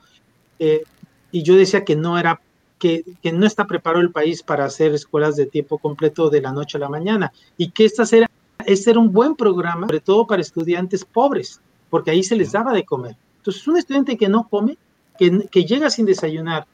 Y 0.59 1.43
yo 1.43 1.55
decía 1.55 1.85
que 1.85 1.97
no 1.97 2.19
era 2.19 2.41
que, 2.79 3.05
no 3.33 3.47
está 3.47 3.67
preparado 3.67 4.03
el 4.03 4.13
país 4.13 4.43
para 4.43 4.65
hacer 4.65 4.95
escuelas 4.95 5.37
de 5.37 5.47
tiempo 5.47 5.79
completo 5.79 6.31
de 6.31 6.41
la 6.41 6.53
noche 6.53 6.79
a 6.79 6.81
la 6.81 6.89
mañana 6.89 7.33
y 7.57 7.71
que 7.71 7.85
esta 7.85 8.05
era, 8.17 8.31
este 8.65 8.91
era 8.91 9.01
un 9.01 9.13
buen 9.13 9.35
programa, 9.35 9.87
sobre 9.87 10.01
todo 10.01 10.27
para 10.27 10.43
estudiantes 10.43 11.05
pobres, 11.05 11.61
porque 11.91 12.11
ahí 12.11 12.23
se 12.23 12.37
les 12.37 12.53
daba 12.53 12.73
de 12.73 12.85
comer. 12.85 13.17
Entonces, 13.47 13.69
un 13.69 13.77
estudiante 13.77 14.17
que 14.17 14.29
no 14.29 14.49
come, 14.49 14.77
que, 15.17 15.65
llega 15.65 15.89
sin 15.89 16.05
desayunar, 16.05 16.67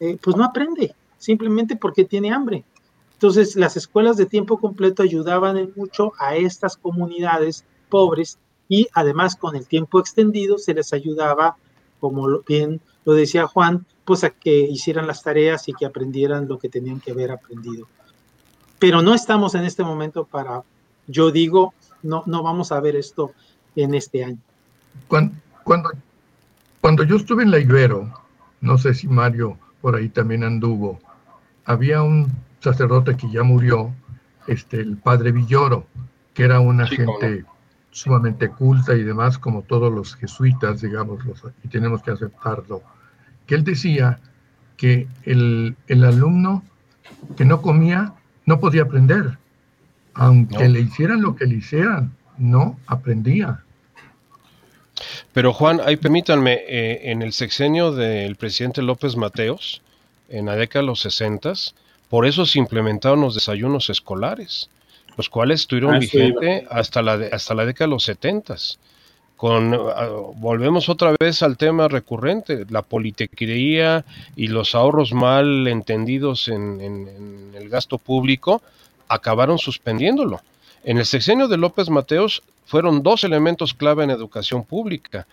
eh, 0.00 0.18
pues 0.20 0.34
no 0.34 0.42
aprende, 0.42 0.92
simplemente 1.16 1.76
porque 1.76 2.04
tiene 2.04 2.32
hambre. 2.32 2.64
Entonces, 3.12 3.54
las 3.54 3.76
escuelas 3.76 4.16
de 4.16 4.26
tiempo 4.26 4.58
completo 4.58 5.04
ayudaban 5.04 5.72
mucho 5.76 6.12
a 6.18 6.34
estas 6.34 6.76
comunidades 6.76 7.64
pobres 7.88 8.36
y 8.68 8.88
además 8.94 9.36
con 9.36 9.54
el 9.54 9.68
tiempo 9.68 10.00
extendido 10.00 10.58
se 10.58 10.74
les 10.74 10.92
ayudaba, 10.92 11.56
como 12.00 12.40
bien 12.40 12.80
lo 13.04 13.12
decía 13.12 13.46
Juan, 13.46 13.86
pues 14.04 14.24
a 14.24 14.30
que 14.30 14.58
hicieran 14.58 15.06
las 15.06 15.22
tareas 15.22 15.68
y 15.68 15.72
que 15.72 15.86
aprendieran 15.86 16.48
lo 16.48 16.58
que 16.58 16.68
tenían 16.68 16.98
que 16.98 17.12
haber 17.12 17.30
aprendido. 17.30 17.86
Pero 18.80 19.02
no 19.02 19.14
estamos 19.14 19.54
en 19.54 19.64
este 19.64 19.84
momento 19.84 20.24
para, 20.24 20.64
yo 21.06 21.30
digo, 21.30 21.74
no, 22.02 22.24
no 22.26 22.42
vamos 22.42 22.72
a 22.72 22.80
ver 22.80 22.96
esto 22.96 23.30
en 23.76 23.94
este 23.94 24.24
año. 24.24 24.38
Cuando, 25.06 25.90
cuando 26.80 27.04
yo 27.04 27.16
estuve 27.16 27.42
en 27.42 27.50
la 27.50 27.58
Ibero, 27.58 28.12
no 28.60 28.78
sé 28.78 28.94
si 28.94 29.08
Mario 29.08 29.58
por 29.80 29.94
ahí 29.94 30.08
también 30.08 30.44
anduvo, 30.44 31.00
había 31.64 32.02
un 32.02 32.32
sacerdote 32.60 33.16
que 33.16 33.30
ya 33.30 33.42
murió, 33.42 33.94
este, 34.46 34.80
el 34.80 34.96
padre 34.96 35.32
Villoro, 35.32 35.86
que 36.34 36.44
era 36.44 36.60
una 36.60 36.86
gente 36.86 37.44
sumamente 37.90 38.48
culta 38.48 38.94
y 38.94 39.02
demás, 39.02 39.38
como 39.38 39.62
todos 39.62 39.92
los 39.92 40.16
jesuitas, 40.16 40.80
digamos, 40.80 41.20
y 41.62 41.68
tenemos 41.68 42.02
que 42.02 42.12
aceptarlo 42.12 42.82
que 43.48 43.54
él 43.54 43.64
decía 43.64 44.20
que 44.76 45.08
el, 45.24 45.74
alumno 45.88 46.62
que 47.36 47.44
no 47.44 47.60
comía 47.62 48.12
no 48.46 48.60
podía 48.60 48.82
aprender. 48.82 49.38
Aunque 50.14 50.68
le 50.68 50.80
hicieran 50.80 51.22
lo 51.22 51.34
que 51.34 51.46
le 51.46 51.56
hicieran, 51.56 52.12
no 52.36 52.78
aprendía. 52.86 53.64
Pero 55.38 55.52
Juan, 55.52 55.80
ahí 55.84 55.94
permítanme, 55.94 56.64
eh, 56.66 57.12
en 57.12 57.22
el 57.22 57.32
sexenio 57.32 57.92
del 57.92 58.34
presidente 58.34 58.82
López 58.82 59.14
Mateos, 59.14 59.82
en 60.28 60.46
la 60.46 60.56
década 60.56 60.82
de 60.82 60.88
los 60.88 60.98
60, 60.98 61.52
por 62.10 62.26
eso 62.26 62.44
se 62.44 62.58
implementaron 62.58 63.20
los 63.20 63.36
desayunos 63.36 63.88
escolares, 63.88 64.68
los 65.16 65.28
cuales 65.28 65.60
estuvieron 65.60 65.94
ah, 65.94 65.98
vigentes 66.00 66.64
hasta 66.68 67.02
la, 67.02 67.20
hasta 67.30 67.54
la 67.54 67.66
década 67.66 67.86
de 67.86 67.90
los 67.90 68.02
70 68.02 68.56
con 69.36 69.74
ah, 69.74 70.08
volvemos 70.34 70.88
otra 70.88 71.14
vez 71.20 71.40
al 71.44 71.56
tema 71.56 71.86
recurrente, 71.86 72.66
la 72.68 72.82
politequería 72.82 74.04
y 74.34 74.48
los 74.48 74.74
ahorros 74.74 75.12
mal 75.12 75.68
entendidos 75.68 76.48
en, 76.48 77.52
el 77.54 77.68
gasto 77.68 77.98
público 77.98 78.60
acabaron 79.06 79.58
suspendiéndolo. 79.58 80.40
En 80.84 80.98
el 80.98 81.06
sexenio 81.06 81.48
de 81.48 81.56
López 81.56 81.90
Mateos 81.90 82.42
fueron 82.66 83.02
dos 83.02 83.24
elementos 83.24 83.74
clave 83.74 84.04
en 84.04 84.10
educación 84.10 84.64
pública, 84.64 85.26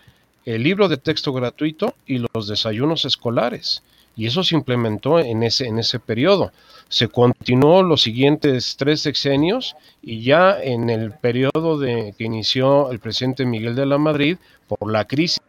el 0.44 0.62
libro 0.62 0.88
de 0.88 0.96
texto 0.96 1.32
gratuito 1.32 1.94
y 2.06 2.18
los 2.18 2.48
desayunos 2.48 3.04
escolares. 3.04 3.82
Y 4.16 4.26
eso 4.26 4.42
se 4.42 4.54
implementó 4.54 5.18
en 5.18 5.42
ese, 5.42 5.66
en 5.66 5.78
ese 5.78 5.98
periodo 5.98 6.52
se 6.88 7.08
continuó 7.08 7.82
los 7.82 8.02
siguientes 8.02 8.76
tres 8.76 9.00
sexenios 9.00 9.76
y 10.02 10.22
ya 10.22 10.60
en 10.62 10.88
el 10.88 11.12
periodo 11.12 11.78
de, 11.78 12.14
que 12.16 12.24
inició 12.24 12.90
el 12.92 13.00
presidente 13.00 13.44
Miguel 13.44 13.74
de 13.74 13.86
la 13.86 13.98
Madrid, 13.98 14.38
por 14.68 14.90
la 14.90 15.04
crisis 15.04 15.40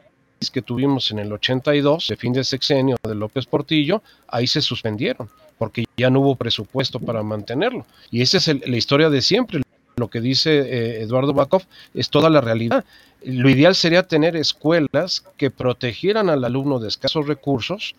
que 0.51 0.61
tuvimos 0.61 1.11
en 1.11 1.19
el 1.19 1.31
82, 1.31 2.07
de 2.07 2.15
fin 2.15 2.33
de 2.33 2.43
sexenio 2.43 2.97
de 3.03 3.15
López 3.15 3.45
Portillo, 3.45 4.01
ahí 4.27 4.47
se 4.47 4.61
suspendieron, 4.61 5.29
porque 5.57 5.85
ya 5.97 6.09
no 6.09 6.21
hubo 6.21 6.35
presupuesto 6.35 6.99
para 6.99 7.23
mantenerlo. 7.23 7.85
Y 8.11 8.21
esa 8.21 8.37
es 8.37 8.47
la 8.47 8.77
historia 8.77 9.09
de 9.09 9.21
siempre. 9.21 9.61
Lo 9.97 10.09
que 10.09 10.21
dice 10.21 10.59
eh, 10.59 11.01
Eduardo 11.01 11.33
Bakov 11.33 11.63
es 11.93 12.09
toda 12.09 12.29
la 12.29 12.39
realidad. 12.39 12.85
Lo 13.23 13.49
ideal 13.49 13.75
sería 13.75 14.03
tener 14.03 14.35
escuelas 14.35 15.25
que 15.37 15.49
protegieran 15.49 16.29
al 16.29 16.45
alumno 16.45 16.79
de 16.79 16.87
escasos 16.87 17.27
recursos, 17.27 17.95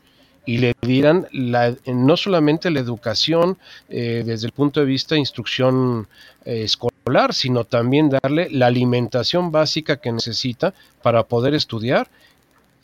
y 0.49 0.57
le 0.57 0.73
dieran 0.81 1.27
la, 1.31 1.77
no 1.85 2.17
solamente 2.17 2.71
la 2.71 2.81
educación 2.81 3.59
eh, 3.91 4.23
desde 4.25 4.47
el 4.47 4.53
punto 4.55 4.81
de 4.81 4.87
vista 4.87 5.15
de 5.15 5.19
instrucción 5.19 6.09
eh, 6.47 6.63
escolar, 6.63 7.35
sino 7.35 7.65
también 7.65 8.09
darle 8.09 8.49
la 8.51 8.69
alimentación 8.69 9.53
básica 9.53 9.99
que 9.99 10.11
necesita 10.11 10.73
para 11.03 11.25
poder 11.25 11.53
estudiar. 11.53 12.09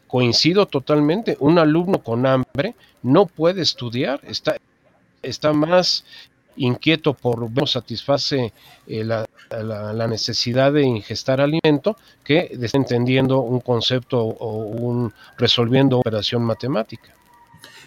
Coincido 0.09 0.67
totalmente, 0.67 1.39
un 1.41 1.59
alumno 1.59 2.03
con 2.03 2.27
hambre 2.27 2.75
no 3.03 3.25
puede 3.25 3.63
estudiar, 3.63 4.21
está, 4.25 4.57
está 5.23 5.55
más 5.55 6.05
inquieto 6.57 7.15
por 7.15 7.51
ver 7.51 7.69
satisface 7.69 8.53
eh, 8.87 9.05
la, 9.05 9.27
la, 9.51 10.07
necesidad 10.07 10.73
de 10.73 10.83
ingestar 10.83 11.41
alimento 11.41 11.97
que 12.25 12.51
estar 12.53 12.81
entendiendo 12.81 13.41
un 13.41 13.61
concepto 13.61 14.21
o 14.21 14.57
un 14.57 15.13
resolviendo 15.37 15.99
operación 15.99 16.43
matemática. 16.43 17.15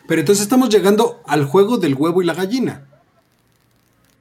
Pero 0.07 0.21
entonces 0.21 0.43
estamos 0.43 0.69
llegando 0.69 1.21
al 1.25 1.45
juego 1.45 1.77
del 1.77 1.93
huevo 1.93 2.21
y 2.21 2.25
la 2.25 2.33
gallina. 2.33 2.87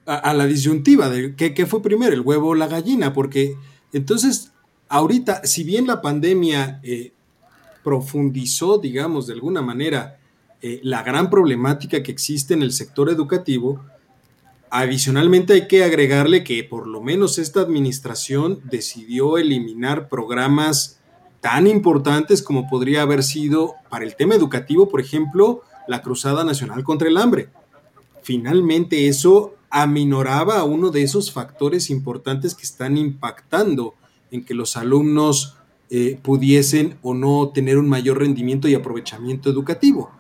A, 0.05 0.35
la 0.35 0.47
disyuntiva 0.47 1.09
de 1.09 1.35
¿qué, 1.35 1.67
fue 1.67 1.83
primero, 1.83 2.15
el 2.15 2.21
huevo 2.21 2.51
o 2.51 2.55
la 2.55 2.69
gallina. 2.69 3.13
Porque 3.13 3.57
entonces, 3.93 4.53
ahorita, 4.89 5.45
si 5.45 5.65
bien 5.65 5.87
la 5.87 6.01
pandemia 6.01 6.81
eh, 6.85 7.13
profundizó, 7.83 8.79
digamos, 8.79 9.27
de 9.27 9.35
alguna 9.35 9.63
manera, 9.63 10.19
eh, 10.63 10.81
la 10.83 11.03
gran 11.03 11.29
problemática 11.29 12.03
que 12.03 12.13
existe 12.13 12.55
en 12.55 12.63
el 12.63 12.73
sector 12.73 13.11
educativo, 13.11 13.85
adicionalmente 14.71 15.53
hay 15.53 15.69
que 15.69 15.85
agregarle 15.85 16.45
que 16.45 16.65
por 16.65 16.87
lo 16.87 17.01
menos 17.01 17.39
esta 17.39 17.61
administración 17.61 18.61
decidió 18.65 19.39
eliminar 19.39 20.09
programas 20.09 21.01
tan 21.41 21.67
importantes 21.67 22.43
como 22.43 22.69
podría 22.69 23.03
haber 23.03 23.23
sido 23.23 23.75
para 23.89 24.05
el 24.05 24.17
tema 24.17 24.35
educativo, 24.35 24.89
por 24.89 25.01
ejemplo, 25.01 25.63
la 25.87 26.03
Cruzada 26.03 26.45
Nacional 26.45 26.83
contra 26.85 27.09
el 27.09 27.17
Hambre. 27.17 27.49
Finalmente 28.23 29.07
eso 29.09 29.55
aminoraba 29.71 30.65
uno 30.65 30.91
de 30.91 31.03
esos 31.03 31.33
factores 31.33 31.91
importantes 31.91 32.55
que 32.55 32.65
están 32.65 32.97
impactando 32.97 33.95
en 34.31 34.45
que 34.45 34.55
los 34.55 34.77
alumnos 34.77 35.57
eh, 35.89 36.19
pudiesen 36.23 36.99
o 37.03 37.15
no 37.15 37.51
tener 37.51 37.79
un 37.79 37.89
mayor 37.89 38.19
rendimiento 38.19 38.67
y 38.67 38.75
aprovechamiento 38.75 39.49
educativo. 39.49 40.11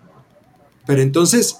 Pero 0.86 1.02
entonces, 1.02 1.58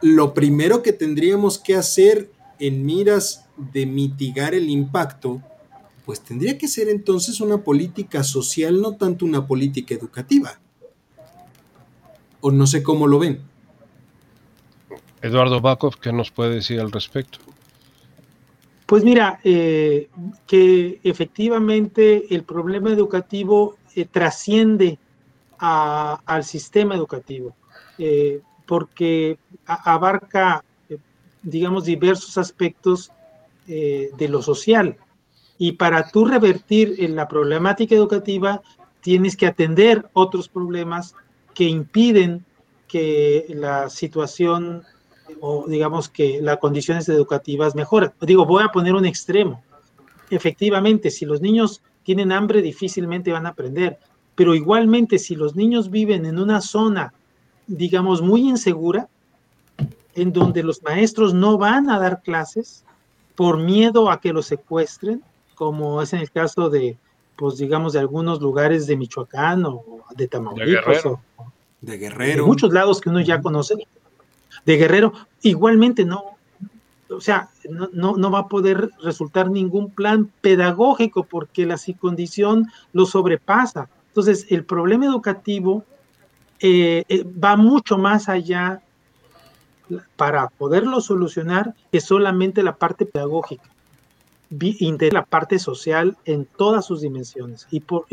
lo 0.00 0.34
primero 0.34 0.82
que 0.82 0.92
tendríamos 0.92 1.58
que 1.58 1.74
hacer 1.74 2.30
en 2.58 2.84
miras 2.84 3.46
de 3.56 3.86
mitigar 3.86 4.54
el 4.54 4.68
impacto, 4.68 5.42
pues 6.04 6.20
tendría 6.20 6.56
que 6.58 6.68
ser 6.68 6.88
entonces 6.88 7.40
una 7.40 7.58
política 7.58 8.22
social, 8.22 8.80
no 8.80 8.96
tanto 8.96 9.24
una 9.24 9.46
política 9.46 9.94
educativa 9.94 10.60
o 12.40 12.50
no 12.52 12.66
sé 12.66 12.82
cómo 12.82 13.06
lo 13.06 13.18
ven. 13.18 13.40
Eduardo 15.20 15.60
Bakov, 15.60 15.96
¿qué 15.98 16.12
nos 16.12 16.30
puede 16.30 16.54
decir 16.54 16.78
al 16.78 16.92
respecto? 16.92 17.38
Pues 18.86 19.02
mira, 19.02 19.40
eh, 19.42 20.08
que 20.46 21.00
efectivamente 21.02 22.32
el 22.32 22.44
problema 22.44 22.92
educativo 22.92 23.76
eh, 23.96 24.04
trasciende 24.04 24.98
al 25.58 26.44
sistema 26.44 26.94
educativo, 26.94 27.56
eh, 27.98 28.42
porque 28.66 29.38
abarca, 29.66 30.64
digamos, 31.42 31.84
diversos 31.84 32.36
aspectos 32.38 33.10
de 33.66 34.28
lo 34.28 34.42
social. 34.42 34.96
Y 35.58 35.72
para 35.72 36.10
tú 36.10 36.24
revertir 36.24 36.96
la 37.10 37.26
problemática 37.26 37.94
educativa, 37.94 38.60
tienes 39.00 39.36
que 39.36 39.46
atender 39.46 40.08
otros 40.12 40.48
problemas 40.48 41.14
que 41.54 41.64
impiden 41.64 42.44
que 42.88 43.46
la 43.48 43.88
situación 43.88 44.82
o 45.40 45.66
digamos 45.66 46.08
que 46.08 46.40
las 46.40 46.58
condiciones 46.58 47.08
educativas 47.08 47.74
mejoren. 47.74 48.12
Digo, 48.20 48.46
voy 48.46 48.62
a 48.62 48.68
poner 48.68 48.94
un 48.94 49.06
extremo. 49.06 49.62
Efectivamente, 50.30 51.10
si 51.10 51.24
los 51.24 51.40
niños 51.40 51.82
tienen 52.04 52.30
hambre, 52.30 52.62
difícilmente 52.62 53.32
van 53.32 53.46
a 53.46 53.50
aprender, 53.50 53.98
pero 54.34 54.54
igualmente 54.54 55.18
si 55.18 55.34
los 55.34 55.56
niños 55.56 55.90
viven 55.90 56.26
en 56.26 56.38
una 56.38 56.60
zona, 56.60 57.12
digamos, 57.66 58.22
muy 58.22 58.48
insegura, 58.48 59.08
en 60.14 60.32
donde 60.32 60.62
los 60.62 60.82
maestros 60.82 61.34
no 61.34 61.58
van 61.58 61.90
a 61.90 61.98
dar 61.98 62.22
clases 62.22 62.84
por 63.34 63.58
miedo 63.58 64.10
a 64.10 64.20
que 64.20 64.32
los 64.32 64.46
secuestren, 64.46 65.22
como 65.54 66.00
es 66.00 66.12
en 66.12 66.20
el 66.20 66.30
caso 66.30 66.70
de, 66.70 66.96
pues 67.36 67.58
digamos, 67.58 67.92
de 67.92 68.00
algunos 68.00 68.40
lugares 68.40 68.86
de 68.86 68.96
Michoacán 68.96 69.64
o 69.66 69.82
de 70.16 70.26
Tamaulipas 70.26 71.04
o, 71.04 71.20
de 71.80 71.98
Guerrero. 71.98 72.42
De 72.42 72.46
muchos 72.46 72.72
lados 72.72 73.00
que 73.00 73.10
uno 73.10 73.20
ya 73.20 73.40
conoce. 73.40 73.74
De 74.64 74.76
Guerrero, 74.76 75.12
igualmente 75.42 76.04
no, 76.04 76.36
o 77.10 77.20
sea, 77.20 77.50
no, 77.68 78.16
no, 78.16 78.30
va 78.30 78.40
a 78.40 78.48
poder 78.48 78.90
resultar 79.02 79.50
ningún 79.50 79.90
plan 79.90 80.30
pedagógico 80.40 81.24
porque 81.24 81.66
la 81.66 81.78
condición 81.98 82.66
lo 82.92 83.06
sobrepasa. 83.06 83.88
Entonces, 84.08 84.46
el 84.50 84.64
problema 84.64 85.06
educativo 85.06 85.84
eh, 86.60 87.04
eh, 87.08 87.24
va 87.24 87.56
mucho 87.56 87.98
más 87.98 88.28
allá 88.28 88.82
para 90.16 90.48
poderlo 90.48 91.00
solucionar 91.00 91.74
es 91.92 92.04
solamente 92.04 92.62
la 92.62 92.76
parte 92.76 93.06
pedagógica, 93.06 93.70
la 94.50 95.24
parte 95.24 95.58
social 95.58 96.16
en 96.24 96.44
todas 96.44 96.86
sus 96.86 97.02
dimensiones. 97.02 97.66
Y, 97.70 97.80
por, 97.80 98.06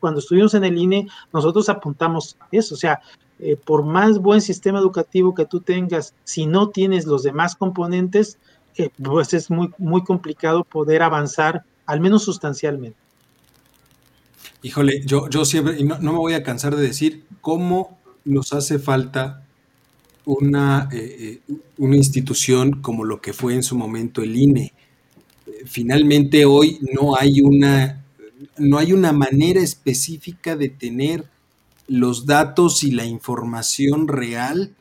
cuando 0.00 0.20
estuvimos 0.20 0.54
en 0.54 0.64
el 0.64 0.78
INE, 0.78 1.08
nosotros 1.32 1.68
apuntamos 1.68 2.36
eso, 2.50 2.74
o 2.74 2.78
sea, 2.78 3.00
eh, 3.40 3.56
por 3.56 3.84
más 3.84 4.18
buen 4.18 4.40
sistema 4.40 4.78
educativo 4.78 5.34
que 5.34 5.44
tú 5.44 5.60
tengas, 5.60 6.14
si 6.24 6.46
no 6.46 6.70
tienes 6.70 7.06
los 7.06 7.22
demás 7.22 7.54
componentes, 7.56 8.38
pues 9.02 9.34
es 9.34 9.50
muy, 9.50 9.72
muy 9.76 10.04
complicado 10.04 10.62
poder 10.62 11.02
avanzar, 11.02 11.64
al 11.84 12.00
menos 12.00 12.22
sustancialmente. 12.22 13.07
Híjole, 14.62 15.02
yo, 15.06 15.28
yo 15.30 15.44
siempre, 15.44 15.82
no, 15.84 15.98
no 15.98 16.12
me 16.12 16.18
voy 16.18 16.34
a 16.34 16.42
cansar 16.42 16.76
de 16.76 16.82
decir 16.82 17.24
cómo 17.40 17.98
nos 18.24 18.52
hace 18.52 18.78
falta 18.78 19.44
una, 20.24 20.88
eh, 20.92 21.40
eh, 21.48 21.54
una 21.78 21.96
institución 21.96 22.82
como 22.82 23.04
lo 23.04 23.20
que 23.20 23.32
fue 23.32 23.54
en 23.54 23.62
su 23.62 23.76
momento 23.76 24.22
el 24.22 24.36
INE. 24.36 24.74
Finalmente 25.64 26.44
hoy 26.44 26.78
no 26.92 27.16
hay 27.16 27.40
una, 27.40 28.04
no 28.58 28.78
hay 28.78 28.92
una 28.92 29.12
manera 29.12 29.60
específica 29.60 30.54
de 30.54 30.68
tener 30.68 31.24
los 31.86 32.26
datos 32.26 32.84
y 32.84 32.90
la 32.90 33.06
información 33.06 34.06
real 34.06 34.74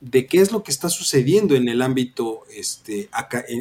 de 0.00 0.26
qué 0.26 0.40
es 0.40 0.50
lo 0.50 0.64
que 0.64 0.72
está 0.72 0.88
sucediendo 0.88 1.54
en 1.54 1.68
el 1.68 1.80
ámbito, 1.80 2.42
este, 2.54 3.08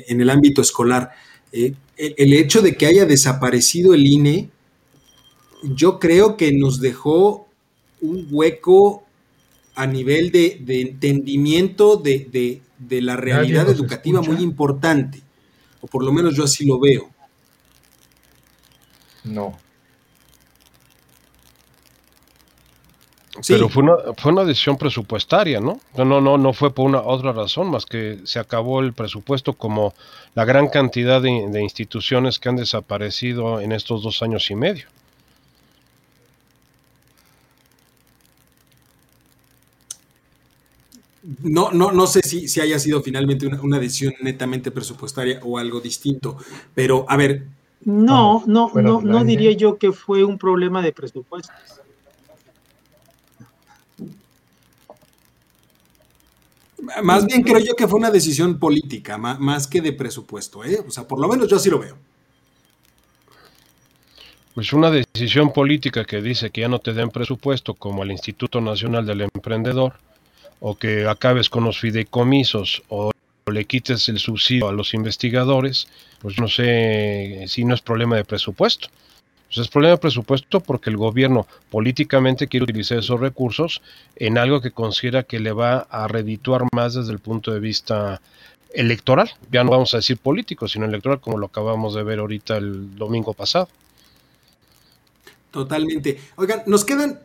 en, 0.07 0.19
el 0.19 0.29
ámbito 0.31 0.61
escolar. 0.61 1.11
Eh, 1.51 1.75
el, 1.95 2.33
hecho 2.33 2.63
de 2.63 2.75
que 2.75 2.87
haya 2.87 3.05
desaparecido 3.05 3.93
el 3.93 4.07
INE, 4.07 4.49
yo 5.63 5.99
creo 5.99 6.37
que 6.37 6.51
nos 6.53 6.79
dejó 6.79 7.47
un 8.01 8.27
hueco 8.29 9.03
a 9.75 9.87
nivel 9.87 10.31
de, 10.31 10.63
entendimiento 10.67 11.97
de, 11.97 12.61
la 12.89 13.15
realidad 13.15 13.69
educativa 13.69 14.21
muy 14.21 14.37
importante, 14.43 15.21
o 15.81 15.87
por 15.87 16.03
lo 16.03 16.11
menos 16.11 16.35
yo 16.35 16.43
así 16.43 16.65
lo 16.65 16.79
veo. 16.79 17.09
No. 19.23 19.57
Pero 23.47 23.67
fue 23.67 23.83
una, 23.83 23.95
fue 24.15 24.31
una 24.31 24.43
decisión 24.43 24.77
presupuestaria, 24.77 25.59
¿no? 25.59 25.79
No, 25.97 26.05
no, 26.05 26.21
no, 26.21 26.37
no 26.37 26.53
fue 26.53 26.73
por 26.73 26.85
una 26.85 27.01
otra 27.01 27.31
razón 27.31 27.71
más 27.71 27.85
que 27.85 28.19
se 28.25 28.37
acabó 28.37 28.79
el 28.79 28.93
presupuesto 28.93 29.53
como 29.53 29.95
la 30.35 30.45
gran 30.45 30.67
cantidad 30.67 31.19
de 31.19 31.61
instituciones 31.61 32.37
que 32.37 32.49
han 32.49 32.57
desaparecido 32.57 33.59
en 33.59 33.71
estos 33.71 34.03
dos 34.03 34.21
años 34.21 34.51
y 34.51 34.55
medio. 34.55 34.85
No, 41.41 41.71
no, 41.71 41.91
no 41.91 42.05
sé 42.05 42.21
si, 42.21 42.47
si 42.49 42.59
haya 42.59 42.77
sido 42.79 43.01
finalmente 43.01 43.47
una, 43.47 43.79
decisión 43.79 44.13
netamente 44.21 44.71
presupuestaria 44.71 45.39
o 45.43 45.57
algo 45.57 45.79
distinto, 45.79 46.37
pero 46.75 47.05
a 47.07 47.15
ver. 47.15 47.45
No, 47.85 48.43
no, 48.45 48.71
no, 48.75 49.01
no 49.01 49.23
diría 49.23 49.51
yo 49.53 49.77
que 49.77 49.91
fue 49.91 50.23
un 50.23 50.37
problema 50.37 50.81
de 50.81 50.91
presupuesto. 50.91 51.51
Más 57.01 57.25
bien 57.25 57.43
creo 57.43 57.59
yo 57.59 57.75
que 57.75 57.87
fue 57.87 57.97
una 57.97 58.11
decisión 58.11 58.59
política, 58.59 59.17
más, 59.17 59.67
que 59.67 59.81
de 59.81 59.93
presupuesto, 59.93 60.63
¿eh? 60.65 60.83
O 60.85 60.91
sea, 60.91 61.07
por 61.07 61.19
lo 61.19 61.27
menos 61.27 61.47
yo 61.47 61.55
así 61.55 61.69
lo 61.69 61.79
veo. 61.79 61.95
Pues 64.53 64.73
una 64.73 64.91
decisión 64.91 65.53
política 65.53 66.03
que 66.03 66.21
dice 66.21 66.49
que 66.49 66.61
ya 66.61 66.67
no 66.67 66.79
te 66.79 66.93
den 66.93 67.09
presupuesto, 67.09 67.73
como 67.73 68.03
el 68.03 68.11
Instituto 68.11 68.59
Nacional 68.59 69.05
del 69.05 69.21
Emprendedor, 69.21 69.93
o 70.65 70.75
que 70.75 71.05
acabes 71.07 71.49
con 71.49 71.65
los 71.65 71.77
fideicomisos 71.77 72.83
o 72.87 73.11
le 73.51 73.65
quites 73.65 74.07
el 74.07 74.17
subsidio 74.17 74.69
a 74.69 74.71
los 74.71 74.93
investigadores, 74.93 75.87
pues 76.21 76.39
no 76.39 76.47
sé 76.47 77.43
si 77.47 77.65
no 77.65 77.75
es 77.75 77.81
problema 77.81 78.15
de 78.15 78.23
presupuesto. 78.23 78.87
Pues 79.47 79.57
es 79.57 79.67
problema 79.67 79.95
de 79.95 79.97
presupuesto 79.97 80.61
porque 80.61 80.89
el 80.89 80.95
gobierno 80.95 81.47
políticamente 81.69 82.47
quiere 82.47 82.63
utilizar 82.63 82.97
esos 82.97 83.19
recursos 83.19 83.81
en 84.15 84.37
algo 84.37 84.61
que 84.61 84.71
considera 84.71 85.23
que 85.23 85.41
le 85.41 85.51
va 85.51 85.79
a 85.89 86.07
redituar 86.07 86.63
más 86.71 86.93
desde 86.93 87.11
el 87.11 87.19
punto 87.19 87.51
de 87.51 87.59
vista 87.59 88.21
electoral. 88.73 89.31
Ya 89.51 89.65
no 89.65 89.71
vamos 89.71 89.93
a 89.93 89.97
decir 89.97 90.17
político, 90.17 90.69
sino 90.69 90.85
electoral, 90.85 91.19
como 91.19 91.37
lo 91.39 91.47
acabamos 91.47 91.93
de 91.93 92.03
ver 92.03 92.19
ahorita 92.19 92.55
el 92.55 92.95
domingo 92.95 93.33
pasado. 93.33 93.67
Totalmente. 95.51 96.21
Oigan, 96.37 96.63
nos 96.67 96.85
quedan 96.85 97.19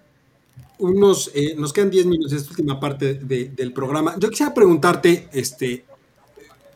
unos, 0.78 1.30
eh, 1.34 1.54
nos 1.56 1.72
quedan 1.72 1.90
10 1.90 2.06
minutos 2.06 2.30
de 2.30 2.38
esta 2.38 2.50
última 2.50 2.78
parte 2.78 3.14
del 3.14 3.72
programa. 3.72 4.14
Yo 4.18 4.30
quisiera 4.30 4.54
preguntarte, 4.54 5.28
este, 5.32 5.84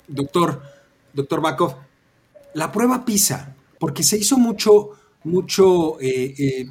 doctor, 0.09 0.63
doctor 1.13 1.41
Bakov, 1.41 1.77
la 2.55 2.71
prueba 2.73 3.05
PISA, 3.05 3.55
porque 3.79 4.03
se 4.03 4.19
hizo 4.19 4.39
mucho, 4.39 4.91
mucho, 5.25 6.01
eh, 6.01 6.35
eh, 6.37 6.67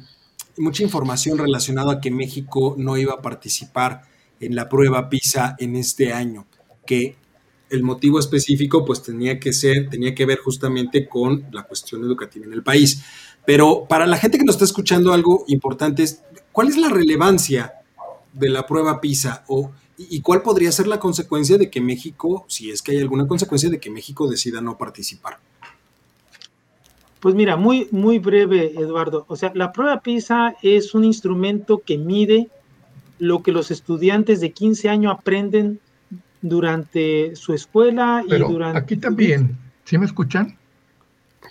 mucha 0.58 0.82
información 0.82 1.38
relacionada 1.38 1.94
a 1.94 2.00
que 2.00 2.10
México 2.10 2.74
no 2.78 2.96
iba 2.96 3.14
a 3.14 3.22
participar 3.22 4.02
en 4.38 4.54
la 4.54 4.68
prueba 4.68 5.08
PISA 5.08 5.56
en 5.58 5.76
este 5.76 6.12
año, 6.12 6.46
que 6.84 7.16
el 7.70 7.82
motivo 7.82 8.18
específico 8.18 8.84
pues 8.84 9.02
tenía 9.02 9.40
que 9.40 9.52
ser, 9.52 9.88
tenía 9.88 10.14
que 10.14 10.26
ver 10.26 10.38
justamente 10.38 11.08
con 11.08 11.46
la 11.52 11.62
cuestión 11.62 12.02
educativa 12.04 12.44
en 12.44 12.52
el 12.52 12.62
país. 12.62 13.02
Pero 13.46 13.86
para 13.88 14.06
la 14.06 14.18
gente 14.18 14.38
que 14.38 14.44
nos 14.44 14.56
está 14.56 14.66
escuchando, 14.66 15.12
algo 15.12 15.44
importante 15.48 16.02
es 16.02 16.22
¿Cuál 16.52 16.68
es 16.68 16.76
la 16.76 16.88
relevancia 16.88 17.72
de 18.32 18.48
la 18.48 18.66
prueba 18.66 19.00
PISA 19.00 19.44
o, 19.48 19.72
y 19.96 20.20
cuál 20.20 20.42
podría 20.42 20.70
ser 20.72 20.86
la 20.86 21.00
consecuencia 21.00 21.58
de 21.58 21.70
que 21.70 21.80
México, 21.80 22.44
si 22.48 22.70
es 22.70 22.82
que 22.82 22.92
hay 22.92 22.98
alguna 22.98 23.26
consecuencia 23.26 23.70
de 23.70 23.80
que 23.80 23.90
México 23.90 24.28
decida 24.28 24.60
no 24.60 24.78
participar? 24.78 25.38
Pues 27.20 27.34
mira, 27.34 27.56
muy, 27.56 27.88
muy 27.92 28.18
breve, 28.18 28.72
Eduardo. 28.76 29.24
O 29.28 29.36
sea, 29.36 29.52
la 29.54 29.72
prueba 29.72 30.00
PISA 30.00 30.56
es 30.60 30.94
un 30.94 31.04
instrumento 31.04 31.78
que 31.78 31.96
mide 31.96 32.48
lo 33.18 33.42
que 33.44 33.52
los 33.52 33.70
estudiantes 33.70 34.40
de 34.40 34.50
15 34.50 34.88
años 34.88 35.14
aprenden 35.16 35.78
durante 36.40 37.36
su 37.36 37.54
escuela 37.54 38.24
y 38.26 38.36
durante... 38.36 38.78
Aquí 38.78 38.96
también, 38.96 39.56
¿sí 39.84 39.96
me 39.96 40.06
escuchan? 40.06 40.58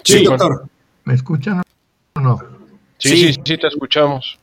Sí, 0.03 0.25
doctor. 0.25 0.67
¿Me 1.05 1.13
escuchan 1.13 1.61
o 2.15 2.19
no? 2.19 2.39
Sí, 2.97 3.33
sí, 3.33 3.33
sí, 3.33 3.57
te 3.57 3.67
escuchamos. 3.67 4.37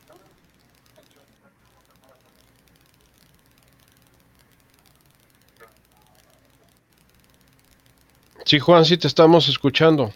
Sí, 8.49 8.59
Juan, 8.59 8.83
sí 8.87 8.97
te 8.97 9.07
estamos 9.07 9.47
escuchando. 9.47 10.11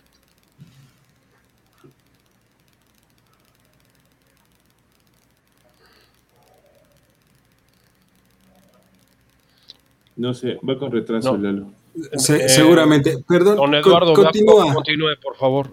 No 10.17 10.33
sé, 10.33 10.59
va 10.67 10.79
con 10.79 10.91
retraso, 10.91 11.37
Lalo. 11.37 11.67
Eh, 11.95 12.49
seguramente. 12.49 13.23
Perdón, 13.29 13.57
don 13.57 13.75
Eduardo, 13.75 14.15
continúa. 14.15 14.73
continúe, 14.73 15.15
por 15.23 15.37
favor. 15.37 15.71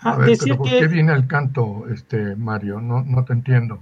Ah, 0.00 0.12
A 0.12 0.16
¿por 0.18 0.68
qué 0.68 0.86
viene 0.86 1.14
el 1.14 1.26
canto, 1.26 1.86
este 1.90 2.36
Mario? 2.36 2.78
No, 2.82 3.02
no 3.04 3.24
te 3.24 3.32
entiendo. 3.32 3.78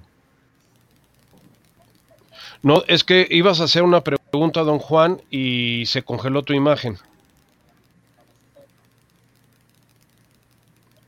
No, 2.62 2.84
es 2.86 3.02
que 3.02 3.26
ibas 3.28 3.60
a 3.60 3.64
hacer 3.64 3.82
una 3.82 4.02
pregunta 4.02 4.60
a 4.60 4.62
don 4.62 4.78
Juan 4.78 5.20
y 5.30 5.86
se 5.86 6.04
congeló 6.04 6.44
tu 6.44 6.52
imagen. 6.52 6.96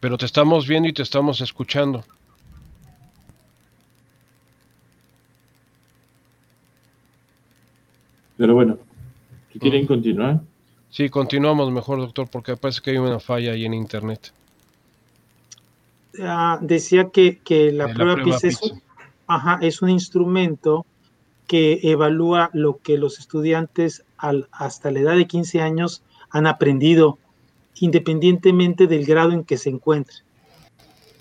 Pero 0.02 0.18
te 0.18 0.26
estamos 0.26 0.66
viendo 0.66 0.88
y 0.88 0.92
te 0.92 1.02
estamos 1.02 1.40
escuchando. 1.40 2.02
Pero 8.36 8.54
bueno, 8.54 8.78
si 9.52 9.60
quieren 9.60 9.86
continuar. 9.86 10.40
Sí, 10.90 11.08
continuamos 11.08 11.70
mejor, 11.70 12.00
doctor, 12.00 12.28
porque 12.28 12.56
parece 12.56 12.80
que 12.80 12.90
hay 12.90 12.96
una 12.96 13.20
falla 13.20 13.52
ahí 13.52 13.64
en 13.64 13.74
internet. 13.74 14.32
Ah, 16.20 16.58
decía 16.60 17.10
que, 17.10 17.38
la, 17.72 17.94
prueba, 17.94 18.16
PISA, 18.16 18.48
Es, 19.60 19.82
un, 19.82 19.90
instrumento 19.90 20.84
que 21.46 21.78
evalúa 21.80 22.50
lo 22.52 22.78
que 22.78 22.98
los 22.98 23.20
estudiantes 23.20 24.02
hasta 24.18 24.90
la 24.90 24.98
edad 24.98 25.16
de 25.16 25.28
15 25.28 25.62
años 25.62 26.02
han 26.28 26.48
aprendido 26.48 27.20
independientemente 27.80 28.86
del 28.86 29.04
grado 29.04 29.32
en 29.32 29.44
que 29.44 29.56
se 29.56 29.70
encuentre, 29.70 30.16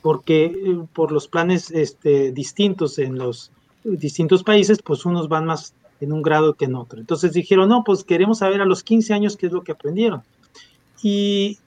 porque 0.02 0.45
eh, 0.45 0.84
por 0.93 1.12
los 1.12 1.28
planes 1.28 1.72
este, 1.72 2.32
distintos 2.32 2.99
en 2.99 3.18
los 3.18 3.52
distintos 3.84 4.43
países, 4.43 4.82
pues 4.84 5.06
unos 5.06 5.28
van 5.28 5.45
más 5.45 5.74
en 6.02 6.12
un 6.12 6.22
grado 6.22 6.56
que 6.56 6.66
en 6.66 6.76
otro. 6.76 6.99
Entonces 6.99 7.34
dijeron, 7.34 7.70
no, 7.70 7.84
pues 7.84 8.04
queremos 8.04 8.39
saber 8.39 8.62
a 8.62 8.66
los 8.66 8.84
15 8.84 9.14
años 9.14 9.38
qué 9.38 9.47
es 9.47 9.52
lo 9.52 9.64
que 9.64 9.72
aprendieron. 9.72 10.24
Y 11.04 11.60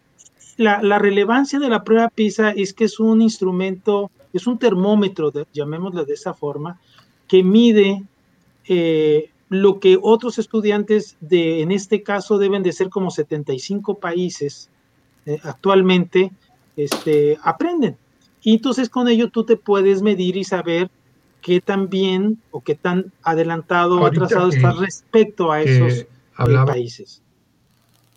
la, 0.57 0.99
relevancia 0.99 1.59
de 1.59 1.69
la 1.69 1.85
prueba 1.85 2.09
PISA 2.09 2.51
es 2.51 2.73
que 2.75 2.85
es 2.85 3.01
un 3.01 3.23
instrumento, 3.23 4.11
es 4.33 4.47
un 4.47 4.59
termómetro, 4.59 5.33
llamémoslo 5.53 6.05
de 6.05 6.15
esa 6.15 6.35
forma, 6.35 6.81
que 7.27 7.43
mide 7.43 8.03
eh, 8.69 9.31
lo 9.49 9.81
que 9.81 9.99
otros 10.01 10.39
estudiantes 10.39 11.17
de, 11.21 11.63
en 11.63 11.73
este 11.73 12.03
caso, 12.03 12.39
deben 12.39 12.63
de 12.63 12.73
ser 12.73 12.91
como 12.91 13.11
75 13.11 13.99
países 13.99 14.71
eh, 15.27 15.39
actualmente, 15.43 16.33
este, 16.77 17.39
aprenden. 17.43 17.97
Y 18.43 18.55
entonces 18.55 18.89
con 18.89 19.09
ello 19.09 19.31
tú 19.31 19.45
te 19.45 19.57
puedes 19.57 20.03
medir 20.03 20.37
y 20.37 20.45
saber 20.45 20.91
qué 21.41 21.61
tan 21.61 21.89
bien 21.89 22.39
o 22.51 22.61
qué 22.61 22.75
tan 22.75 23.13
adelantado 23.23 24.01
o 24.01 24.07
atrasado 24.07 24.49
estás 24.49 24.79
respecto 24.79 25.53
a 25.53 25.63
esos 25.63 26.01
eh, 26.01 26.07
países. 26.67 27.23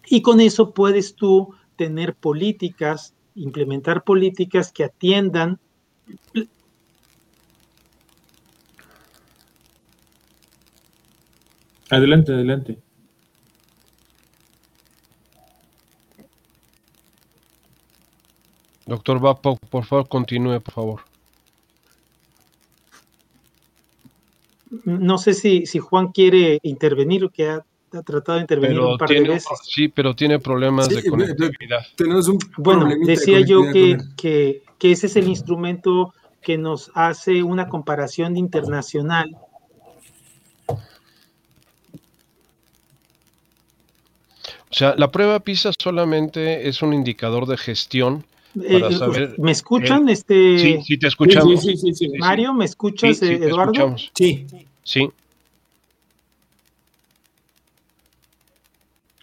Y 0.10 0.22
con 0.22 0.40
eso 0.40 0.72
puedes 0.72 1.16
tú 1.16 1.54
tener 1.76 2.16
políticas, 2.16 3.14
implementar 3.36 4.04
políticas 4.04 4.72
que 4.72 4.84
atiendan 4.84 5.60
Adelante, 11.90 12.34
adelante. 12.34 12.80
Doctor 18.88 19.20
Vapo, 19.20 19.58
por 19.70 19.86
favor, 19.86 20.08
continúe, 20.08 20.60
por 20.62 20.74
favor. 20.74 21.02
No 24.84 25.18
sé 25.18 25.34
si, 25.34 25.66
si 25.66 25.80
Juan 25.80 26.12
quiere 26.12 26.60
intervenir 26.64 27.24
o 27.24 27.30
que 27.30 27.50
ha, 27.50 27.64
tratado 28.06 28.38
de 28.38 28.42
intervenir 28.42 28.80
un 28.80 28.98
par 28.98 29.10
de 29.10 29.22
veces. 29.22 29.48
Sí, 29.64 29.88
pero 29.88 30.16
tiene 30.16 30.40
problemas 30.40 30.90
de 30.90 31.04
conectividad. 31.10 31.86
Tenemos 31.96 32.28
un 32.28 32.38
bueno, 32.58 32.88
decía 33.06 33.40
yo 33.42 33.72
que, 33.72 33.98
que, 34.18 34.64
que 34.78 34.92
ese 34.92 35.08
es 35.08 35.16
el 35.16 35.28
instrumento 35.28 36.14
que 36.42 36.58
nos 36.58 36.92
hace 36.96 37.44
una 37.44 37.68
comparación 37.70 38.36
internacional 38.38 39.38
O 44.70 44.74
sea, 44.74 44.96
la 44.98 45.12
prueba 45.12 45.40
PISA 45.40 45.72
solamente 45.82 46.68
es 46.68 46.82
un 46.82 46.94
indicador 46.94 47.48
de 47.48 47.58
gestión 47.58 48.26
para 48.54 48.92
saber. 48.92 49.36
¿Me 49.38 49.52
escuchan? 49.52 50.10
este... 50.10 50.58
Sí, 50.60 50.80
sí, 50.84 50.98
te 50.98 51.08
escuchamos. 51.08 51.66
Mario, 52.20 52.54
¿me 52.54 52.66
escuchas, 52.66 53.22
Eduardo? 53.22 53.96
Sí. 54.14 54.46
Sí. 54.84 55.10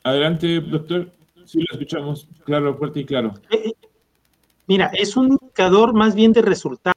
Adelante, 0.02 0.60
doctor. 0.60 1.10
Sí, 1.46 1.58
lo 1.60 1.72
escuchamos. 1.72 2.28
Claro, 2.44 2.76
fuerte 2.76 3.00
y 3.00 3.04
claro. 3.04 3.34
Eh, 3.50 3.62
eh, 3.66 3.74
mira, 4.66 4.90
es 4.94 5.16
un 5.16 5.28
indicador 5.28 5.94
más 5.94 6.14
bien 6.14 6.32
de 6.32 6.42
resultado. 6.42 6.94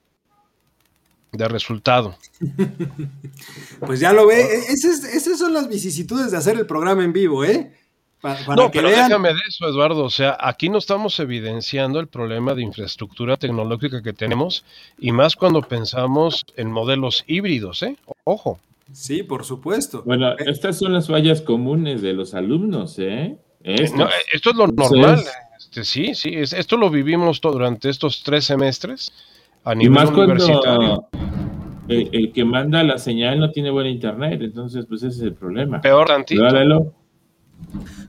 De 1.32 1.48
resultado. 1.48 2.18
pues 3.80 4.00
ya 4.00 4.12
lo 4.12 4.28
ve. 4.28 4.42
Esas, 4.42 5.04
esas 5.04 5.40
son 5.40 5.54
las 5.54 5.70
vicisitudes 5.70 6.32
de 6.32 6.38
hacer 6.38 6.58
el 6.58 6.66
programa 6.66 7.04
en 7.04 7.14
vivo, 7.14 7.46
¿eh? 7.46 7.77
No, 8.24 8.72
pero 8.72 8.90
déjame 8.90 9.30
de 9.30 9.40
eso, 9.48 9.68
Eduardo. 9.68 10.04
O 10.04 10.10
sea, 10.10 10.38
aquí 10.40 10.70
no 10.70 10.78
estamos 10.78 11.20
evidenciando 11.20 12.00
el 12.00 12.08
problema 12.08 12.54
de 12.54 12.64
infraestructura 12.64 13.38
tecnológica 13.38 14.02
que 14.02 14.14
tenemos 14.14 14.66
y 15.00 15.12
más 15.12 15.36
cuando 15.36 15.62
pensamos 15.62 16.46
en 16.56 16.72
modelos 16.72 17.24
híbridos, 17.28 17.84
¿eh? 17.84 17.96
Ojo. 18.24 18.60
Sí, 18.92 19.24
por 19.24 19.44
supuesto. 19.44 20.04
Bueno, 20.06 20.32
eh, 20.32 20.46
estas 20.48 20.78
son 20.78 20.94
las 20.94 21.08
fallas 21.08 21.42
comunes 21.42 22.02
de 22.02 22.14
los 22.14 22.34
alumnos, 22.34 22.98
¿eh? 23.00 23.38
esto 23.64 24.50
es 24.52 24.56
lo 24.56 24.68
normal. 24.68 25.24
Este, 25.58 25.84
sí, 25.84 26.16
sí, 26.16 26.34
esto 26.36 26.78
lo 26.78 26.90
vivimos 26.90 27.42
durante 27.42 27.90
estos 27.90 28.24
tres 28.24 28.46
semestres 28.46 29.12
a 29.64 29.76
nivel 29.76 29.92
y 29.92 29.96
más 29.96 30.10
universitario. 30.10 31.08
el, 31.90 32.32
que 32.32 32.46
manda 32.46 32.84
la 32.84 32.98
señal 32.98 33.40
no 33.40 33.52
tiene 33.52 33.70
buena 33.70 33.90
internet, 33.90 34.40
entonces 34.42 34.86
pues 34.88 35.04
ese 35.04 35.18
es 35.18 35.22
el 35.24 35.34
problema. 35.34 35.82
Peor 35.82 36.08
tantito. 36.08 36.94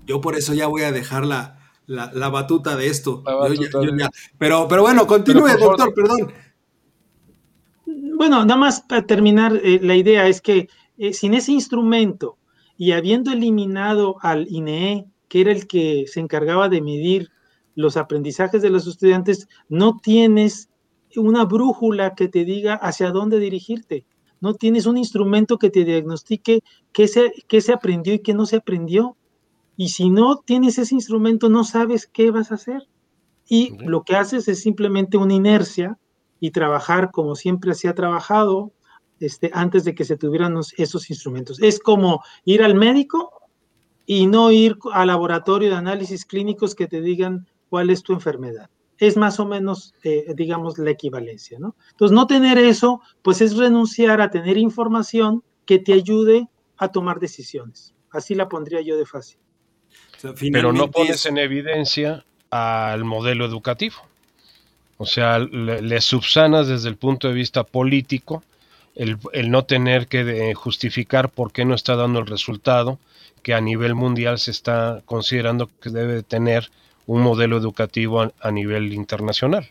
Yo 0.07 0.21
por 0.21 0.37
eso 0.37 0.55
ya 0.55 0.67
voy 0.67 0.83
a 0.83 0.93
dejar 0.93 1.27
la, 1.27 1.59
batuta 1.87 2.77
de 2.77 2.89
esto. 2.89 3.23
pero, 4.39 4.69
pero 4.69 4.83
bueno, 4.83 5.07
continúe, 5.07 5.49
doctor, 5.59 5.93
perdón. 5.95 6.33
Bueno, 8.17 8.45
nada 8.45 8.59
más 8.59 8.81
para 8.81 9.07
terminar, 9.07 9.61
eh, 9.63 9.79
la 9.83 9.95
idea 9.95 10.27
es 10.27 10.41
que 10.41 10.69
eh, 10.99 11.13
sin 11.13 11.35
ese 11.35 11.53
instrumento 11.53 12.37
y 12.77 12.93
habiendo 12.93 13.33
eliminado 13.33 14.17
al 14.23 14.49
INEE, 14.51 15.07
que 15.29 15.41
era 15.41 15.53
el 15.53 15.67
que 15.67 16.05
se 16.09 16.21
encargaba 16.21 16.69
de 16.69 16.81
medir 16.81 17.31
los 17.75 17.97
aprendizajes 17.97 18.63
de 18.63 18.71
los 18.71 18.87
estudiantes, 18.87 19.49
no 19.69 19.99
tienes 20.03 20.69
una 21.17 21.45
brújula 21.45 22.15
que 22.15 22.29
te 22.29 22.45
diga 22.45 22.75
hacia 22.75 23.11
dónde 23.11 23.39
dirigirte. 23.39 24.05
No 24.41 24.55
tienes 24.55 24.87
un 24.87 24.97
instrumento 24.97 25.59
que 25.59 25.71
te 25.71 25.85
diagnostique 25.85 26.63
qué 26.93 27.09
se, 27.09 27.33
qué 27.47 27.61
se 27.61 27.73
aprendió 27.73 28.15
y 28.15 28.21
qué 28.21 28.35
no 28.35 28.47
se 28.47 28.57
aprendió. 28.57 29.17
Y 29.79 29.91
si 29.91 30.11
no 30.11 30.39
tienes 30.39 30.77
ese 30.77 30.97
instrumento, 30.97 31.49
no 31.49 31.63
sabes 31.63 32.09
qué 32.09 32.33
vas 32.33 32.51
a 32.51 32.57
hacer. 32.57 32.89
Y 33.49 33.79
lo 33.79 34.03
que 34.03 34.17
haces 34.17 34.49
es 34.49 34.61
simplemente 34.61 35.17
una 35.17 35.35
inercia 35.35 35.97
y 36.41 36.51
trabajar 36.51 37.13
como 37.13 37.37
siempre 37.37 37.75
se 37.75 37.87
ha 37.87 37.95
trabajado 37.95 38.73
este, 39.21 39.53
antes 39.55 39.85
de 39.85 39.95
que 39.95 40.05
se 40.05 40.17
tuvieran 40.17 40.59
esos 40.77 41.11
instrumentos. 41.11 41.63
Es 41.63 41.79
como 41.79 42.25
ir 42.45 42.65
al 42.65 42.75
médico 42.75 43.31
y 44.05 44.27
no 44.27 44.51
ir 44.51 44.77
al 44.93 45.07
laboratorio 45.07 45.71
de 45.71 45.77
análisis 45.77 46.25
clínicos 46.25 46.75
que 46.75 46.89
te 46.89 47.01
digan 47.01 47.47
cuál 47.69 47.91
es 47.91 48.03
tu 48.03 48.13
enfermedad. 48.13 48.69
Es 48.99 49.17
más 49.17 49.39
o 49.39 49.47
menos, 49.47 49.95
eh, 50.03 50.35
digamos, 50.35 50.77
la 50.79 50.91
equivalencia, 50.91 51.61
¿no? 51.61 51.77
Entonces, 51.93 52.17
no 52.17 52.27
tener 52.27 52.59
eso, 52.59 53.01
pues 53.23 53.41
es 53.41 53.57
renunciar 53.57 54.21
a 54.21 54.31
tener 54.33 54.59
información 54.59 55.45
que 55.67 55.79
te 55.79 55.93
ayude 55.93 56.49
a 56.79 56.89
tomar 56.89 57.21
decisiones. 57.21 57.95
Así 58.11 58.35
la 58.35 58.49
pondría 58.49 58.81
yo 58.81 58.97
de 58.97 59.07
fácil 59.07 59.39
pero 60.53 60.73
no 60.73 60.91
pones 60.91 61.27
en 61.27 61.39
evidencia 61.39 62.25
al 62.51 63.05
modelo 63.05 63.45
educativo. 63.45 63.97
O 64.97 65.07
sea, 65.07 65.39
le, 65.39 66.01
subsanas 66.01 66.67
desde 66.67 66.89
el 66.89 66.97
punto 66.97 67.29
de 67.29 67.35
vista 67.35 67.63
político 67.65 68.43
el, 68.97 69.19
no 69.49 69.65
tener 69.65 70.09
que 70.09 70.53
justificar 70.55 71.31
por 71.31 71.53
qué 71.53 71.65
no 71.65 71.75
está 71.75 71.95
dando 71.95 72.19
el 72.19 72.27
resultado 72.27 72.99
que 73.43 73.55
a 73.55 73.61
nivel 73.61 73.95
mundial 73.95 74.39
se 74.39 74.51
está 74.51 75.03
considerando 75.07 75.71
que 75.81 75.91
debe 75.91 76.25
tener 76.25 76.71
un 77.07 77.23
modelo 77.23 77.57
educativo 77.57 78.33
a, 78.41 78.51
nivel 78.51 78.93
internacional. 78.93 79.69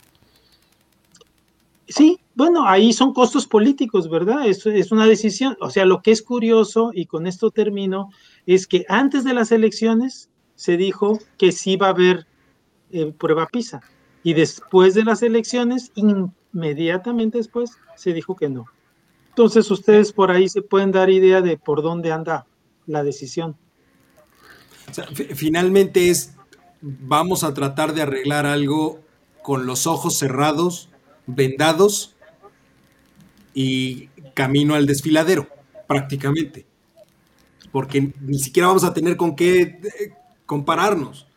Sí, 1.90 2.20
bueno, 2.34 2.68
ahí 2.68 2.94
son 2.94 3.14
costos 3.14 3.48
políticos, 3.48 4.10
¿verdad? 4.10 4.48
Es, 4.48 4.66
es 4.66 4.92
una 4.92 5.06
decisión. 5.06 5.58
O 5.60 5.70
sea, 5.70 5.86
lo 5.86 6.02
que 6.02 6.12
es 6.12 6.22
curioso, 6.22 6.92
y 6.94 7.06
con 7.06 7.28
esto 7.28 7.52
termino, 7.52 8.10
es 8.46 8.66
que 8.66 8.86
antes 8.88 9.24
de 9.24 9.34
las 9.34 9.52
elecciones 9.52 10.30
se 10.58 10.76
dijo 10.76 11.20
que 11.38 11.54
sí 11.54 11.78
va 11.78 11.88
a 11.88 11.92
haber 11.92 12.28
eh, 12.92 13.14
prueba 13.18 13.48
PISA. 13.48 13.80
Y 14.24 14.34
después 14.34 14.96
de 14.96 15.06
las 15.06 15.22
elecciones, 15.22 15.92
inmediatamente 15.96 17.38
después, 17.38 17.72
se 17.96 18.12
dijo 18.12 18.36
que 18.36 18.50
no. 18.50 18.66
Entonces 19.30 19.70
ustedes 19.70 20.12
por 20.12 20.32
ahí 20.32 20.50
se 20.50 20.64
pueden 20.64 20.92
dar 20.92 21.12
idea 21.12 21.42
de 21.42 21.58
por 21.58 21.84
dónde 21.84 22.12
anda 22.12 22.48
la 22.88 23.04
decisión. 23.04 23.56
finalmente 25.36 26.10
es, 26.10 26.36
vamos 26.82 27.44
a 27.44 27.54
tratar 27.54 27.94
de 27.94 28.02
arreglar 28.02 28.48
algo 28.48 29.00
con 29.44 29.68
los 29.68 29.86
ojos 29.86 30.18
cerrados, 30.18 30.90
vendados 31.28 32.16
y 33.54 34.08
camino 34.34 34.74
al 34.74 34.88
desfiladero, 34.88 35.48
prácticamente. 35.88 36.66
Porque 37.72 38.12
ni 38.22 38.40
siquiera 38.40 38.70
vamos 38.70 38.84
a 38.84 38.94
tener 38.94 39.18
con 39.18 39.36
qué 39.36 39.62
eh, 39.62 40.14
compararnos. 40.48 41.28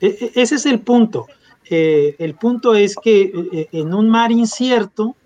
E, 0.00 0.06
e, 0.06 0.40
ese 0.40 0.54
es 0.54 0.66
el 0.66 0.78
punto. 0.78 1.26
Eh, 1.68 2.14
el 2.20 2.34
punto 2.34 2.74
es 2.74 2.94
que 2.94 3.32
eh, 3.52 3.68
en 3.72 3.92
un 3.92 4.08
mar 4.08 4.30
incierto, 4.30 5.16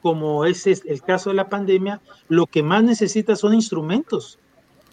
como 0.00 0.46
es 0.46 0.66
el 0.66 1.02
caso 1.02 1.30
de 1.30 1.36
la 1.36 1.50
pandemia, 1.50 2.00
lo 2.28 2.46
que 2.46 2.62
más 2.62 2.82
necesita 2.82 3.36
son 3.36 3.52
instrumentos, 3.52 4.38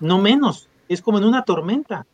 no 0.02 0.20
menos. 0.20 0.68
Es 0.90 1.02
como 1.02 1.18
en 1.18 1.26
una 1.26 1.44
tormenta. 1.44 2.06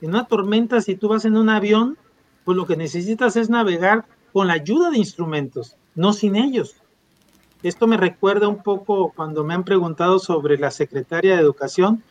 En 0.00 0.10
una 0.10 0.26
tormenta, 0.26 0.80
si 0.80 0.96
tú 0.96 1.08
vas 1.08 1.24
en 1.24 1.36
un 1.36 1.48
avión, 1.48 1.96
pues 2.44 2.56
lo 2.56 2.66
que 2.66 2.76
necesitas 2.76 3.36
es 3.36 3.50
navegar 3.50 4.06
con 4.32 4.46
la 4.46 4.54
ayuda 4.54 4.90
de 4.90 4.98
instrumentos, 4.98 5.76
no 5.94 6.12
sin 6.12 6.36
ellos. 6.36 6.76
Esto 7.62 7.88
me 7.88 7.96
recuerda 7.96 8.46
un 8.46 8.62
poco 8.62 9.12
cuando 9.14 9.42
me 9.42 9.54
han 9.54 9.64
preguntado 9.64 10.20
sobre 10.20 10.58
la 10.58 10.70
secretaria 10.70 11.34
de 11.34 11.42
Educación. 11.42 12.04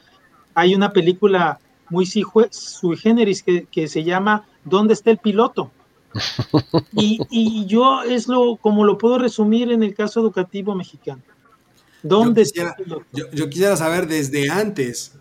Hay 0.54 0.76
una 0.76 0.92
película 0.92 1.60
muy 1.90 2.06
sui 2.06 2.98
generis 2.98 3.44
que, 3.44 3.88
se 3.88 4.04
llama 4.04 4.46
¿Dónde 4.64 4.94
está 4.94 5.12
el 5.12 5.18
piloto? 5.18 5.72
Y, 6.94 7.66
yo 7.68 8.02
es 8.04 8.28
lo 8.28 8.58
como 8.58 8.84
lo 8.84 8.98
puedo 8.98 9.20
resumir 9.20 9.72
en 9.72 9.84
el 9.84 9.94
caso 9.94 10.20
educativo 10.20 10.74
mexicano. 10.74 11.22
¿Dónde 12.02 12.44
yo 12.44 12.48
quisiera, 12.48 12.76
Yo, 13.34 13.50
quisiera 13.50 13.76
saber 13.76 14.08
desde 14.08 14.50
antes, 14.50 15.14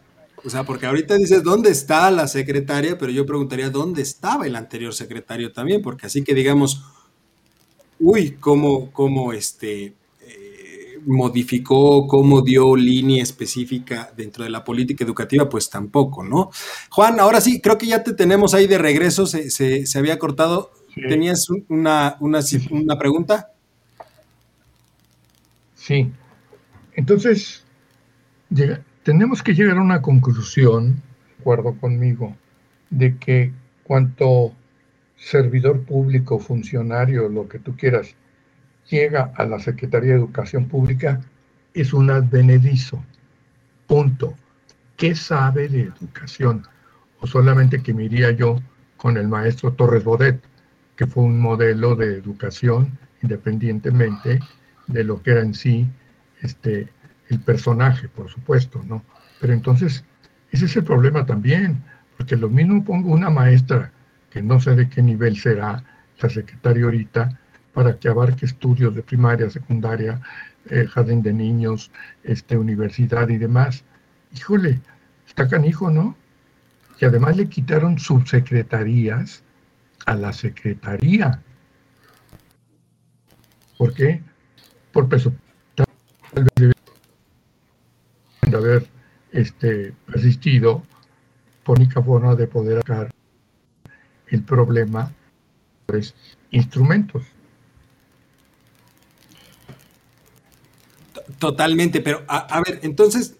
o 0.45 0.51
sea, 0.51 0.65
porque 0.65 0.87
ahorita 0.87 1.17
dices 1.17 1.43
dónde 1.43 1.71
está 1.71 2.11
la 2.11 2.29
secretaria, 2.29 2.97
pero 2.99 3.11
yo 3.11 3.27
preguntaría 3.27 3.71
dónde 3.71 4.03
estaba 4.03 4.47
el 4.47 4.57
anterior 4.57 4.95
secretario 4.95 5.53
también, 5.53 5.83
porque 5.83 6.07
así 6.07 6.23
que 6.23 6.35
digamos, 6.35 6.83
uy, 7.99 8.33
cómo, 8.39 8.93
cómo 8.93 9.33
este, 9.33 9.95
modificó, 11.07 12.07
cómo 12.07 12.43
dio 12.43 12.77
línea 12.77 13.23
específica 13.23 14.13
dentro 14.17 14.45
de 14.45 14.51
la 14.51 14.65
política 14.65 15.05
educativa, 15.05 15.49
pues 15.49 15.71
tampoco, 15.71 16.25
¿no? 16.25 16.51
Juan, 16.91 17.21
ahora 17.21 17.41
sí, 17.41 17.61
creo 17.61 17.79
que 17.79 17.87
ya 17.87 18.03
te 18.03 18.13
tenemos 18.13 18.53
ahí 18.55 18.67
de 18.67 18.79
regreso, 18.79 19.27
se, 19.27 19.51
se, 19.51 19.99
había 19.99 20.19
cortado. 20.19 20.73
¿Tenías 21.09 21.49
una, 21.69 22.17
una, 22.21 22.41
una 22.71 22.99
pregunta? 22.99 23.53
Sí. 25.75 26.11
Entonces, 26.95 27.65
tenemos 29.03 29.43
que 29.43 29.55
llegar 29.55 29.77
a 29.77 29.83
una 29.83 30.03
conclusión, 30.03 30.95
de 30.95 31.41
acuerdo 31.41 31.77
conmigo, 31.79 32.35
de 32.91 33.17
que 33.19 33.53
cuanto 33.85 34.53
servidor 35.17 35.85
público, 35.85 36.39
funcionario, 36.39 37.29
lo 37.29 37.49
que 37.49 37.59
tú 37.59 37.77
quieras, 37.77 38.15
llega 38.91 39.33
a 39.37 39.45
la 39.45 39.59
Secretaría 39.59 40.13
de 40.13 40.19
Educación 40.19 40.67
Pública, 40.67 41.21
es 41.75 41.93
un 41.93 42.11
advenedizo. 42.11 43.03
Punto. 43.87 44.35
¿Qué 44.97 45.15
sabe 45.15 45.69
de 45.69 45.83
educación? 45.83 46.67
O 47.21 47.27
solamente 47.27 47.83
que 47.83 47.93
me 47.93 48.05
iría 48.05 48.31
yo 48.31 48.61
con 48.97 49.17
el 49.17 49.29
maestro 49.29 49.73
Torres 49.73 50.05
Bodet, 50.05 50.41
que 50.97 51.07
fue 51.07 51.25
un 51.25 51.39
modelo 51.41 51.95
de 51.95 52.17
educación 52.17 52.99
independientemente 53.23 54.41
de 54.87 55.05
lo 55.05 55.23
que 55.23 55.33
era 55.33 55.43
en 55.43 55.55
sí 55.55 55.87
este, 56.43 56.89
el 57.29 57.41
personaje, 57.41 58.09
por 58.09 58.31
supuesto, 58.31 58.83
¿no? 58.87 59.03
Pero 59.41 59.53
entonces, 59.53 60.05
ese 60.51 60.67
es 60.67 60.77
el 60.77 60.85
problema 60.85 61.27
también, 61.27 61.83
porque 62.17 62.37
lo 62.37 62.49
mismo 62.49 62.85
pongo 62.85 63.13
una 63.13 63.31
maestra, 63.31 63.93
que 64.31 64.43
no 64.43 64.61
sé 64.61 64.75
de 64.75 64.89
qué 64.89 65.03
nivel 65.03 65.37
será 65.37 65.83
la 66.21 66.31
secretaria 66.31 66.85
ahorita, 66.85 67.39
para 67.77 67.99
que 67.99 68.09
abarque 68.09 68.47
estudios 68.47 68.95
de 68.95 69.03
primaria, 69.03 69.51
secundaria, 69.51 70.19
eh, 70.71 70.87
jardín 70.87 71.21
de 71.21 71.35
niños, 71.35 71.91
este, 72.25 72.57
universidad 72.57 73.29
y 73.29 73.37
demás. 73.37 73.85
Híjole, 74.35 74.81
está 75.29 75.47
canijo, 75.47 75.91
¿no? 75.91 76.17
Y 76.99 77.05
además 77.05 77.37
le 77.37 77.51
quitaron 77.51 77.99
subsecretarías 77.99 79.43
a 80.07 80.15
la 80.15 80.33
secretaría. 80.33 81.43
¿Por 83.77 83.93
qué? 83.93 84.23
Por 84.91 85.11
presupuesto. 85.11 85.85
Tal 86.33 86.49
vez 86.57 86.73
de 88.41 88.57
haber 88.57 88.87
este, 89.33 89.93
persistido 90.07 90.83
por 91.63 91.79
única 91.79 92.03
forma 92.03 92.37
de 92.37 92.47
poder 92.47 92.79
sacar 92.79 93.11
el 94.29 94.43
problema, 94.45 95.13
pues, 95.85 96.15
instrumentos. 96.51 97.36
Totalmente, 101.39 102.01
pero 102.01 102.23
a, 102.29 102.63
ver, 102.67 102.81
entonces, 102.83 103.37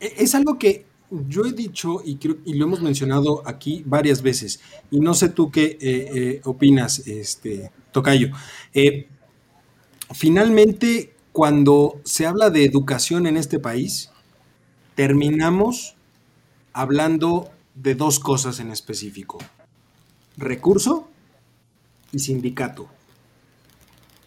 e, 0.00 0.14
es 0.18 0.34
algo 0.34 0.58
que 0.58 0.86
yo 1.28 1.44
he 1.44 1.52
dicho 1.52 2.00
y, 2.04 2.16
creo, 2.16 2.38
y 2.44 2.54
lo 2.54 2.64
hemos 2.64 2.80
mencionado 2.80 3.42
aquí 3.46 3.82
varias 3.86 4.22
veces, 4.22 4.60
y 4.90 5.00
no 5.00 5.14
sé 5.14 5.28
tú 5.28 5.50
qué 5.50 5.64
eh, 5.64 5.78
eh, 5.80 6.40
opinas, 6.44 7.06
este, 7.06 7.70
Tocayo. 7.92 8.30
Eh, 8.72 9.06
finalmente, 10.12 11.14
cuando 11.32 12.00
se 12.04 12.26
habla 12.26 12.48
de 12.50 12.64
educación 12.64 13.26
en 13.26 13.36
este 13.36 13.58
país, 13.58 14.10
terminamos 14.94 15.94
hablando 16.72 17.50
de 17.74 17.94
dos 17.94 18.18
cosas 18.18 18.60
en 18.60 18.70
específico, 18.70 19.38
recurso 20.36 21.08
y 22.12 22.20
sindicato 22.20 22.88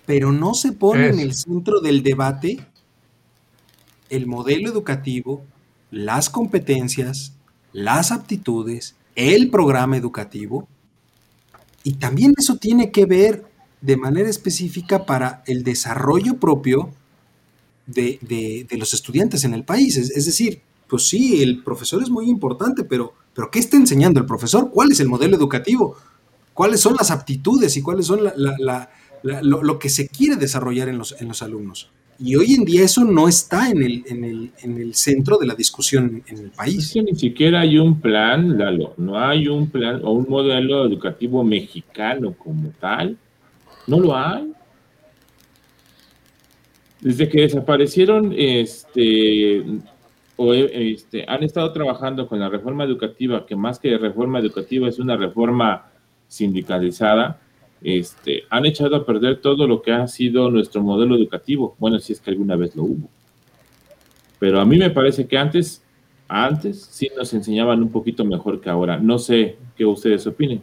pero 0.07 0.31
no 0.31 0.53
se 0.53 0.71
pone 0.71 1.09
en 1.09 1.19
el 1.19 1.33
centro 1.35 1.81
del 1.81 2.01
debate 2.01 2.65
el 4.09 4.25
modelo 4.25 4.69
educativo, 4.69 5.43
las 5.91 6.29
competencias, 6.29 7.33
las 7.73 8.13
aptitudes, 8.13 8.95
el 9.15 9.49
programa 9.49 9.97
educativo. 9.97 10.65
Y 11.83 11.95
también 11.95 12.33
eso 12.37 12.55
tiene 12.55 12.89
que 12.89 13.05
ver 13.05 13.43
de 13.81 13.97
manera 13.97 14.29
específica 14.29 15.05
para 15.05 15.43
el 15.45 15.65
desarrollo 15.65 16.37
propio 16.37 16.93
de, 17.85 18.65
los 18.71 18.93
estudiantes 18.93 19.43
en 19.43 19.53
el 19.53 19.65
país. 19.65 19.97
Es, 19.97 20.25
decir, 20.25 20.61
pues 20.87 21.09
sí, 21.09 21.43
el 21.43 21.65
profesor 21.65 22.01
es 22.01 22.09
muy 22.09 22.29
importante, 22.29 22.85
pero, 22.85 23.13
pero 23.33 23.51
¿qué 23.51 23.59
está 23.59 23.75
enseñando 23.75 24.21
el 24.21 24.25
profesor? 24.25 24.71
¿Cuál 24.71 24.93
es 24.93 25.01
el 25.01 25.09
modelo 25.09 25.35
educativo? 25.35 25.97
¿Cuáles 26.53 26.79
son 26.79 26.95
las 26.95 27.11
aptitudes 27.11 27.75
y 27.75 27.81
cuáles 27.81 28.05
son 28.05 28.21
la 28.23 28.89
lo, 29.23 29.79
que 29.79 29.89
se 29.89 30.07
quiere 30.07 30.35
desarrollar 30.35 30.89
en 30.89 30.97
los, 30.97 31.19
en 31.21 31.27
los 31.27 31.41
alumnos. 31.41 31.89
Y 32.19 32.35
hoy 32.35 32.55
en 32.55 32.65
día 32.65 32.83
eso 32.83 33.03
no 33.03 33.27
está 33.27 33.69
en 33.69 33.83
el, 33.83 34.03
en 34.07 34.23
el, 34.23 34.51
en 34.63 34.77
el 34.77 34.95
centro 34.95 35.37
de 35.37 35.45
la 35.45 35.53
discusión 35.53 36.23
en 36.27 36.37
el 36.37 36.49
país. 36.49 36.87
Es 36.87 36.93
que 36.93 37.03
ni 37.03 37.15
siquiera 37.15 37.61
hay 37.61 37.77
un 37.77 37.99
plan, 38.01 38.57
Lalo, 38.57 38.93
no 38.97 39.19
hay 39.19 39.47
un 39.47 39.69
plan 39.69 40.01
o 40.03 40.13
un 40.13 40.25
modelo 40.27 40.85
educativo 40.85 41.43
mexicano 41.43 42.33
como 42.33 42.69
tal. 42.79 43.17
No 43.85 43.99
lo 43.99 44.17
hay. 44.17 44.51
Desde 47.01 47.29
que 47.29 47.41
desaparecieron, 47.41 48.33
este, 48.35 49.63
o, 50.35 50.53
este, 50.53 51.23
han 51.27 51.43
estado 51.43 51.71
trabajando 51.71 52.27
con 52.27 52.39
la 52.39 52.49
reforma 52.49 52.83
educativa, 52.83 53.45
que 53.45 53.55
más 53.55 53.77
que 53.77 53.95
reforma 53.95 54.39
educativa 54.39 54.89
es 54.89 54.97
una 54.97 55.15
reforma 55.15 55.85
sindicalizada, 56.27 57.39
este, 57.81 58.43
han 58.49 58.65
echado 58.65 58.95
a 58.95 59.05
perder 59.05 59.41
todo 59.41 59.67
lo 59.67 59.81
que 59.81 59.91
ha 59.91 60.07
sido 60.07 60.49
nuestro 60.49 60.81
modelo 60.81 61.15
educativo. 61.15 61.75
Bueno, 61.79 61.99
si 61.99 62.13
es 62.13 62.21
que 62.21 62.31
alguna 62.31 62.55
vez 62.55 62.75
lo 62.75 62.83
hubo. 62.83 63.09
Pero 64.39 64.59
a 64.59 64.65
mí 64.65 64.77
me 64.77 64.89
parece 64.89 65.27
que 65.27 65.37
antes, 65.37 65.81
antes 66.27 66.87
sí 66.91 67.09
nos 67.15 67.33
enseñaban 67.33 67.81
un 67.81 67.91
poquito 67.91 68.25
mejor 68.25 68.61
que 68.61 68.69
ahora. 68.69 68.97
No 68.97 69.19
sé 69.19 69.57
qué 69.75 69.85
ustedes 69.85 70.25
opinen. 70.27 70.61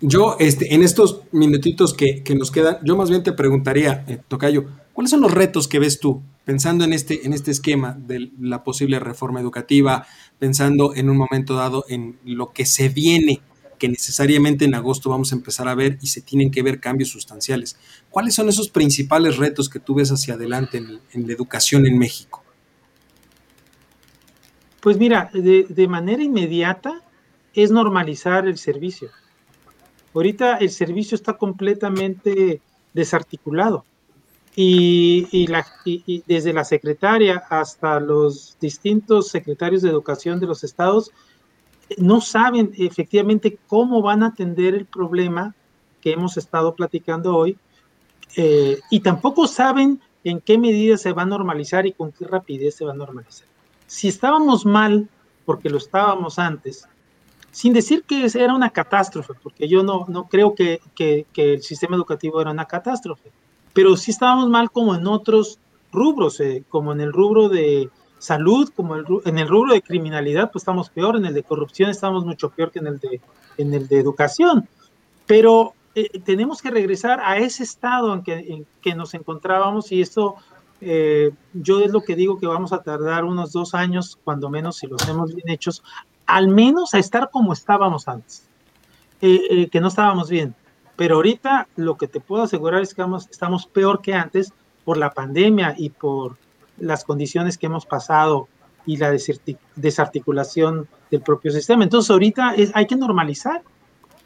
Yo, 0.00 0.36
este, 0.38 0.74
en 0.74 0.82
estos 0.82 1.22
minutitos 1.32 1.94
que, 1.94 2.22
nos 2.36 2.50
quedan, 2.50 2.78
yo 2.84 2.96
más 2.96 3.10
bien 3.10 3.22
te 3.22 3.32
preguntaría, 3.32 4.04
eh, 4.06 4.18
Tocayo, 4.28 4.66
¿cuáles 4.92 5.10
son 5.10 5.20
los 5.20 5.32
retos 5.32 5.66
que 5.66 5.80
ves 5.80 5.98
tú 5.98 6.22
pensando 6.44 6.84
en 6.84 6.92
este, 6.92 7.26
en 7.26 7.32
este 7.32 7.50
esquema 7.50 7.96
de 7.98 8.30
la 8.40 8.62
posible 8.62 9.00
reforma 9.00 9.40
educativa, 9.40 10.06
pensando 10.38 10.94
en 10.94 11.10
un 11.10 11.16
momento 11.16 11.54
dado 11.54 11.84
en 11.88 12.18
lo 12.24 12.52
que 12.52 12.64
se 12.66 12.88
viene 12.88 13.40
que 13.82 13.88
necesariamente 13.88 14.64
en 14.64 14.76
agosto 14.76 15.10
vamos 15.10 15.32
a 15.32 15.34
empezar 15.34 15.66
a 15.66 15.74
ver 15.74 15.98
y 16.00 16.06
se 16.06 16.20
tienen 16.20 16.52
que 16.52 16.62
ver 16.62 16.78
cambios 16.78 17.08
sustanciales. 17.08 17.76
¿Cuáles 18.10 18.32
son 18.32 18.48
esos 18.48 18.68
principales 18.68 19.38
retos 19.38 19.68
que 19.68 19.80
tú 19.80 19.96
ves 19.96 20.12
hacia 20.12 20.34
adelante 20.34 20.78
en, 20.78 21.26
la 21.26 21.32
educación 21.32 21.84
en 21.84 21.98
México? 21.98 22.44
Pues 24.80 24.98
mira, 24.98 25.32
de, 25.34 25.88
manera 25.88 26.22
inmediata 26.22 27.02
es 27.54 27.72
normalizar 27.72 28.46
el 28.46 28.56
servicio. 28.56 29.10
Ahorita 30.14 30.58
el 30.58 30.70
servicio 30.70 31.16
está 31.16 31.32
completamente 31.32 32.60
desarticulado 32.94 33.84
y, 34.54 35.26
y, 35.32 36.22
desde 36.28 36.52
la 36.52 36.62
secretaria 36.62 37.42
hasta 37.50 37.98
los 37.98 38.56
distintos 38.60 39.26
secretarios 39.26 39.82
de 39.82 39.88
educación 39.88 40.38
de 40.38 40.46
los 40.46 40.62
estados 40.62 41.10
no 41.98 42.20
saben 42.20 42.72
efectivamente 42.76 43.58
cómo 43.66 44.02
van 44.02 44.22
a 44.22 44.28
atender 44.28 44.74
el 44.74 44.86
problema 44.86 45.54
que 46.00 46.12
hemos 46.12 46.36
estado 46.36 46.74
platicando 46.74 47.36
hoy 47.36 47.56
eh, 48.36 48.80
y 48.90 49.00
tampoco 49.00 49.46
saben 49.46 50.00
en 50.24 50.40
qué 50.40 50.58
medida 50.58 50.96
se 50.96 51.12
va 51.12 51.22
a 51.22 51.26
normalizar 51.26 51.86
y 51.86 51.92
con 51.92 52.12
qué 52.12 52.26
rapidez 52.26 52.76
se 52.76 52.84
va 52.84 52.92
a 52.92 52.96
normalizar. 52.96 53.46
Si 53.86 54.08
estábamos 54.08 54.64
mal, 54.64 55.08
porque 55.44 55.68
lo 55.68 55.78
estábamos 55.78 56.38
antes, 56.38 56.88
sin 57.50 57.72
decir 57.72 58.04
que 58.04 58.26
era 58.34 58.54
una 58.54 58.70
catástrofe, 58.70 59.34
porque 59.42 59.68
yo 59.68 59.82
no, 59.82 60.06
no 60.08 60.28
creo 60.28 60.54
que, 60.54 60.80
que, 60.94 61.26
el 61.34 61.62
sistema 61.62 61.96
educativo 61.96 62.40
era 62.40 62.50
una 62.50 62.64
catástrofe, 62.64 63.30
pero 63.72 63.96
sí 63.96 64.10
estábamos 64.10 64.48
mal 64.48 64.70
como 64.70 64.94
en 64.94 65.06
otros 65.06 65.58
rubros, 65.92 66.40
eh, 66.40 66.64
como 66.68 66.92
en 66.92 67.00
el 67.00 67.12
rubro 67.12 67.48
de 67.48 67.90
salud, 68.22 68.70
como 68.76 68.96
en 68.96 69.38
el 69.38 69.48
rubro 69.48 69.74
de 69.74 69.82
criminalidad, 69.82 70.52
pues 70.52 70.62
estamos 70.62 70.90
peor, 70.90 71.16
en 71.16 71.26
el 71.26 71.34
de 71.34 71.42
corrupción 71.42 71.90
estamos 71.90 72.24
mucho 72.24 72.50
peor 72.50 72.70
que 72.70 72.78
en 72.78 72.86
el 72.86 73.00
de, 73.00 73.20
en 73.58 73.74
el 73.74 73.88
de 73.88 73.98
educación. 73.98 74.68
Pero 75.26 75.74
eh, 75.96 76.20
tenemos 76.20 76.62
que 76.62 76.70
regresar 76.70 77.20
a 77.20 77.38
ese 77.38 77.64
estado 77.64 78.14
en 78.14 78.22
que, 78.22 78.64
que 78.80 78.94
nos 78.94 79.14
encontrábamos 79.14 79.90
y 79.90 80.00
esto 80.00 80.36
eh, 80.80 81.32
yo 81.52 81.80
es 81.80 81.90
lo 81.90 82.02
que 82.02 82.14
digo 82.14 82.38
que 82.38 82.46
vamos 82.46 82.72
a 82.72 82.82
tardar 82.82 83.24
unos 83.24 83.52
dos 83.52 83.74
años, 83.74 84.16
cuando 84.22 84.48
menos 84.48 84.76
si 84.76 84.86
lo 84.86 84.96
hacemos 84.96 85.34
bien 85.34 85.48
hechos, 85.48 85.82
al 86.24 86.46
menos 86.46 86.94
a 86.94 87.00
estar 87.00 87.28
como 87.30 87.52
estábamos 87.52 88.06
antes, 88.06 88.44
eh, 89.20 89.68
que 89.68 89.80
no 89.80 89.88
estábamos 89.88 90.30
bien. 90.30 90.54
Pero 90.94 91.16
ahorita 91.16 91.66
lo 91.74 91.96
que 91.96 92.06
te 92.06 92.20
puedo 92.20 92.44
asegurar 92.44 92.82
es 92.82 92.94
que 92.94 93.04
estamos 93.30 93.66
peor 93.66 94.00
que 94.00 94.14
antes 94.14 94.52
por 94.84 94.96
la 94.96 95.10
pandemia 95.10 95.74
y 95.76 95.90
por 95.90 96.36
las 96.78 97.04
condiciones 97.04 97.58
que 97.58 97.66
hemos 97.66 97.86
pasado 97.86 98.48
y 98.86 98.96
la 98.96 99.14
desarticulación 99.76 100.88
del 101.10 101.20
propio 101.20 101.52
sistema. 101.52 101.84
Entonces 101.84 102.10
ahorita 102.10 102.54
es, 102.54 102.72
hay 102.74 102.86
que 102.86 102.96
normalizar, 102.96 103.62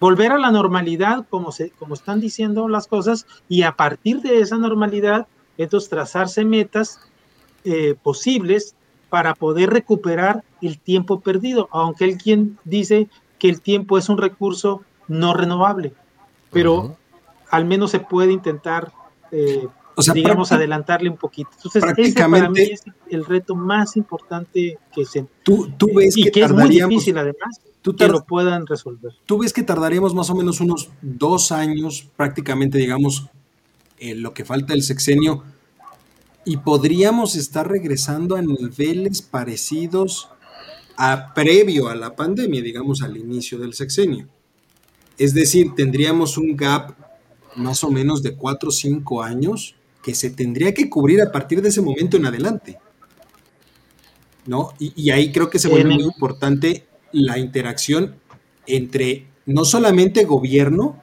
volver 0.01 0.33
a 0.33 0.39
la 0.39 0.51
normalidad 0.51 1.27
como, 1.29 1.53
se, 1.53 1.71
como 1.71 1.95
están 1.95 2.21
diciendo 2.21 2.69
las 2.69 2.87
cosas 2.87 3.27
y 3.49 3.63
a 3.63 3.73
partir 3.73 4.21
de 4.23 4.41
esa 4.41 4.57
normalidad 4.57 5.27
Entonces, 5.59 5.89
trazarse 5.89 6.45
metas 6.45 7.01
eh, 7.65 7.95
posibles 8.03 8.75
para 9.09 9.35
poder 9.35 9.71
recuperar 9.71 10.45
el 10.61 10.79
tiempo 10.79 11.21
perdido, 11.21 11.69
aunque 11.71 12.05
él 12.05 12.19
quien 12.19 12.59
dice 12.65 13.09
que 13.39 13.49
el 13.49 13.61
tiempo 13.61 13.99
es 13.99 14.09
un 14.09 14.19
recurso 14.19 14.83
no 15.09 15.35
renovable, 15.35 15.93
pero 16.51 16.97
al 17.51 17.65
menos 17.65 17.93
se 17.93 18.01
puede 18.01 18.33
intentar, 18.33 18.93
eh, 19.31 19.69
digamos, 20.13 20.53
adelantarle 20.53 21.09
un 21.09 21.17
poquito. 21.17 21.51
Entonces, 21.57 21.83
ese 21.97 22.21
para 22.21 22.51
mí 22.51 22.61
es 22.61 22.85
el 23.11 23.25
reto 23.25 23.55
más 23.55 23.97
importante 23.97 24.79
que 24.95 25.05
se... 25.05 25.27
Tú, 25.43 25.71
tú 25.77 25.89
ves 25.95 26.17
y 26.17 26.31
que, 26.31 26.43
es 26.43 26.53
muy 26.53 26.69
difícil 26.69 27.17
además 27.19 27.61
que 27.95 28.09
lo 28.09 28.25
puedan 28.25 28.67
resolver. 28.67 29.13
Tú 29.27 29.39
ves 29.39 29.53
que 29.53 29.63
tardaríamos 29.63 30.15
más 30.15 30.31
o 30.31 30.35
menos 30.35 30.61
unos 30.61 30.91
dos 31.03 31.53
años, 31.53 32.07
prácticamente, 32.17 32.79
digamos, 32.79 33.29
en 33.99 34.23
lo 34.23 34.35
que 34.35 34.45
falta 34.45 34.73
del 34.73 34.83
sexenio, 34.83 35.45
y 36.45 36.59
podríamos 36.59 37.37
estar 37.37 37.69
regresando 37.69 38.37
a 38.37 38.43
niveles 38.43 39.23
parecidos 39.23 40.29
a 40.97 41.35
previo 41.35 41.89
a 41.89 41.95
la 41.95 42.17
pandemia, 42.17 42.63
digamos, 42.63 43.03
al 43.03 43.17
inicio 43.17 43.59
del 43.59 43.75
sexenio. 43.75 44.29
Es 45.19 45.35
decir, 45.35 45.75
tendríamos 45.75 46.39
un 46.39 46.57
gap 46.57 46.95
más 47.57 47.85
o 47.85 47.91
menos 47.91 48.23
de 48.23 48.35
cuatro 48.35 48.69
o 48.69 48.73
cinco 48.73 49.23
años 49.23 49.75
que 50.07 50.15
se 50.15 50.31
tendría 50.31 50.73
que 50.73 50.89
cubrir 50.89 51.21
a 51.21 51.33
partir 51.33 51.61
de 51.61 51.69
ese 51.69 51.81
momento 51.81 52.17
en 52.17 52.27
adelante. 52.27 52.79
¿No? 54.47 54.73
Y, 54.79 55.11
ahí 55.11 55.33
creo 55.33 55.51
que 55.51 55.59
se 55.59 55.67
vuelve 55.67 55.95
muy 55.95 56.05
importante 56.05 56.87
la 57.11 57.39
interacción 57.39 58.15
entre 58.69 59.27
no 59.47 59.65
solamente 59.65 60.25
gobierno, 60.25 61.03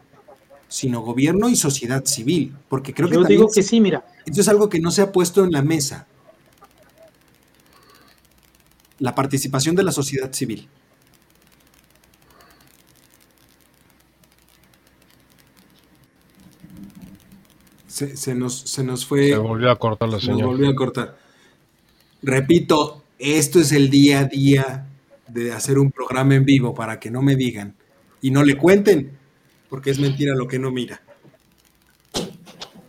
sino 0.69 1.01
gobierno 1.01 1.49
y 1.49 1.57
sociedad 1.57 2.05
civil, 2.05 2.55
porque 2.69 2.93
creo 2.93 3.09
que 3.09 3.15
Yo 3.15 3.25
digo 3.25 3.49
que 3.53 3.61
sí, 3.61 3.81
mira. 3.81 4.05
Esto 4.25 4.39
es 4.39 4.47
algo 4.47 4.69
que 4.69 4.79
no 4.79 4.89
se 4.89 5.01
ha 5.01 5.11
puesto 5.11 5.43
en 5.43 5.51
la 5.51 5.63
mesa. 5.63 6.07
La 8.99 9.13
participación 9.13 9.75
de 9.75 9.83
la 9.83 9.91
sociedad 9.91 10.31
civil. 10.31 10.69
Se, 17.93 18.33
nos, 18.33 18.57
se 18.57 18.83
nos 18.83 19.05
fue. 19.05 19.27
Se 19.27 19.37
volvió 19.37 19.69
a 19.69 19.75
cortar 19.77 20.09
la 20.09 20.19
señal. 20.19 20.39
Se 20.39 20.43
volvió 20.45 20.69
a 20.69 20.75
cortar. 20.75 21.15
Repito, 22.23 23.03
esto 23.19 23.59
es 23.59 23.71
el 23.71 23.91
día 23.91 24.21
a 24.21 24.23
día 24.23 24.87
de 25.27 25.51
hacer 25.51 25.77
un 25.77 25.91
programa 25.91 26.33
en 26.33 26.43
vivo 26.43 26.73
para 26.73 26.99
que 26.99 27.11
no 27.11 27.21
me 27.21 27.35
digan 27.35 27.75
y 28.19 28.31
no 28.31 28.43
le 28.43 28.57
cuenten, 28.57 29.15
porque 29.69 29.91
es 29.91 29.99
mentira 29.99 30.33
lo 30.33 30.47
que 30.47 30.57
no 30.57 30.71
mira. 30.71 31.01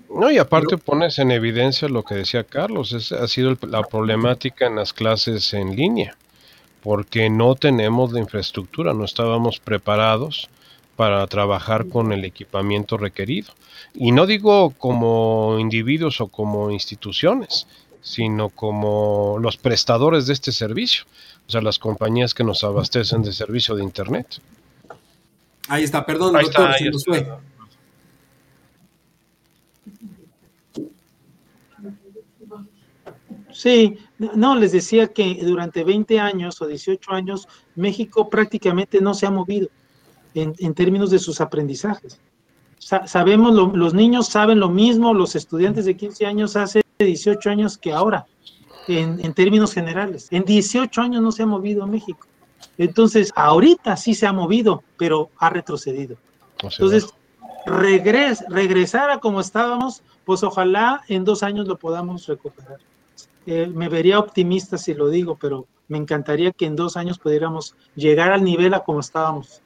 No, 0.08 0.30
y 0.30 0.38
aparte 0.38 0.78
pones 0.78 1.18
en 1.18 1.32
evidencia 1.32 1.86
lo 1.88 2.02
que 2.02 2.14
decía 2.14 2.44
Carlos, 2.44 2.92
es, 2.92 3.12
ha 3.12 3.28
sido 3.28 3.58
la 3.68 3.82
problemática 3.82 4.66
en 4.66 4.76
las 4.76 4.94
clases 4.94 5.52
en 5.52 5.76
línea, 5.76 6.16
porque 6.82 7.28
no 7.28 7.56
tenemos 7.56 8.10
la 8.12 8.20
infraestructura, 8.20 8.94
no 8.94 9.04
estábamos 9.04 9.60
preparados 9.60 10.48
para 10.96 11.26
trabajar 11.26 11.88
con 11.88 12.12
el 12.12 12.24
equipamiento 12.24 12.96
requerido. 12.96 13.52
Y 13.94 14.12
no 14.12 14.26
digo 14.26 14.70
como 14.70 15.56
individuos 15.58 16.20
o 16.20 16.28
como 16.28 16.70
instituciones, 16.70 17.66
sino 18.00 18.50
como 18.50 19.38
los 19.40 19.56
prestadores 19.56 20.26
de 20.26 20.34
este 20.34 20.52
servicio 20.52 21.04
o 21.46 21.50
sea, 21.50 21.60
las 21.60 21.78
compañías 21.78 22.32
que 22.32 22.44
nos 22.44 22.64
abastecen 22.64 23.22
de 23.22 23.32
servicio 23.32 23.74
de 23.74 23.82
Internet. 23.82 24.40
Ahí 25.68 25.84
está, 25.84 26.04
perdón, 26.04 26.34
doctor, 26.34 26.74
se 26.74 26.90
nos 26.90 27.04
fue. 27.04 27.26
Sí, 33.52 33.98
no, 34.18 34.56
les 34.56 34.72
decía 34.72 35.08
que 35.08 35.38
durante 35.42 35.84
20 35.84 36.18
años 36.18 36.60
o 36.60 36.66
18 36.66 37.12
años 37.12 37.46
México 37.76 38.28
prácticamente 38.28 39.00
no 39.00 39.14
se 39.14 39.26
ha 39.26 39.30
movido 39.30 39.68
en, 40.34 40.74
términos 40.74 41.10
de 41.10 41.18
sus 41.18 41.40
aprendizajes. 41.40 42.20
sabemos, 42.78 43.54
los 43.74 43.94
niños 43.94 44.28
saben 44.28 44.60
lo 44.60 44.68
mismo, 44.68 45.14
los 45.14 45.36
estudiantes 45.36 45.84
de 45.84 45.96
15 45.96 46.26
años 46.26 46.56
hace 46.56 46.82
18 46.98 47.50
años 47.50 47.78
que 47.78 47.92
ahora 47.92 48.26
en, 48.88 49.34
términos 49.34 49.72
generales. 49.72 50.28
En 50.30 50.44
18 50.44 51.00
años 51.00 51.22
no 51.22 51.32
se 51.32 51.42
ha 51.42 51.46
movido 51.46 51.86
México. 51.86 52.26
Entonces, 52.78 53.32
ahorita 53.36 53.96
sí 53.96 54.14
se 54.14 54.26
ha 54.26 54.32
movido, 54.32 54.82
pero 54.96 55.30
ha 55.38 55.50
retrocedido. 55.50 56.16
Entonces, 56.62 57.08
regres, 57.66 58.44
regresar 58.48 59.10
a 59.10 59.18
como 59.18 59.40
estábamos, 59.40 60.02
pues 60.24 60.42
ojalá 60.42 61.02
en 61.08 61.24
dos 61.24 61.42
años 61.42 61.68
lo 61.68 61.78
podamos 61.78 62.26
recuperar. 62.26 62.78
Eh, 63.46 63.66
me 63.66 63.88
vería 63.88 64.18
optimista 64.18 64.78
si 64.78 64.94
lo 64.94 65.08
digo, 65.08 65.36
pero 65.40 65.66
me 65.88 65.98
encantaría 65.98 66.52
que 66.52 66.66
en 66.66 66.76
dos 66.76 66.96
años 66.96 67.18
pudiéramos 67.18 67.76
llegar 67.94 68.32
al 68.32 68.42
nivel 68.42 68.72
a 68.74 68.80
como 68.80 69.00
estábamos 69.00 69.60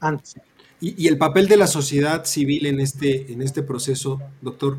antes. 0.00 0.36
Y, 0.80 1.04
y, 1.04 1.08
el 1.08 1.16
papel 1.16 1.48
de 1.48 1.56
la 1.56 1.66
sociedad 1.66 2.24
civil 2.24 2.66
en 2.66 2.80
este, 2.80 3.32
en 3.32 3.40
este 3.40 3.62
proceso, 3.62 4.20
doctor, 4.42 4.78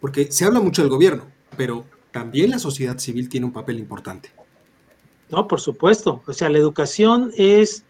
porque 0.00 0.32
se 0.32 0.44
habla 0.44 0.60
mucho 0.60 0.82
del 0.82 0.90
gobierno, 0.90 1.24
pero 1.56 1.84
también 2.10 2.50
la 2.50 2.58
sociedad 2.58 2.98
civil 2.98 3.28
tiene 3.28 3.46
un 3.46 3.52
papel 3.52 3.78
importante. 3.78 4.30
No, 5.30 5.46
por 5.46 5.60
supuesto. 5.60 6.22
O 6.26 6.32
sea, 6.32 6.48
la 6.48 6.58
educación 6.58 7.32
es 7.36 7.84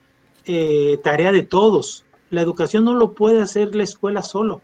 eh, 0.45 0.99
tarea 1.03 1.33
de 1.33 1.43
todos. 1.43 2.05
La 2.31 2.43
educación 2.43 2.85
no 2.85 2.95
lo 2.95 3.13
puede 3.13 3.41
hacer 3.41 3.75
la 3.75 3.85
escuela 3.85 4.23
solo. 4.23 4.61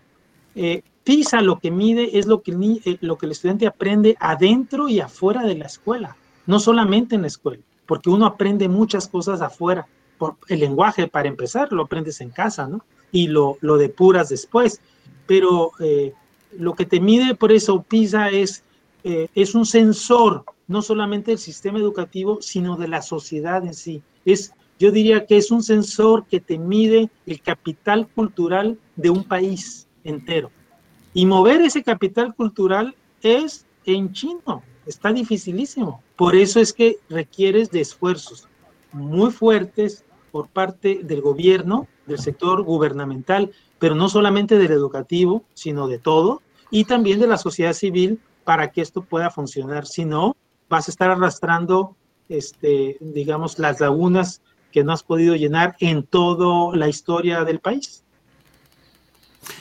Eh, 0.54 0.82
PISA 1.04 1.40
lo 1.40 1.58
que 1.58 1.70
mide 1.70 2.18
es 2.18 2.26
lo 2.26 2.42
que, 2.42 2.52
eh, 2.84 2.98
lo 3.00 3.18
que 3.18 3.26
el 3.26 3.32
estudiante 3.32 3.66
aprende 3.66 4.16
adentro 4.18 4.88
y 4.88 5.00
afuera 5.00 5.42
de 5.42 5.56
la 5.56 5.66
escuela, 5.66 6.16
no 6.46 6.58
solamente 6.58 7.14
en 7.14 7.22
la 7.22 7.28
escuela, 7.28 7.62
porque 7.86 8.10
uno 8.10 8.26
aprende 8.26 8.68
muchas 8.68 9.08
cosas 9.08 9.40
afuera. 9.42 9.86
Por 10.32 10.36
el 10.48 10.60
lenguaje, 10.60 11.08
para 11.08 11.28
empezar, 11.28 11.72
lo 11.72 11.82
aprendes 11.82 12.20
en 12.20 12.30
casa, 12.30 12.66
¿no? 12.66 12.84
Y 13.12 13.28
lo, 13.28 13.58
lo 13.60 13.76
depuras 13.76 14.28
después. 14.28 14.80
Pero 15.26 15.72
lo 16.58 16.74
que 16.74 16.86
te 16.86 17.00
mide 17.00 17.34
por 17.34 17.52
eso 17.52 17.82
PISA 17.82 18.30
es 18.30 18.64
eh, 19.06 19.28
es 19.34 19.54
un 19.54 19.66
sensor 19.66 20.46
no 20.66 20.80
solamente 20.80 21.30
del 21.30 21.38
sistema 21.38 21.78
educativo, 21.78 22.38
sino 22.40 22.78
de 22.78 22.88
la 22.88 23.02
sociedad 23.02 23.62
en 23.66 23.74
sí. 23.74 24.02
Es, 24.24 24.54
yo 24.78 24.90
diría 24.90 25.26
que 25.26 25.36
es 25.36 25.50
un 25.50 25.62
sensor 25.62 26.24
que 26.24 26.40
te 26.40 26.56
mide 26.56 27.10
el 27.26 27.42
capital 27.42 28.08
cultural 28.08 28.78
de 28.96 29.10
un 29.10 29.24
país 29.24 29.86
entero. 30.04 30.50
Y 31.12 31.26
mover 31.26 31.60
ese 31.60 31.82
capital 31.82 32.34
cultural 32.34 32.94
es 33.20 33.66
en 33.84 34.10
chino, 34.14 34.62
está 34.86 35.12
dificilísimo. 35.12 36.02
Por 36.16 36.34
eso 36.34 36.58
es 36.58 36.72
que 36.72 36.96
requieres 37.10 37.70
de 37.70 37.82
esfuerzos 37.82 38.48
muy 38.90 39.30
fuertes 39.30 40.02
por 40.34 40.48
parte 40.48 40.98
del 41.04 41.20
gobierno, 41.20 41.86
del 42.06 42.18
sector 42.18 42.64
gubernamental, 42.64 43.52
pero 43.78 43.94
no 43.94 44.08
solamente 44.08 44.58
del 44.58 44.72
educativo, 44.72 45.44
sino 45.54 45.86
de 45.86 46.00
todo, 46.00 46.42
y 46.72 46.86
también 46.86 47.20
de 47.20 47.28
la 47.28 47.38
sociedad 47.38 47.72
civil 47.72 48.18
para 48.42 48.72
que 48.72 48.80
esto 48.80 49.04
pueda 49.04 49.30
funcionar. 49.30 49.86
Si 49.86 50.04
no, 50.04 50.34
vas 50.68 50.88
a 50.88 50.90
estar 50.90 51.08
arrastrando, 51.08 51.94
este, 52.28 52.96
digamos, 52.98 53.60
las 53.60 53.78
lagunas 53.78 54.42
que 54.72 54.82
no 54.82 54.92
has 54.92 55.04
podido 55.04 55.36
llenar 55.36 55.76
en 55.78 56.02
toda 56.02 56.76
la 56.76 56.88
historia 56.88 57.44
del 57.44 57.60
país. 57.60 58.02